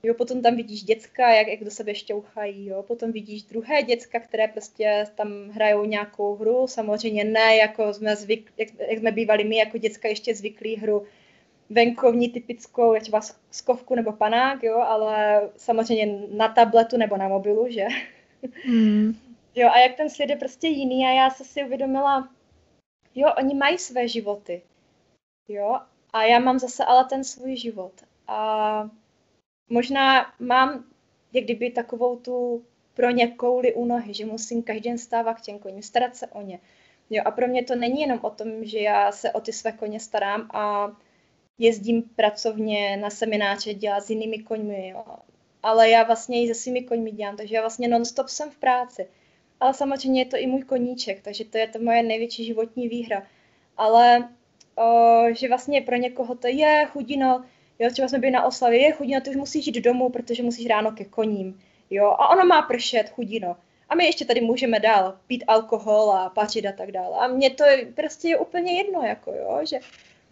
Jo, 0.03 0.13
potom 0.13 0.41
tam 0.41 0.55
vidíš 0.55 0.83
děcka, 0.83 1.33
jak, 1.33 1.47
jak 1.47 1.63
do 1.63 1.71
sebe 1.71 1.95
šťouchají, 1.95 2.65
jo. 2.65 2.83
Potom 2.83 3.11
vidíš 3.11 3.43
druhé 3.43 3.83
děcka, 3.83 4.19
které 4.19 4.47
prostě 4.47 5.05
tam 5.15 5.49
hrajou 5.49 5.85
nějakou 5.85 6.35
hru. 6.35 6.67
Samozřejmě 6.67 7.23
ne, 7.23 7.55
jako 7.55 7.93
jsme, 7.93 8.15
zvyk, 8.15 8.53
jak, 8.57 8.67
jak 8.89 8.99
jsme 8.99 9.11
bývali 9.11 9.43
my 9.43 9.57
jako 9.57 9.77
děcka 9.77 10.07
ještě 10.07 10.35
zvyklí 10.35 10.75
hru 10.75 11.03
venkovní 11.69 12.29
typickou, 12.29 12.93
je 12.93 13.01
třeba 13.01 13.21
skovku 13.51 13.95
nebo 13.95 14.11
panák, 14.11 14.63
jo, 14.63 14.77
ale 14.77 15.41
samozřejmě 15.57 16.27
na 16.31 16.47
tabletu 16.47 16.97
nebo 16.97 17.17
na 17.17 17.27
mobilu, 17.27 17.65
že? 17.69 17.87
Mm. 18.67 19.15
jo, 19.55 19.69
a 19.69 19.79
jak 19.79 19.95
ten 19.95 20.09
svět 20.09 20.29
je 20.29 20.35
prostě 20.35 20.67
jiný 20.67 21.05
a 21.05 21.09
já 21.09 21.29
se 21.29 21.43
si 21.43 21.63
uvědomila, 21.63 22.29
jo, 23.19 23.33
oni 23.37 23.55
mají 23.55 23.77
své 23.77 24.07
životy, 24.07 24.61
jo, 25.47 25.79
a 26.13 26.23
já 26.23 26.39
mám 26.39 26.59
zase 26.59 26.85
ale 26.85 27.05
ten 27.05 27.23
svůj 27.23 27.55
život. 27.55 27.93
A 28.27 28.89
možná 29.69 30.33
mám 30.39 30.85
jak 31.33 31.43
kdyby 31.43 31.71
takovou 31.71 32.15
tu 32.15 32.65
pro 32.93 33.09
ně 33.09 33.27
kouli 33.27 33.73
u 33.73 33.85
nohy, 33.85 34.13
že 34.13 34.25
musím 34.25 34.63
každý 34.63 34.89
den 34.89 34.97
stávat 34.97 35.33
k 35.33 35.41
těm 35.41 35.59
koním, 35.59 35.83
starat 35.83 36.15
se 36.15 36.27
o 36.27 36.41
ně. 36.41 36.59
Jo, 37.09 37.23
a 37.25 37.31
pro 37.31 37.47
mě 37.47 37.63
to 37.63 37.75
není 37.75 38.01
jenom 38.01 38.19
o 38.21 38.29
tom, 38.29 38.65
že 38.65 38.79
já 38.79 39.11
se 39.11 39.31
o 39.31 39.41
ty 39.41 39.53
své 39.53 39.71
koně 39.71 39.99
starám 39.99 40.49
a 40.53 40.91
jezdím 41.57 42.03
pracovně 42.15 42.97
na 42.97 43.09
semináře 43.09 43.73
dělat 43.73 44.01
s 44.01 44.09
jinými 44.09 44.39
koňmi, 44.39 44.89
jo. 44.89 45.05
Ale 45.63 45.89
já 45.89 46.03
vlastně 46.03 46.43
i 46.43 46.47
se 46.47 46.53
svými 46.53 46.81
koňmi 46.83 47.11
dělám, 47.11 47.37
takže 47.37 47.55
já 47.55 47.61
vlastně 47.61 47.87
non-stop 47.87 48.27
jsem 48.27 48.51
v 48.51 48.57
práci. 48.57 49.07
Ale 49.59 49.73
samozřejmě 49.73 50.21
je 50.21 50.25
to 50.25 50.37
i 50.37 50.47
můj 50.47 50.63
koníček, 50.63 51.21
takže 51.21 51.45
to 51.45 51.57
je 51.57 51.67
to 51.67 51.79
moje 51.79 52.03
největší 52.03 52.45
životní 52.45 52.87
výhra. 52.87 53.23
Ale 53.77 54.29
o, 54.75 55.23
že 55.31 55.47
vlastně 55.47 55.81
pro 55.81 55.95
někoho 55.95 56.35
to 56.35 56.47
je 56.47 56.87
chudino, 56.89 57.45
jo, 57.79 57.89
třeba 57.91 58.07
jsme 58.07 58.19
byli 58.19 58.31
na 58.31 58.45
oslavě, 58.45 58.81
je 58.81 58.91
chudino, 58.91 59.21
ty 59.21 59.29
už 59.29 59.35
musíš 59.35 59.67
jít 59.67 59.81
domů, 59.81 60.09
protože 60.09 60.43
musíš 60.43 60.67
ráno 60.67 60.91
ke 60.91 61.05
koním, 61.05 61.61
jo, 61.89 62.05
a 62.05 62.29
ono 62.29 62.45
má 62.45 62.61
pršet, 62.61 63.09
chudino. 63.09 63.57
A 63.89 63.95
my 63.95 64.05
ještě 64.05 64.25
tady 64.25 64.41
můžeme 64.41 64.79
dál 64.79 65.17
pít 65.27 65.43
alkohol 65.47 66.11
a 66.11 66.29
pařit 66.29 66.65
a 66.65 66.71
tak 66.71 66.91
dále. 66.91 67.17
A 67.19 67.27
mně 67.27 67.49
to 67.49 67.65
prostě 67.95 68.27
je 68.27 68.37
úplně 68.37 68.77
jedno, 68.77 69.01
jako 69.01 69.31
jo, 69.31 69.59
že 69.63 69.79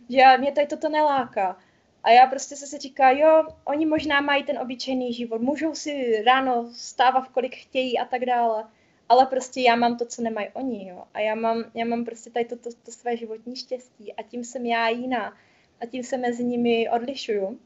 že 0.10 0.38
mě 0.38 0.52
tady 0.52 0.68
toto 0.68 0.90
neláká. 0.90 1.58
A 2.04 2.12
já 2.12 2.28
prostě 2.28 2.56
se 2.56 2.68
si 2.68 2.78
říká, 2.78 3.12
jo, 3.12 3.48
oni 3.66 3.86
možná 3.86 4.22
mají 4.22 4.44
ten 4.44 4.60
obyčejný 4.60 5.14
život, 5.14 5.42
můžou 5.42 5.76
si 5.76 6.24
ráno 6.26 6.70
stávat, 6.74 7.28
kolik 7.28 7.56
chtějí 7.56 8.00
a 8.00 8.06
tak 8.06 8.26
dále, 8.26 8.64
ale 9.10 9.26
prostě 9.26 9.62
já 9.62 9.76
mám 9.76 9.98
to, 9.98 10.06
co 10.06 10.22
nemají 10.22 10.48
oni, 10.54 10.90
jo. 10.90 11.04
A 11.14 11.20
já 11.20 11.36
mám, 11.36 11.64
já 11.74 11.86
mám 11.86 12.06
prostě 12.06 12.30
tady 12.30 12.46
to, 12.46 12.56
to, 12.58 12.70
to 12.86 12.92
své 12.92 13.18
životní 13.18 13.56
štěstí 13.56 14.14
a 14.14 14.24
tím 14.24 14.44
jsem 14.44 14.66
já 14.66 14.90
jiná 14.90 15.38
a 15.82 15.86
tím 15.86 16.04
se 16.04 16.18
mezi 16.18 16.44
nimi 16.44 16.90
odlišuju. 16.90 17.60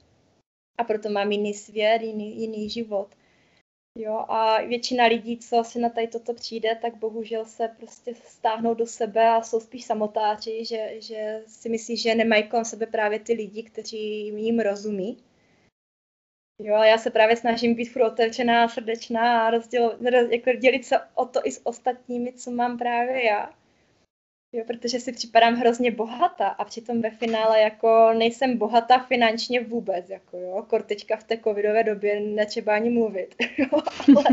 A 0.78 0.84
proto 0.84 1.10
mám 1.10 1.32
jiný 1.32 1.54
svět, 1.54 2.02
jiný, 2.02 2.42
jiný 2.42 2.70
život. 2.70 3.16
Jo, 3.98 4.26
a 4.28 4.62
většina 4.62 5.06
lidí, 5.06 5.38
co 5.38 5.64
si 5.64 5.80
na 5.80 5.90
tady 5.90 6.08
toto 6.08 6.34
přijde, 6.34 6.76
tak 6.82 6.96
bohužel 6.96 7.46
se 7.46 7.68
prostě 7.68 8.16
stáhnou 8.16 8.74
do 8.74 8.86
sebe 8.86 9.30
a 9.30 9.42
jsou 9.42 9.60
spíš 9.60 9.86
samotáři, 9.86 10.66
že, 10.66 10.94
že 11.02 11.44
si 11.48 11.70
myslí, 11.70 11.98
že 11.98 12.16
nemají 12.16 12.44
kolem 12.44 12.66
sebe 12.66 12.86
právě 12.86 13.20
ty 13.20 13.34
lidi, 13.34 13.64
kteří 13.64 14.28
jim 14.28 14.60
rozumí. 14.60 15.18
Jo, 16.60 16.76
a 16.76 16.86
já 16.86 16.98
se 16.98 17.10
právě 17.10 17.36
snažím 17.36 17.76
být 17.76 17.86
furt 17.86 18.04
otevřená, 18.04 18.68
srdečná 18.68 19.48
a 19.48 19.50
rozděl, 19.50 19.98
jako 20.30 20.54
dělit 20.54 20.86
se 20.86 21.00
o 21.16 21.26
to 21.26 21.40
i 21.44 21.52
s 21.52 21.62
ostatními, 21.66 22.34
co 22.34 22.52
mám 22.52 22.78
právě 22.78 23.26
já. 23.26 23.50
Jo, 24.52 24.64
protože 24.68 25.00
si 25.00 25.12
připadám 25.12 25.56
hrozně 25.56 25.92
bohatá 25.92 26.48
a 26.48 26.66
přitom 26.66 27.02
ve 27.02 27.10
finále 27.12 27.62
jako 27.62 28.14
nejsem 28.14 28.58
bohatá 28.58 29.00
finančně 29.00 29.62
vůbec, 29.62 30.10
jako 30.10 30.38
jo, 30.38 30.66
kortečka 30.70 31.18
v 31.18 31.24
té 31.24 31.38
covidové 31.38 31.84
době 31.84 32.20
netřeba 32.20 32.76
ani 32.76 32.90
mluvit, 32.90 33.36
jo, 33.58 33.82
ale, 34.18 34.26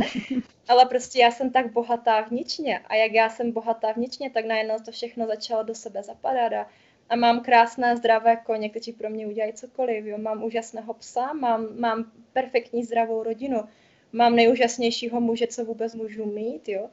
ale 0.69 0.87
prostě 0.87 1.19
já 1.19 1.31
jsem 1.31 1.51
tak 1.51 1.73
bohatá 1.73 2.21
vnitřně 2.21 2.79
a 2.79 2.95
jak 2.95 3.13
já 3.13 3.29
jsem 3.29 3.53
bohatá 3.53 3.93
vnitřně, 3.93 4.31
tak 4.31 4.45
najednou 4.45 4.77
to 4.85 4.93
všechno 4.93 5.27
začalo 5.27 5.63
do 5.63 5.75
sebe 5.75 6.03
zapadat 6.03 6.53
a, 6.53 6.67
a 7.09 7.17
mám 7.17 7.41
krásné 7.41 7.97
zdravé 7.97 8.37
koně, 8.37 8.69
kteří 8.69 8.93
pro 8.93 9.11
mě 9.11 9.27
udělají 9.27 9.53
cokoliv, 9.53 10.05
jo, 10.05 10.19
mám 10.19 10.45
úžasného 10.45 10.95
psa, 10.95 11.33
mám, 11.33 11.81
mám 11.81 12.13
perfektní 12.33 12.85
zdravou 12.85 13.23
rodinu, 13.23 13.65
mám 14.13 14.37
nejúžasnějšího 14.37 15.21
muže, 15.21 15.47
co 15.47 15.65
vůbec 15.65 15.95
můžu 15.95 16.25
mít, 16.27 16.69
jo, 16.69 16.89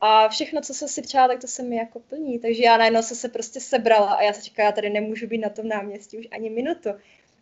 a 0.00 0.28
všechno, 0.28 0.60
co 0.60 0.74
se 0.74 0.88
si 0.88 1.02
přála, 1.02 1.28
tak 1.28 1.40
to 1.40 1.46
se 1.46 1.62
mi 1.62 1.76
jako 1.76 2.00
plní. 2.00 2.38
Takže 2.38 2.62
já 2.62 2.76
najednou 2.76 3.02
se 3.02 3.14
se 3.14 3.28
prostě 3.28 3.60
sebrala 3.60 4.12
a 4.14 4.22
já 4.22 4.32
se 4.32 4.40
říkala, 4.40 4.66
já 4.66 4.72
tady 4.72 4.90
nemůžu 4.90 5.26
být 5.26 5.38
na 5.38 5.48
tom 5.48 5.68
náměstí 5.68 6.18
už 6.18 6.28
ani 6.30 6.50
minutu. 6.50 6.90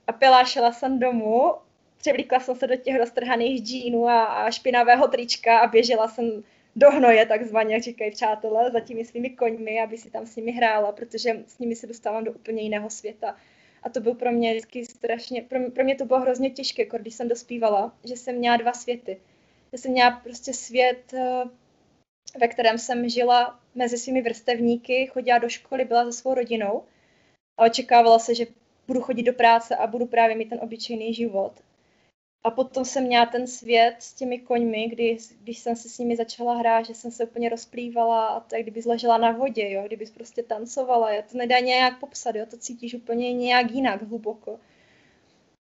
A 0.06 0.12
pilášela 0.12 0.72
jsem 0.72 0.98
domů, 0.98 1.54
převlíkla 1.98 2.40
jsem 2.40 2.56
se 2.56 2.66
do 2.66 2.76
těch 2.76 2.96
roztrhaných 2.96 3.62
džínů 3.62 4.08
a, 4.08 4.24
a 4.24 4.50
špinavého 4.50 5.08
trička 5.08 5.58
a 5.58 5.66
běžela 5.66 6.08
jsem 6.08 6.42
do 6.76 6.90
hnoje, 6.90 7.26
takzvaně, 7.26 7.74
jak 7.74 7.82
říkají 7.82 8.10
přátelé, 8.10 8.70
za 8.70 8.80
těmi 8.80 9.04
svými 9.04 9.30
koňmi, 9.30 9.80
aby 9.80 9.98
si 9.98 10.10
tam 10.10 10.26
s 10.26 10.36
nimi 10.36 10.52
hrála, 10.52 10.92
protože 10.92 11.44
s 11.46 11.58
nimi 11.58 11.76
se 11.76 11.86
dostávám 11.86 12.24
do 12.24 12.32
úplně 12.32 12.62
jiného 12.62 12.90
světa. 12.90 13.36
A 13.82 13.88
to 13.88 14.00
byl 14.00 14.14
pro 14.14 14.32
mě 14.32 14.50
vždycky 14.50 14.86
strašně, 14.86 15.42
pro 15.42 15.58
mě, 15.58 15.70
pro 15.70 15.84
mě 15.84 15.94
to 15.94 16.04
bylo 16.04 16.20
hrozně 16.20 16.50
těžké, 16.50 16.82
jako 16.82 16.98
když 16.98 17.14
jsem 17.14 17.28
dospívala, 17.28 17.96
že 18.04 18.16
jsem 18.16 18.36
měla 18.36 18.56
dva 18.56 18.72
světy. 18.72 19.20
Že 19.72 19.78
jsem 19.78 19.92
měla 19.92 20.10
prostě 20.10 20.52
svět 20.52 21.14
eh, 21.14 21.44
ve 22.38 22.48
kterém 22.48 22.78
jsem 22.78 23.08
žila 23.08 23.60
mezi 23.74 23.98
svými 23.98 24.22
vrstevníky, 24.22 25.06
chodila 25.06 25.38
do 25.38 25.48
školy, 25.48 25.84
byla 25.84 26.04
se 26.04 26.12
svou 26.12 26.34
rodinou 26.34 26.84
a 27.58 27.64
očekávala 27.64 28.18
se, 28.18 28.34
že 28.34 28.46
budu 28.86 29.00
chodit 29.00 29.22
do 29.22 29.32
práce 29.32 29.76
a 29.76 29.86
budu 29.86 30.06
právě 30.06 30.36
mít 30.36 30.48
ten 30.48 30.58
obyčejný 30.62 31.14
život. 31.14 31.52
A 32.46 32.50
potom 32.50 32.84
jsem 32.84 33.04
měla 33.04 33.26
ten 33.26 33.46
svět 33.46 33.96
s 33.98 34.12
těmi 34.12 34.38
koňmi, 34.38 34.88
kdy, 34.88 35.18
když 35.42 35.58
jsem 35.58 35.76
se 35.76 35.88
s 35.88 35.98
nimi 35.98 36.16
začala 36.16 36.54
hrát, 36.54 36.86
že 36.86 36.94
jsem 36.94 37.10
se 37.10 37.24
úplně 37.24 37.48
rozplývala 37.48 38.26
a 38.26 38.40
tak 38.40 38.62
kdyby 38.62 38.82
zležela 38.82 39.18
na 39.18 39.32
vodě, 39.32 39.70
jo, 39.70 39.82
kdyby 39.86 40.06
prostě 40.06 40.42
tancovala, 40.42 41.12
jo, 41.12 41.22
to 41.32 41.38
nedá 41.38 41.58
nějak 41.58 42.00
popsat, 42.00 42.34
jo, 42.34 42.46
to 42.50 42.56
cítíš 42.56 42.94
úplně 42.94 43.32
nějak 43.32 43.70
jinak 43.70 44.02
hluboko. 44.02 44.60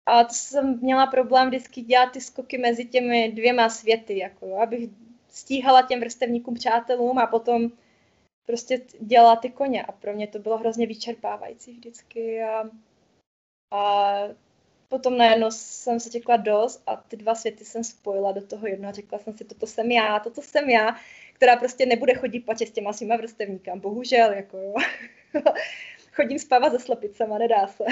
A 0.05 0.23
to 0.23 0.33
jsem 0.33 0.79
měla 0.81 1.07
problém 1.07 1.47
vždycky 1.47 1.81
dělat 1.81 2.11
ty 2.11 2.21
skoky 2.21 2.57
mezi 2.57 2.85
těmi 2.85 3.31
dvěma 3.31 3.69
světy, 3.69 4.17
jako 4.17 4.45
jo, 4.45 4.55
abych 4.55 4.89
stíhala 5.29 5.81
těm 5.81 5.99
vrstevníkům, 5.99 6.53
přátelům 6.53 7.17
a 7.17 7.27
potom 7.27 7.71
prostě 8.45 8.81
dělala 8.99 9.35
ty 9.35 9.49
koně 9.49 9.83
a 9.83 9.91
pro 9.91 10.13
mě 10.13 10.27
to 10.27 10.39
bylo 10.39 10.57
hrozně 10.57 10.87
vyčerpávající 10.87 11.71
vždycky 11.71 12.43
a, 12.43 12.69
a 13.71 14.13
potom 14.89 15.17
najednou 15.17 15.51
jsem 15.51 15.99
se 15.99 16.09
řekla 16.09 16.37
dost 16.37 16.83
a 16.87 16.95
ty 16.95 17.17
dva 17.17 17.35
světy 17.35 17.65
jsem 17.65 17.83
spojila 17.83 18.31
do 18.31 18.41
toho 18.47 18.67
jednoho. 18.67 18.93
Řekla 18.93 19.19
jsem 19.19 19.37
si, 19.37 19.43
toto 19.45 19.67
jsem 19.67 19.91
já, 19.91 20.19
toto 20.19 20.41
jsem 20.41 20.69
já, 20.69 20.95
která 21.33 21.55
prostě 21.55 21.85
nebude 21.85 22.13
chodit 22.13 22.39
pače 22.39 22.65
s 22.65 22.71
těma 22.71 22.93
svýma 22.93 23.17
vrstevníkama. 23.17 23.81
Bohužel, 23.81 24.33
jako 24.33 24.57
jo. 24.57 24.73
Chodím 26.13 26.39
spávat 26.39 26.71
se 26.71 26.79
slepicema, 26.79 27.37
nedá 27.37 27.67
se. 27.67 27.83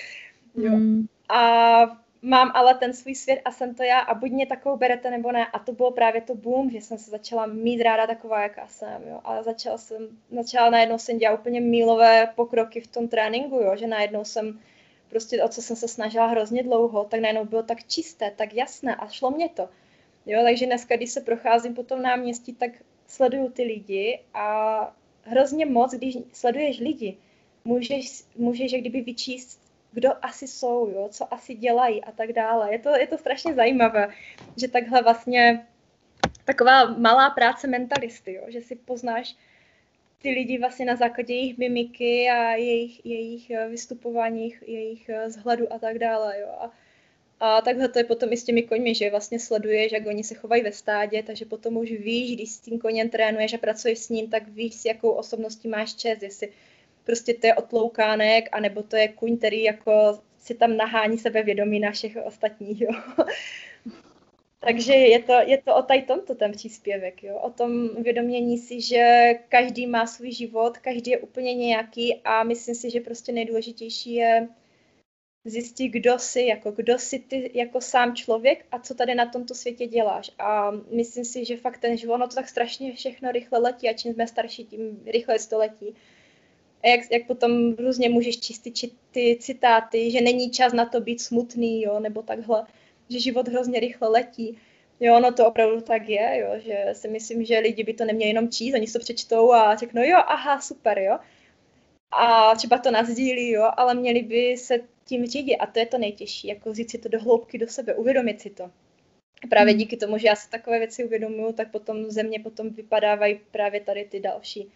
jo. 0.54 0.70
Mm. 0.70 1.06
A 1.28 1.80
mám 2.22 2.52
ale 2.54 2.74
ten 2.74 2.94
svůj 2.94 3.14
svět 3.14 3.40
a 3.44 3.50
jsem 3.50 3.74
to 3.74 3.82
já 3.82 3.98
a 3.98 4.14
buď 4.14 4.30
mě 4.30 4.46
takovou 4.46 4.76
berete 4.76 5.10
nebo 5.10 5.32
ne. 5.32 5.46
A 5.46 5.58
to 5.58 5.72
bylo 5.72 5.90
právě 5.90 6.20
to 6.20 6.34
boom, 6.34 6.70
že 6.70 6.80
jsem 6.80 6.98
se 6.98 7.10
začala 7.10 7.46
mít 7.46 7.82
ráda 7.82 8.06
taková, 8.06 8.42
jaká 8.42 8.66
jsem. 8.66 9.02
Jo. 9.08 9.20
A 9.24 9.42
začala 9.42 9.78
jsem, 9.78 10.08
začala 10.30 10.70
najednou 10.70 10.98
jsem 10.98 11.18
dělat 11.18 11.40
úplně 11.40 11.60
mílové 11.60 12.32
pokroky 12.36 12.80
v 12.80 12.86
tom 12.86 13.08
tréninku, 13.08 13.56
jo. 13.56 13.76
že 13.76 13.86
najednou 13.86 14.24
jsem 14.24 14.60
prostě 15.10 15.42
o 15.42 15.48
co 15.48 15.62
jsem 15.62 15.76
se 15.76 15.88
snažila 15.88 16.26
hrozně 16.26 16.62
dlouho, 16.62 17.04
tak 17.04 17.20
najednou 17.20 17.44
bylo 17.44 17.62
tak 17.62 17.86
čisté, 17.86 18.32
tak 18.36 18.54
jasné 18.54 18.96
a 18.96 19.08
šlo 19.08 19.30
mě 19.30 19.48
to. 19.48 19.68
Jo, 20.26 20.40
takže 20.44 20.66
dneska, 20.66 20.96
když 20.96 21.10
se 21.10 21.20
procházím 21.20 21.74
po 21.74 21.82
tom 21.82 22.02
náměstí, 22.02 22.54
tak 22.54 22.70
sleduju 23.06 23.48
ty 23.48 23.62
lidi 23.62 24.20
a 24.34 24.96
hrozně 25.22 25.66
moc, 25.66 25.94
když 25.94 26.18
sleduješ 26.32 26.80
lidi, 26.80 27.16
můžeš, 27.64 28.24
můžeš 28.36 28.72
jak 28.72 28.80
kdyby 28.80 29.00
vyčíst 29.00 29.60
kdo 29.92 30.24
asi 30.24 30.48
jsou, 30.48 30.90
jo, 30.94 31.08
co 31.10 31.34
asi 31.34 31.54
dělají 31.54 32.04
a 32.04 32.12
tak 32.12 32.32
dále. 32.32 32.72
Je 32.72 32.78
to, 32.78 32.96
je 32.96 33.06
to 33.06 33.18
strašně 33.18 33.54
zajímavé, 33.54 34.08
že 34.56 34.68
takhle 34.68 35.02
vlastně 35.02 35.66
taková 36.44 36.84
malá 36.84 37.30
práce 37.30 37.66
mentalisty, 37.66 38.32
jo, 38.32 38.42
že 38.48 38.60
si 38.60 38.76
poznáš 38.76 39.36
ty 40.22 40.30
lidi 40.30 40.58
vlastně 40.58 40.84
na 40.84 40.96
základě 40.96 41.34
jejich 41.34 41.58
mimiky 41.58 42.28
a 42.30 42.54
jejich, 42.54 43.06
jejich 43.06 43.50
eh, 43.50 43.68
vystupování, 43.68 44.54
jejich 44.66 45.08
eh, 45.08 45.26
vzhledu 45.26 45.72
a 45.72 45.78
tak 45.78 45.98
dále. 45.98 46.40
Jo. 46.40 46.48
A, 46.48 46.72
a 47.40 47.60
takhle 47.60 47.88
to 47.88 47.98
je 47.98 48.04
potom 48.04 48.32
i 48.32 48.36
s 48.36 48.44
těmi 48.44 48.62
koňmi, 48.62 48.94
že 48.94 49.10
vlastně 49.10 49.40
sleduješ, 49.40 49.92
jak 49.92 50.06
oni 50.06 50.24
se 50.24 50.34
chovají 50.34 50.62
ve 50.62 50.72
stádě, 50.72 51.22
takže 51.22 51.44
potom 51.44 51.76
už 51.76 51.90
víš, 51.90 52.34
když 52.34 52.50
s 52.50 52.60
tím 52.60 52.78
koněm 52.78 53.08
trénuješ 53.08 53.54
a 53.54 53.58
pracuješ 53.58 53.98
s 53.98 54.08
ním, 54.08 54.30
tak 54.30 54.48
víš, 54.48 54.74
s 54.74 54.84
jakou 54.84 55.10
osobností 55.10 55.68
máš 55.68 55.94
čest, 55.94 56.22
jestli 56.22 56.48
prostě 57.04 57.34
to 57.34 57.46
je 57.46 57.54
otloukánek, 57.54 58.48
anebo 58.52 58.82
to 58.82 58.96
je 58.96 59.08
kuň, 59.08 59.38
který 59.38 59.62
jako 59.62 60.18
si 60.38 60.54
tam 60.54 60.76
nahání 60.76 61.18
sebevědomí 61.18 61.80
našich 61.80 62.16
ostatních, 62.24 62.80
jo. 62.80 62.90
Takže 64.60 64.92
je 64.92 65.22
to, 65.22 65.32
je 65.32 65.62
to 65.62 65.76
o 65.76 65.82
tady 65.82 66.02
tomto 66.02 66.34
ten 66.34 66.52
příspěvek, 66.52 67.22
jo? 67.22 67.38
o 67.38 67.50
tom 67.50 67.90
uvědomění 67.96 68.58
si, 68.58 68.80
že 68.80 69.34
každý 69.48 69.86
má 69.86 70.06
svůj 70.06 70.32
život, 70.32 70.78
každý 70.78 71.10
je 71.10 71.18
úplně 71.18 71.54
nějaký 71.54 72.20
a 72.24 72.42
myslím 72.42 72.74
si, 72.74 72.90
že 72.90 73.00
prostě 73.00 73.32
nejdůležitější 73.32 74.14
je 74.14 74.48
zjistit, 75.44 75.88
kdo 75.88 76.18
jsi, 76.18 76.42
jako 76.46 76.72
kdo 76.72 76.98
jsi 76.98 77.18
ty 77.18 77.50
jako 77.54 77.80
sám 77.80 78.16
člověk 78.16 78.66
a 78.70 78.78
co 78.78 78.94
tady 78.94 79.14
na 79.14 79.26
tomto 79.26 79.54
světě 79.54 79.86
děláš. 79.86 80.30
A 80.38 80.70
myslím 80.70 81.24
si, 81.24 81.44
že 81.44 81.56
fakt 81.56 81.78
ten 81.78 81.96
život, 81.96 82.14
ono 82.14 82.28
to 82.28 82.34
tak 82.34 82.48
strašně 82.48 82.92
všechno 82.92 83.32
rychle 83.32 83.58
letí 83.58 83.88
a 83.88 83.92
čím 83.92 84.14
jsme 84.14 84.26
starší, 84.26 84.64
tím 84.64 85.02
rychle 85.06 85.38
to 85.38 85.58
letí 85.58 85.94
a 86.82 86.88
jak, 86.88 87.00
jak 87.10 87.26
potom 87.26 87.74
různě 87.74 88.08
můžeš 88.08 88.40
čistit 88.40 88.76
či 88.76 88.90
ty 89.10 89.38
citáty, 89.40 90.10
že 90.10 90.20
není 90.20 90.50
čas 90.50 90.72
na 90.72 90.86
to 90.86 91.00
být 91.00 91.20
smutný, 91.20 91.82
jo, 91.82 92.00
nebo 92.00 92.22
takhle, 92.22 92.66
že 93.10 93.20
život 93.20 93.48
hrozně 93.48 93.80
rychle 93.80 94.08
letí. 94.08 94.58
Jo, 95.00 95.20
no 95.20 95.32
to 95.32 95.46
opravdu 95.46 95.80
tak 95.80 96.08
je, 96.08 96.38
jo, 96.38 96.48
že 96.58 96.84
si 96.92 97.08
myslím, 97.08 97.44
že 97.44 97.58
lidi 97.58 97.84
by 97.84 97.94
to 97.94 98.04
neměli 98.04 98.30
jenom 98.30 98.48
číst, 98.48 98.74
oni 98.74 98.86
si 98.86 98.92
to 98.92 98.98
přečtou 98.98 99.52
a 99.52 99.76
řeknou, 99.76 100.02
jo, 100.02 100.18
aha, 100.26 100.60
super, 100.60 100.98
jo. 100.98 101.18
A 102.10 102.54
třeba 102.54 102.78
to 102.78 102.90
nazdílí, 102.90 103.50
jo, 103.50 103.70
ale 103.76 103.94
měli 103.94 104.22
by 104.22 104.56
se 104.56 104.78
tím 105.04 105.26
řídit 105.26 105.56
a 105.56 105.66
to 105.66 105.78
je 105.78 105.86
to 105.86 105.98
nejtěžší, 105.98 106.48
jako 106.48 106.70
vzít 106.70 106.90
si 106.90 106.98
to 106.98 107.08
do 107.08 107.20
hloubky 107.20 107.58
do 107.58 107.68
sebe, 107.68 107.94
uvědomit 107.94 108.40
si 108.40 108.50
to. 108.50 108.64
A 109.44 109.46
právě 109.48 109.72
hmm. 109.72 109.78
díky 109.78 109.96
tomu, 109.96 110.18
že 110.18 110.28
já 110.28 110.36
si 110.36 110.50
takové 110.50 110.78
věci 110.78 111.04
uvědomuju, 111.04 111.52
tak 111.52 111.70
potom 111.70 112.10
země 112.10 112.40
potom 112.40 112.70
vypadávají 112.70 113.40
právě 113.50 113.80
tady 113.80 114.04
ty 114.04 114.20
další 114.20 114.72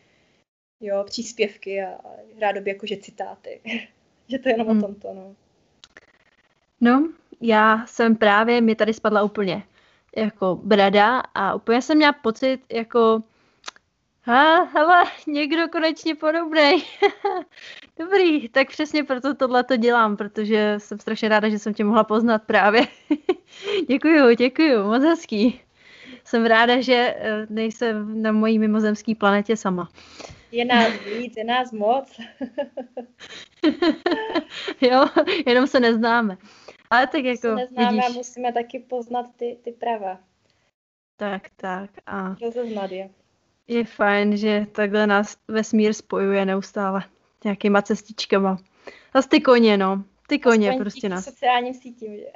jo, 0.81 1.05
příspěvky 1.07 1.83
a 1.83 2.01
rádoby 2.39 2.71
jakože 2.71 2.97
citáty. 2.97 3.61
že 4.29 4.39
to 4.39 4.49
je 4.49 4.55
jenom 4.55 4.69
hmm. 4.69 4.79
o 4.79 4.87
tomto, 4.87 5.15
no. 5.15 5.37
No, 6.81 7.13
já 7.47 7.87
jsem 7.87 8.17
právě, 8.17 8.61
mi 8.61 8.75
tady 8.75 8.95
spadla 8.95 9.23
úplně 9.23 9.63
jako 10.17 10.61
brada 10.63 11.23
a 11.35 11.55
úplně 11.55 11.83
jsem 11.83 11.97
měla 11.97 12.13
pocit 12.13 12.61
jako 12.73 13.23
ha, 14.23 14.63
hele, 14.65 15.05
někdo 15.27 15.69
konečně 15.69 16.15
podobnej. 16.15 16.83
Dobrý, 17.99 18.49
tak 18.49 18.69
přesně 18.69 19.05
proto 19.05 19.35
tohle 19.35 19.65
to 19.65 19.77
dělám, 19.77 20.17
protože 20.17 20.75
jsem 20.79 20.99
strašně 20.99 21.29
ráda, 21.29 21.49
že 21.49 21.59
jsem 21.59 21.75
tě 21.75 21.85
mohla 21.85 22.05
poznat 22.05 22.43
právě. 22.43 22.87
děkuju, 23.89 24.35
děkuju, 24.35 24.85
moc 24.85 25.03
hezký. 25.03 25.61
Jsem 26.25 26.47
ráda, 26.47 26.81
že 26.81 27.17
eh, 27.19 27.47
nejsem 27.51 28.23
na 28.23 28.33
mojí 28.33 28.59
mimozemské 28.59 29.15
planetě 29.15 29.57
sama. 29.57 29.89
Je 30.53 30.65
nás 30.65 30.93
víc, 31.19 31.35
je 31.37 31.45
nás 31.45 31.73
moc. 31.73 32.21
jo, 34.81 35.07
jenom 35.47 35.67
se 35.67 35.81
neznáme. 35.81 36.37
Ale 36.95 37.07
tak 37.07 37.25
jako, 37.25 37.55
neznáme 37.55 37.91
vidíš. 37.91 38.07
a 38.07 38.13
musíme 38.13 38.53
taky 38.53 38.79
poznat 38.79 39.27
ty, 39.37 39.59
ty 39.65 39.73
prava. 39.73 40.19
Tak, 41.17 41.43
tak. 41.57 41.91
A 42.07 42.37
Rozeznat 42.43 42.91
je. 42.91 43.11
je 43.69 43.85
fajn, 43.85 44.37
že 44.37 44.67
takhle 44.73 45.07
nás 45.07 45.37
vesmír 45.49 45.93
spojuje 45.93 46.45
neustále 46.47 47.03
nějakýma 47.45 47.83
cestičkama. 47.83 48.59
Zas 49.15 49.27
ty 49.27 49.41
koně, 49.41 49.77
no. 49.77 50.05
Ty 50.27 50.39
koně 50.39 50.69
Aspoň 50.71 50.81
prostě 50.83 51.09
nás. 51.09 51.25
sociálním 51.25 51.75
sítím, 51.75 52.17
že? 52.17 52.27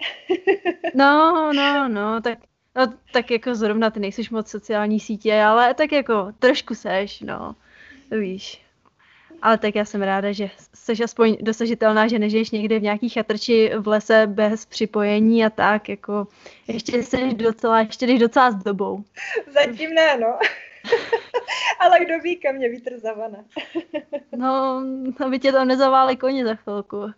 No, 0.95 1.53
no, 1.53 1.89
no, 1.89 2.21
tak, 2.21 2.39
no, 2.77 2.95
tak 3.13 3.31
jako 3.31 3.55
zrovna 3.55 3.91
ty 3.91 4.01
nejsiš 4.01 4.31
moc 4.31 4.51
sociální 4.51 5.01
sítě, 5.01 5.43
ale 5.43 5.75
tak 5.75 5.93
jako 5.93 6.33
trošku 6.39 6.75
seš, 6.75 7.21
no, 7.21 7.57
víš. 8.11 8.68
Ale 9.43 9.59
tak 9.59 9.75
já 9.75 9.85
jsem 9.85 10.03
ráda, 10.03 10.33
že 10.33 10.51
jsi 10.75 11.05
aspoň 11.05 11.37
dosažitelná, 11.41 12.09
že 12.09 12.19
nežiješ 12.19 12.51
někde 12.51 12.79
v 12.79 12.83
nějaký 12.83 13.09
chatrči 13.09 13.73
v 13.79 13.89
lese 13.89 14.27
bez 14.27 14.67
připojení 14.67 15.45
a 15.45 15.51
tak, 15.51 15.89
jako 15.89 16.27
ještě 16.69 17.03
jsi 17.03 17.35
docela, 17.35 17.81
ještě 17.81 18.07
jdeš 18.07 18.19
docela 18.19 18.51
s 18.51 18.55
dobou. 18.55 19.05
Zatím 19.47 19.95
ne, 19.95 20.19
no. 20.19 20.39
Ale 21.81 22.05
kdo 22.05 22.19
ví, 22.19 22.37
kam 22.37 22.55
mě 22.55 22.69
vítr 22.69 22.99
zavane. 22.99 23.45
No, 24.37 24.83
aby 25.25 25.39
tě 25.39 25.53
tam 25.53 25.69
nezaváli 25.69 26.17
koně 26.17 26.45
za 26.45 26.55
chvilku. 26.55 27.13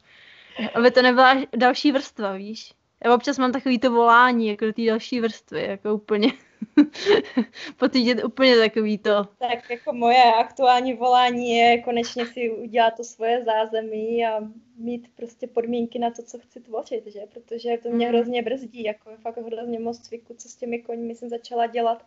Aby 0.75 0.91
to 0.91 1.03
nebyla 1.03 1.37
další 1.57 1.93
vrstva, 1.93 2.33
víš. 2.33 2.73
Já 3.05 3.15
občas 3.15 3.39
mám 3.39 3.53
takový 3.53 3.79
to 3.79 3.91
volání, 3.91 4.49
jako 4.49 4.65
do 4.65 4.73
té 4.73 4.83
další 4.83 5.21
vrstvy, 5.21 5.63
jako 5.63 5.95
úplně. 5.95 6.33
Pocítit 7.77 8.25
úplně 8.25 8.57
takový 8.57 8.99
to. 8.99 9.25
Tak 9.39 9.71
jako 9.71 9.93
moje 9.93 10.23
aktuální 10.25 10.95
volání 10.95 11.51
je 11.51 11.83
konečně 11.83 12.27
si 12.27 12.51
udělat 12.51 12.95
to 12.97 13.05
svoje 13.05 13.45
zázemí 13.45 14.27
a 14.27 14.41
mít 14.77 15.09
prostě 15.17 15.47
podmínky 15.47 15.99
na 15.99 16.11
to, 16.11 16.23
co 16.23 16.39
chci 16.39 16.61
tvořit, 16.61 17.07
že? 17.07 17.21
Protože 17.35 17.79
to 17.83 17.89
mě 17.91 18.07
Mhm. 18.07 18.15
hrozně 18.15 18.43
brzdí, 18.43 18.83
jako 18.83 19.11
fakt 19.23 19.37
hrozně 19.37 19.79
moc 19.81 19.99
cviku, 19.99 20.35
co 20.39 20.49
s 20.49 20.57
těmi 20.57 20.79
koňmi 20.79 21.15
jsem 21.15 21.29
začala 21.29 21.67
dělat, 21.67 22.05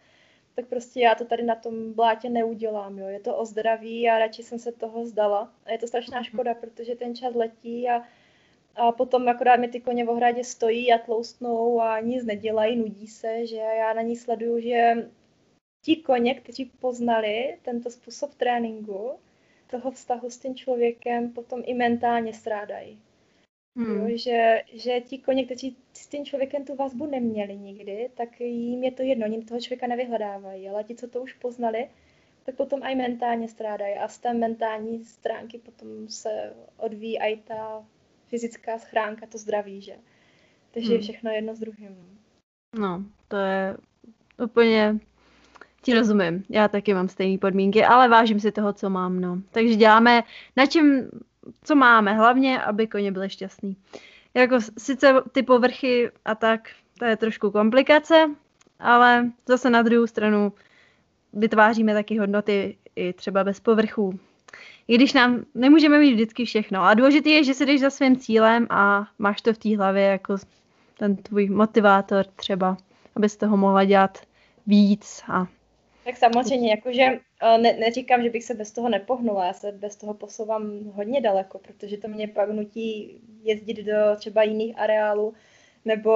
tak 0.55 0.67
prostě 0.67 0.99
já 0.99 1.15
to 1.15 1.25
tady 1.25 1.43
na 1.43 1.55
tom 1.55 1.93
blátě 1.93 2.29
neudělám, 2.29 2.99
jo. 2.99 3.07
Je 3.07 3.19
to 3.19 3.37
o 3.37 3.45
zdraví 3.45 4.09
a 4.09 4.19
radši 4.19 4.43
jsem 4.43 4.59
se 4.59 4.71
toho 4.71 5.05
zdala. 5.05 5.53
A 5.65 5.71
je 5.71 5.77
to 5.77 5.87
strašná 5.87 6.17
Mhm. 6.17 6.23
škoda, 6.25 6.53
protože 6.53 6.95
ten 6.95 7.15
čas 7.15 7.35
letí 7.35 7.89
a 7.89 8.03
a 8.75 8.91
potom 8.91 9.29
akorát 9.29 9.59
mi 9.59 9.67
ty 9.67 9.79
koně 9.79 10.05
v 10.05 10.09
ohradě 10.09 10.43
stojí 10.43 10.93
a 10.93 10.97
tloustnou 10.97 11.81
a 11.81 11.99
nic 11.99 12.25
nedělají, 12.25 12.75
nudí 12.75 13.07
se, 13.07 13.47
že 13.47 13.55
já 13.55 13.93
na 13.93 14.01
ní 14.01 14.15
sleduju, 14.15 14.59
že 14.59 15.09
ti 15.85 15.95
koně, 15.95 16.35
kteří 16.35 16.65
poznali 16.65 17.57
tento 17.61 17.89
způsob 17.89 18.35
tréninku, 18.35 19.11
toho 19.67 19.91
vztahu 19.91 20.29
s 20.29 20.37
tím 20.37 20.55
člověkem, 20.55 21.31
potom 21.31 21.61
i 21.65 21.73
mentálně 21.73 22.33
strádají. 22.33 22.99
Hmm. 23.77 24.09
Jo, 24.09 24.17
že, 24.17 24.61
že 24.73 25.01
ti 25.01 25.17
koně, 25.17 25.45
kteří 25.45 25.77
s 25.93 26.07
tím 26.07 26.25
člověkem 26.25 26.65
tu 26.65 26.75
vazbu 26.75 27.05
neměli 27.05 27.57
nikdy, 27.57 28.09
tak 28.13 28.41
jim 28.41 28.83
je 28.83 28.91
to 28.91 29.01
jedno, 29.01 29.25
oni 29.25 29.43
toho 29.43 29.61
člověka 29.61 29.87
nevyhledávají, 29.87 30.69
ale 30.69 30.83
ti, 30.83 30.95
co 30.95 31.07
to 31.07 31.21
už 31.21 31.33
poznali, 31.33 31.89
tak 32.45 32.55
potom 32.55 32.83
i 32.83 32.95
mentálně 32.95 33.47
strádají 33.47 33.95
a 33.95 34.07
z 34.07 34.17
té 34.17 34.33
mentální 34.33 35.05
stránky 35.05 35.57
potom 35.57 36.09
se 36.09 36.53
odvíjí 36.77 37.19
i 37.19 37.37
ta 37.37 37.85
fyzická 38.33 38.77
schránka, 38.77 39.25
to 39.27 39.37
zdraví, 39.37 39.81
že? 39.81 39.93
Takže 40.73 40.93
je 40.93 40.97
Hmm. 40.97 41.03
všechno 41.03 41.31
jedno 41.31 41.55
s 41.55 41.59
druhým. 41.59 41.97
No, 42.79 43.03
to 43.27 43.37
je 43.37 43.77
úplně... 44.43 44.99
Ti 45.81 45.93
rozumím, 45.93 46.43
já 46.49 46.67
taky 46.67 46.93
mám 46.93 47.09
stejné 47.09 47.37
podmínky, 47.37 47.85
ale 47.85 48.07
vážím 48.09 48.39
si 48.39 48.51
toho, 48.51 48.73
co 48.73 48.89
mám, 48.89 49.21
no. 49.21 49.41
Takže 49.51 49.75
děláme 49.75 50.23
na 50.55 50.65
čem, 50.65 51.09
co 51.63 51.75
máme, 51.75 52.13
hlavně, 52.13 52.61
aby 52.61 52.87
koně 52.87 53.11
byly 53.11 53.29
šťastný. 53.29 53.77
Jako 54.33 54.57
sice 54.77 55.13
ty 55.31 55.43
povrchy 55.43 56.11
a 56.25 56.35
tak, 56.35 56.69
to 56.99 57.05
je 57.05 57.17
trošku 57.17 57.51
komplikace, 57.51 58.29
ale 58.79 59.31
zase 59.47 59.69
na 59.69 59.81
druhou 59.81 60.07
stranu 60.07 60.53
vytváříme 61.33 61.93
taky 61.93 62.19
hodnoty 62.19 62.77
i 62.95 63.13
třeba 63.13 63.43
bez 63.43 63.59
povrchů. 63.59 64.19
I 64.87 64.95
když 64.95 65.13
nám 65.13 65.45
nemůžeme 65.55 65.99
mít 65.99 66.13
vždycky 66.13 66.45
všechno. 66.45 66.81
A 66.81 66.93
důležité 66.93 67.29
je, 67.29 67.43
že 67.43 67.53
si 67.53 67.65
jdeš 67.65 67.81
za 67.81 67.89
svým 67.89 68.17
cílem 68.17 68.67
a 68.69 69.07
máš 69.19 69.41
to 69.41 69.53
v 69.53 69.57
té 69.57 69.77
hlavě 69.77 70.03
jako 70.03 70.35
ten 70.97 71.15
tvůj 71.15 71.49
motivátor 71.49 72.25
třeba, 72.25 72.77
abys 73.15 73.37
toho 73.37 73.57
mohla 73.57 73.83
dělat 73.83 74.17
víc 74.67 75.23
a 75.27 75.47
Tak 76.05 76.17
samozřejmě, 76.17 76.71
jakože 76.71 77.03
eh, 77.41 77.57
ne, 77.57 77.73
neříkám, 77.73 78.23
že 78.23 78.29
bych 78.29 78.43
se 78.43 78.53
bez 78.53 78.71
toho 78.71 78.89
nepohnula, 78.89 79.45
já 79.45 79.53
se 79.53 79.71
bez 79.71 79.95
toho 79.95 80.13
posouvám 80.13 80.91
hodně 80.93 81.21
daleko, 81.21 81.59
protože 81.59 81.97
to 81.97 82.07
mě 82.07 82.27
pak 82.27 82.49
nutí 82.49 83.21
jezdit 83.43 83.83
do 83.83 84.15
třeba 84.15 84.43
jiných 84.43 84.79
areálů, 84.79 85.33
nebo 85.85 86.11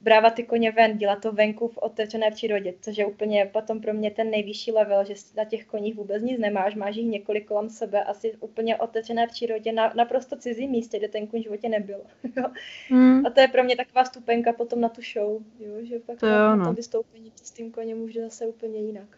brávat 0.00 0.34
ty 0.34 0.42
koně 0.44 0.72
ven, 0.72 0.98
dělat 0.98 1.22
to 1.22 1.32
venku 1.32 1.68
v 1.68 1.78
otevřené 1.78 2.30
přírodě, 2.30 2.74
což 2.80 2.96
je 2.96 3.06
úplně 3.06 3.50
potom 3.52 3.80
pro 3.80 3.92
mě 3.94 4.10
ten 4.10 4.30
nejvyšší 4.30 4.72
level, 4.72 5.04
že 5.04 5.14
na 5.36 5.44
těch 5.44 5.64
koních 5.64 5.94
vůbec 5.94 6.22
nic 6.22 6.40
nemáš, 6.40 6.74
máš 6.74 6.96
jich 6.96 7.06
několik 7.06 7.46
kolem 7.46 7.70
sebe, 7.70 8.04
asi 8.04 8.36
úplně 8.40 8.76
otevřené 8.76 9.26
přírodě, 9.26 9.72
na 9.72 9.92
naprosto 9.96 10.36
cizím 10.36 10.70
místě, 10.70 10.98
kde 10.98 11.08
ten 11.08 11.26
kůň 11.26 11.40
v 11.40 11.42
životě 11.42 11.68
nebyl. 11.68 12.00
Jo. 12.36 12.44
hmm, 12.88 13.26
A 13.26 13.30
to 13.30 13.40
je 13.40 13.48
pro 13.48 13.64
mě 13.64 13.76
taková 13.76 14.04
stupenka 14.04 14.52
potom 14.52 14.80
na 14.80 14.88
tu 14.88 15.00
show, 15.12 15.42
jo, 15.60 15.72
že 15.82 15.98
pak 15.98 16.20
To 16.20 16.26
jo, 16.26 16.56
no. 16.56 16.64
tom 16.64 16.74
vystoupení 16.74 17.32
s 17.42 17.50
tím 17.50 17.72
koněm 17.72 18.02
už 18.02 18.14
zase 18.14 18.46
úplně 18.46 18.80
jinak. 18.80 19.08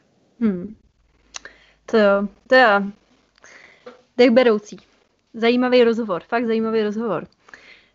hmm. 0.40 0.76
To 1.86 1.98
jo, 1.98 2.28
to 2.46 2.54
je 2.54 2.66
dech 4.16 4.30
beroucí. 4.30 4.76
Zajímavý 5.34 5.84
rozhovor, 5.84 6.22
fakt 6.22 6.46
zajímavý 6.46 6.82
rozhovor. 6.82 7.26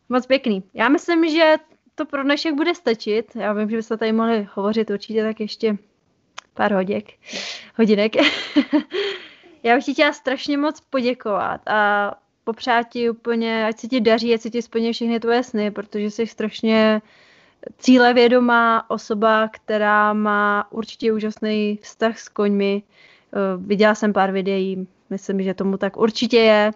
Moc 0.09 0.25
pěkný. 0.25 0.63
Já 0.73 0.89
myslím, 0.89 1.29
že 1.29 1.55
to 1.95 2.05
pro 2.05 2.23
dnešek 2.23 2.53
bude 2.53 2.75
stačit. 2.75 3.35
Já 3.35 3.53
vím, 3.53 3.69
že 3.69 3.77
byste 3.77 3.97
tady 3.97 4.11
mohli 4.11 4.47
hovořit 4.53 4.89
určitě 4.89 5.23
tak 5.23 5.39
ještě 5.39 5.77
pár 6.53 6.73
hoděk, 6.73 7.11
hodinek. 7.75 8.15
Já 9.63 9.75
bych 9.75 9.85
ti 9.85 9.93
chtěla 9.93 10.13
strašně 10.13 10.57
moc 10.57 10.81
poděkovat 10.81 11.61
a 11.67 12.11
popřát 12.43 12.89
ti 12.89 13.09
úplně, 13.09 13.65
ať 13.67 13.79
se 13.79 13.87
ti 13.87 14.01
daří, 14.01 14.33
ať 14.33 14.41
se 14.41 14.49
ti 14.49 14.61
splní 14.61 14.93
všechny 14.93 15.19
tvoje 15.19 15.43
sny, 15.43 15.71
protože 15.71 16.11
jsi 16.11 16.27
strašně 16.27 17.01
cílevědomá 17.77 18.89
osoba, 18.89 19.47
která 19.47 20.13
má 20.13 20.67
určitě 20.71 21.13
úžasný 21.13 21.79
vztah 21.81 22.19
s 22.19 22.29
koňmi. 22.29 22.83
Eh, 22.83 23.37
Viděla 23.57 23.95
jsem 23.95 24.13
pár 24.13 24.31
videí, 24.31 24.87
myslím, 25.09 25.43
že 25.43 25.53
tomu 25.53 25.77
tak 25.77 25.97
určitě 25.97 26.37
je. 26.37 26.71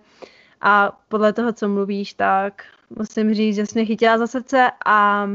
A 0.61 0.99
podle 1.09 1.33
toho, 1.33 1.53
co 1.53 1.69
mluvíš, 1.69 2.13
tak 2.13 2.63
musím 2.97 3.33
říct, 3.33 3.55
že 3.55 3.65
jsi 3.65 3.79
mě 3.79 3.85
chytila 3.85 4.17
za 4.17 4.27
srdce 4.27 4.71
a 4.85 5.27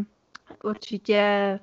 určitě 0.65 1.61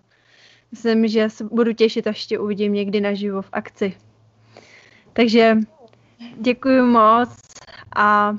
myslím, 0.72 1.08
že 1.08 1.30
se 1.30 1.44
budu 1.44 1.74
těšit, 1.74 2.08
až 2.08 2.26
tě 2.26 2.40
uvidím 2.40 2.74
někdy 2.74 3.02
naživo 3.02 3.42
v 3.42 3.50
akci. 3.52 3.98
Takže 5.14 5.58
děkuji 6.38 6.82
moc 6.82 7.30
a 7.96 8.36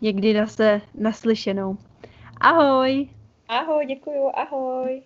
někdy 0.00 0.34
zase 0.34 0.80
naslyšenou. 0.94 1.76
Ahoj! 2.40 3.08
Ahoj, 3.48 3.86
děkuju, 3.86 4.30
ahoj. 4.34 5.02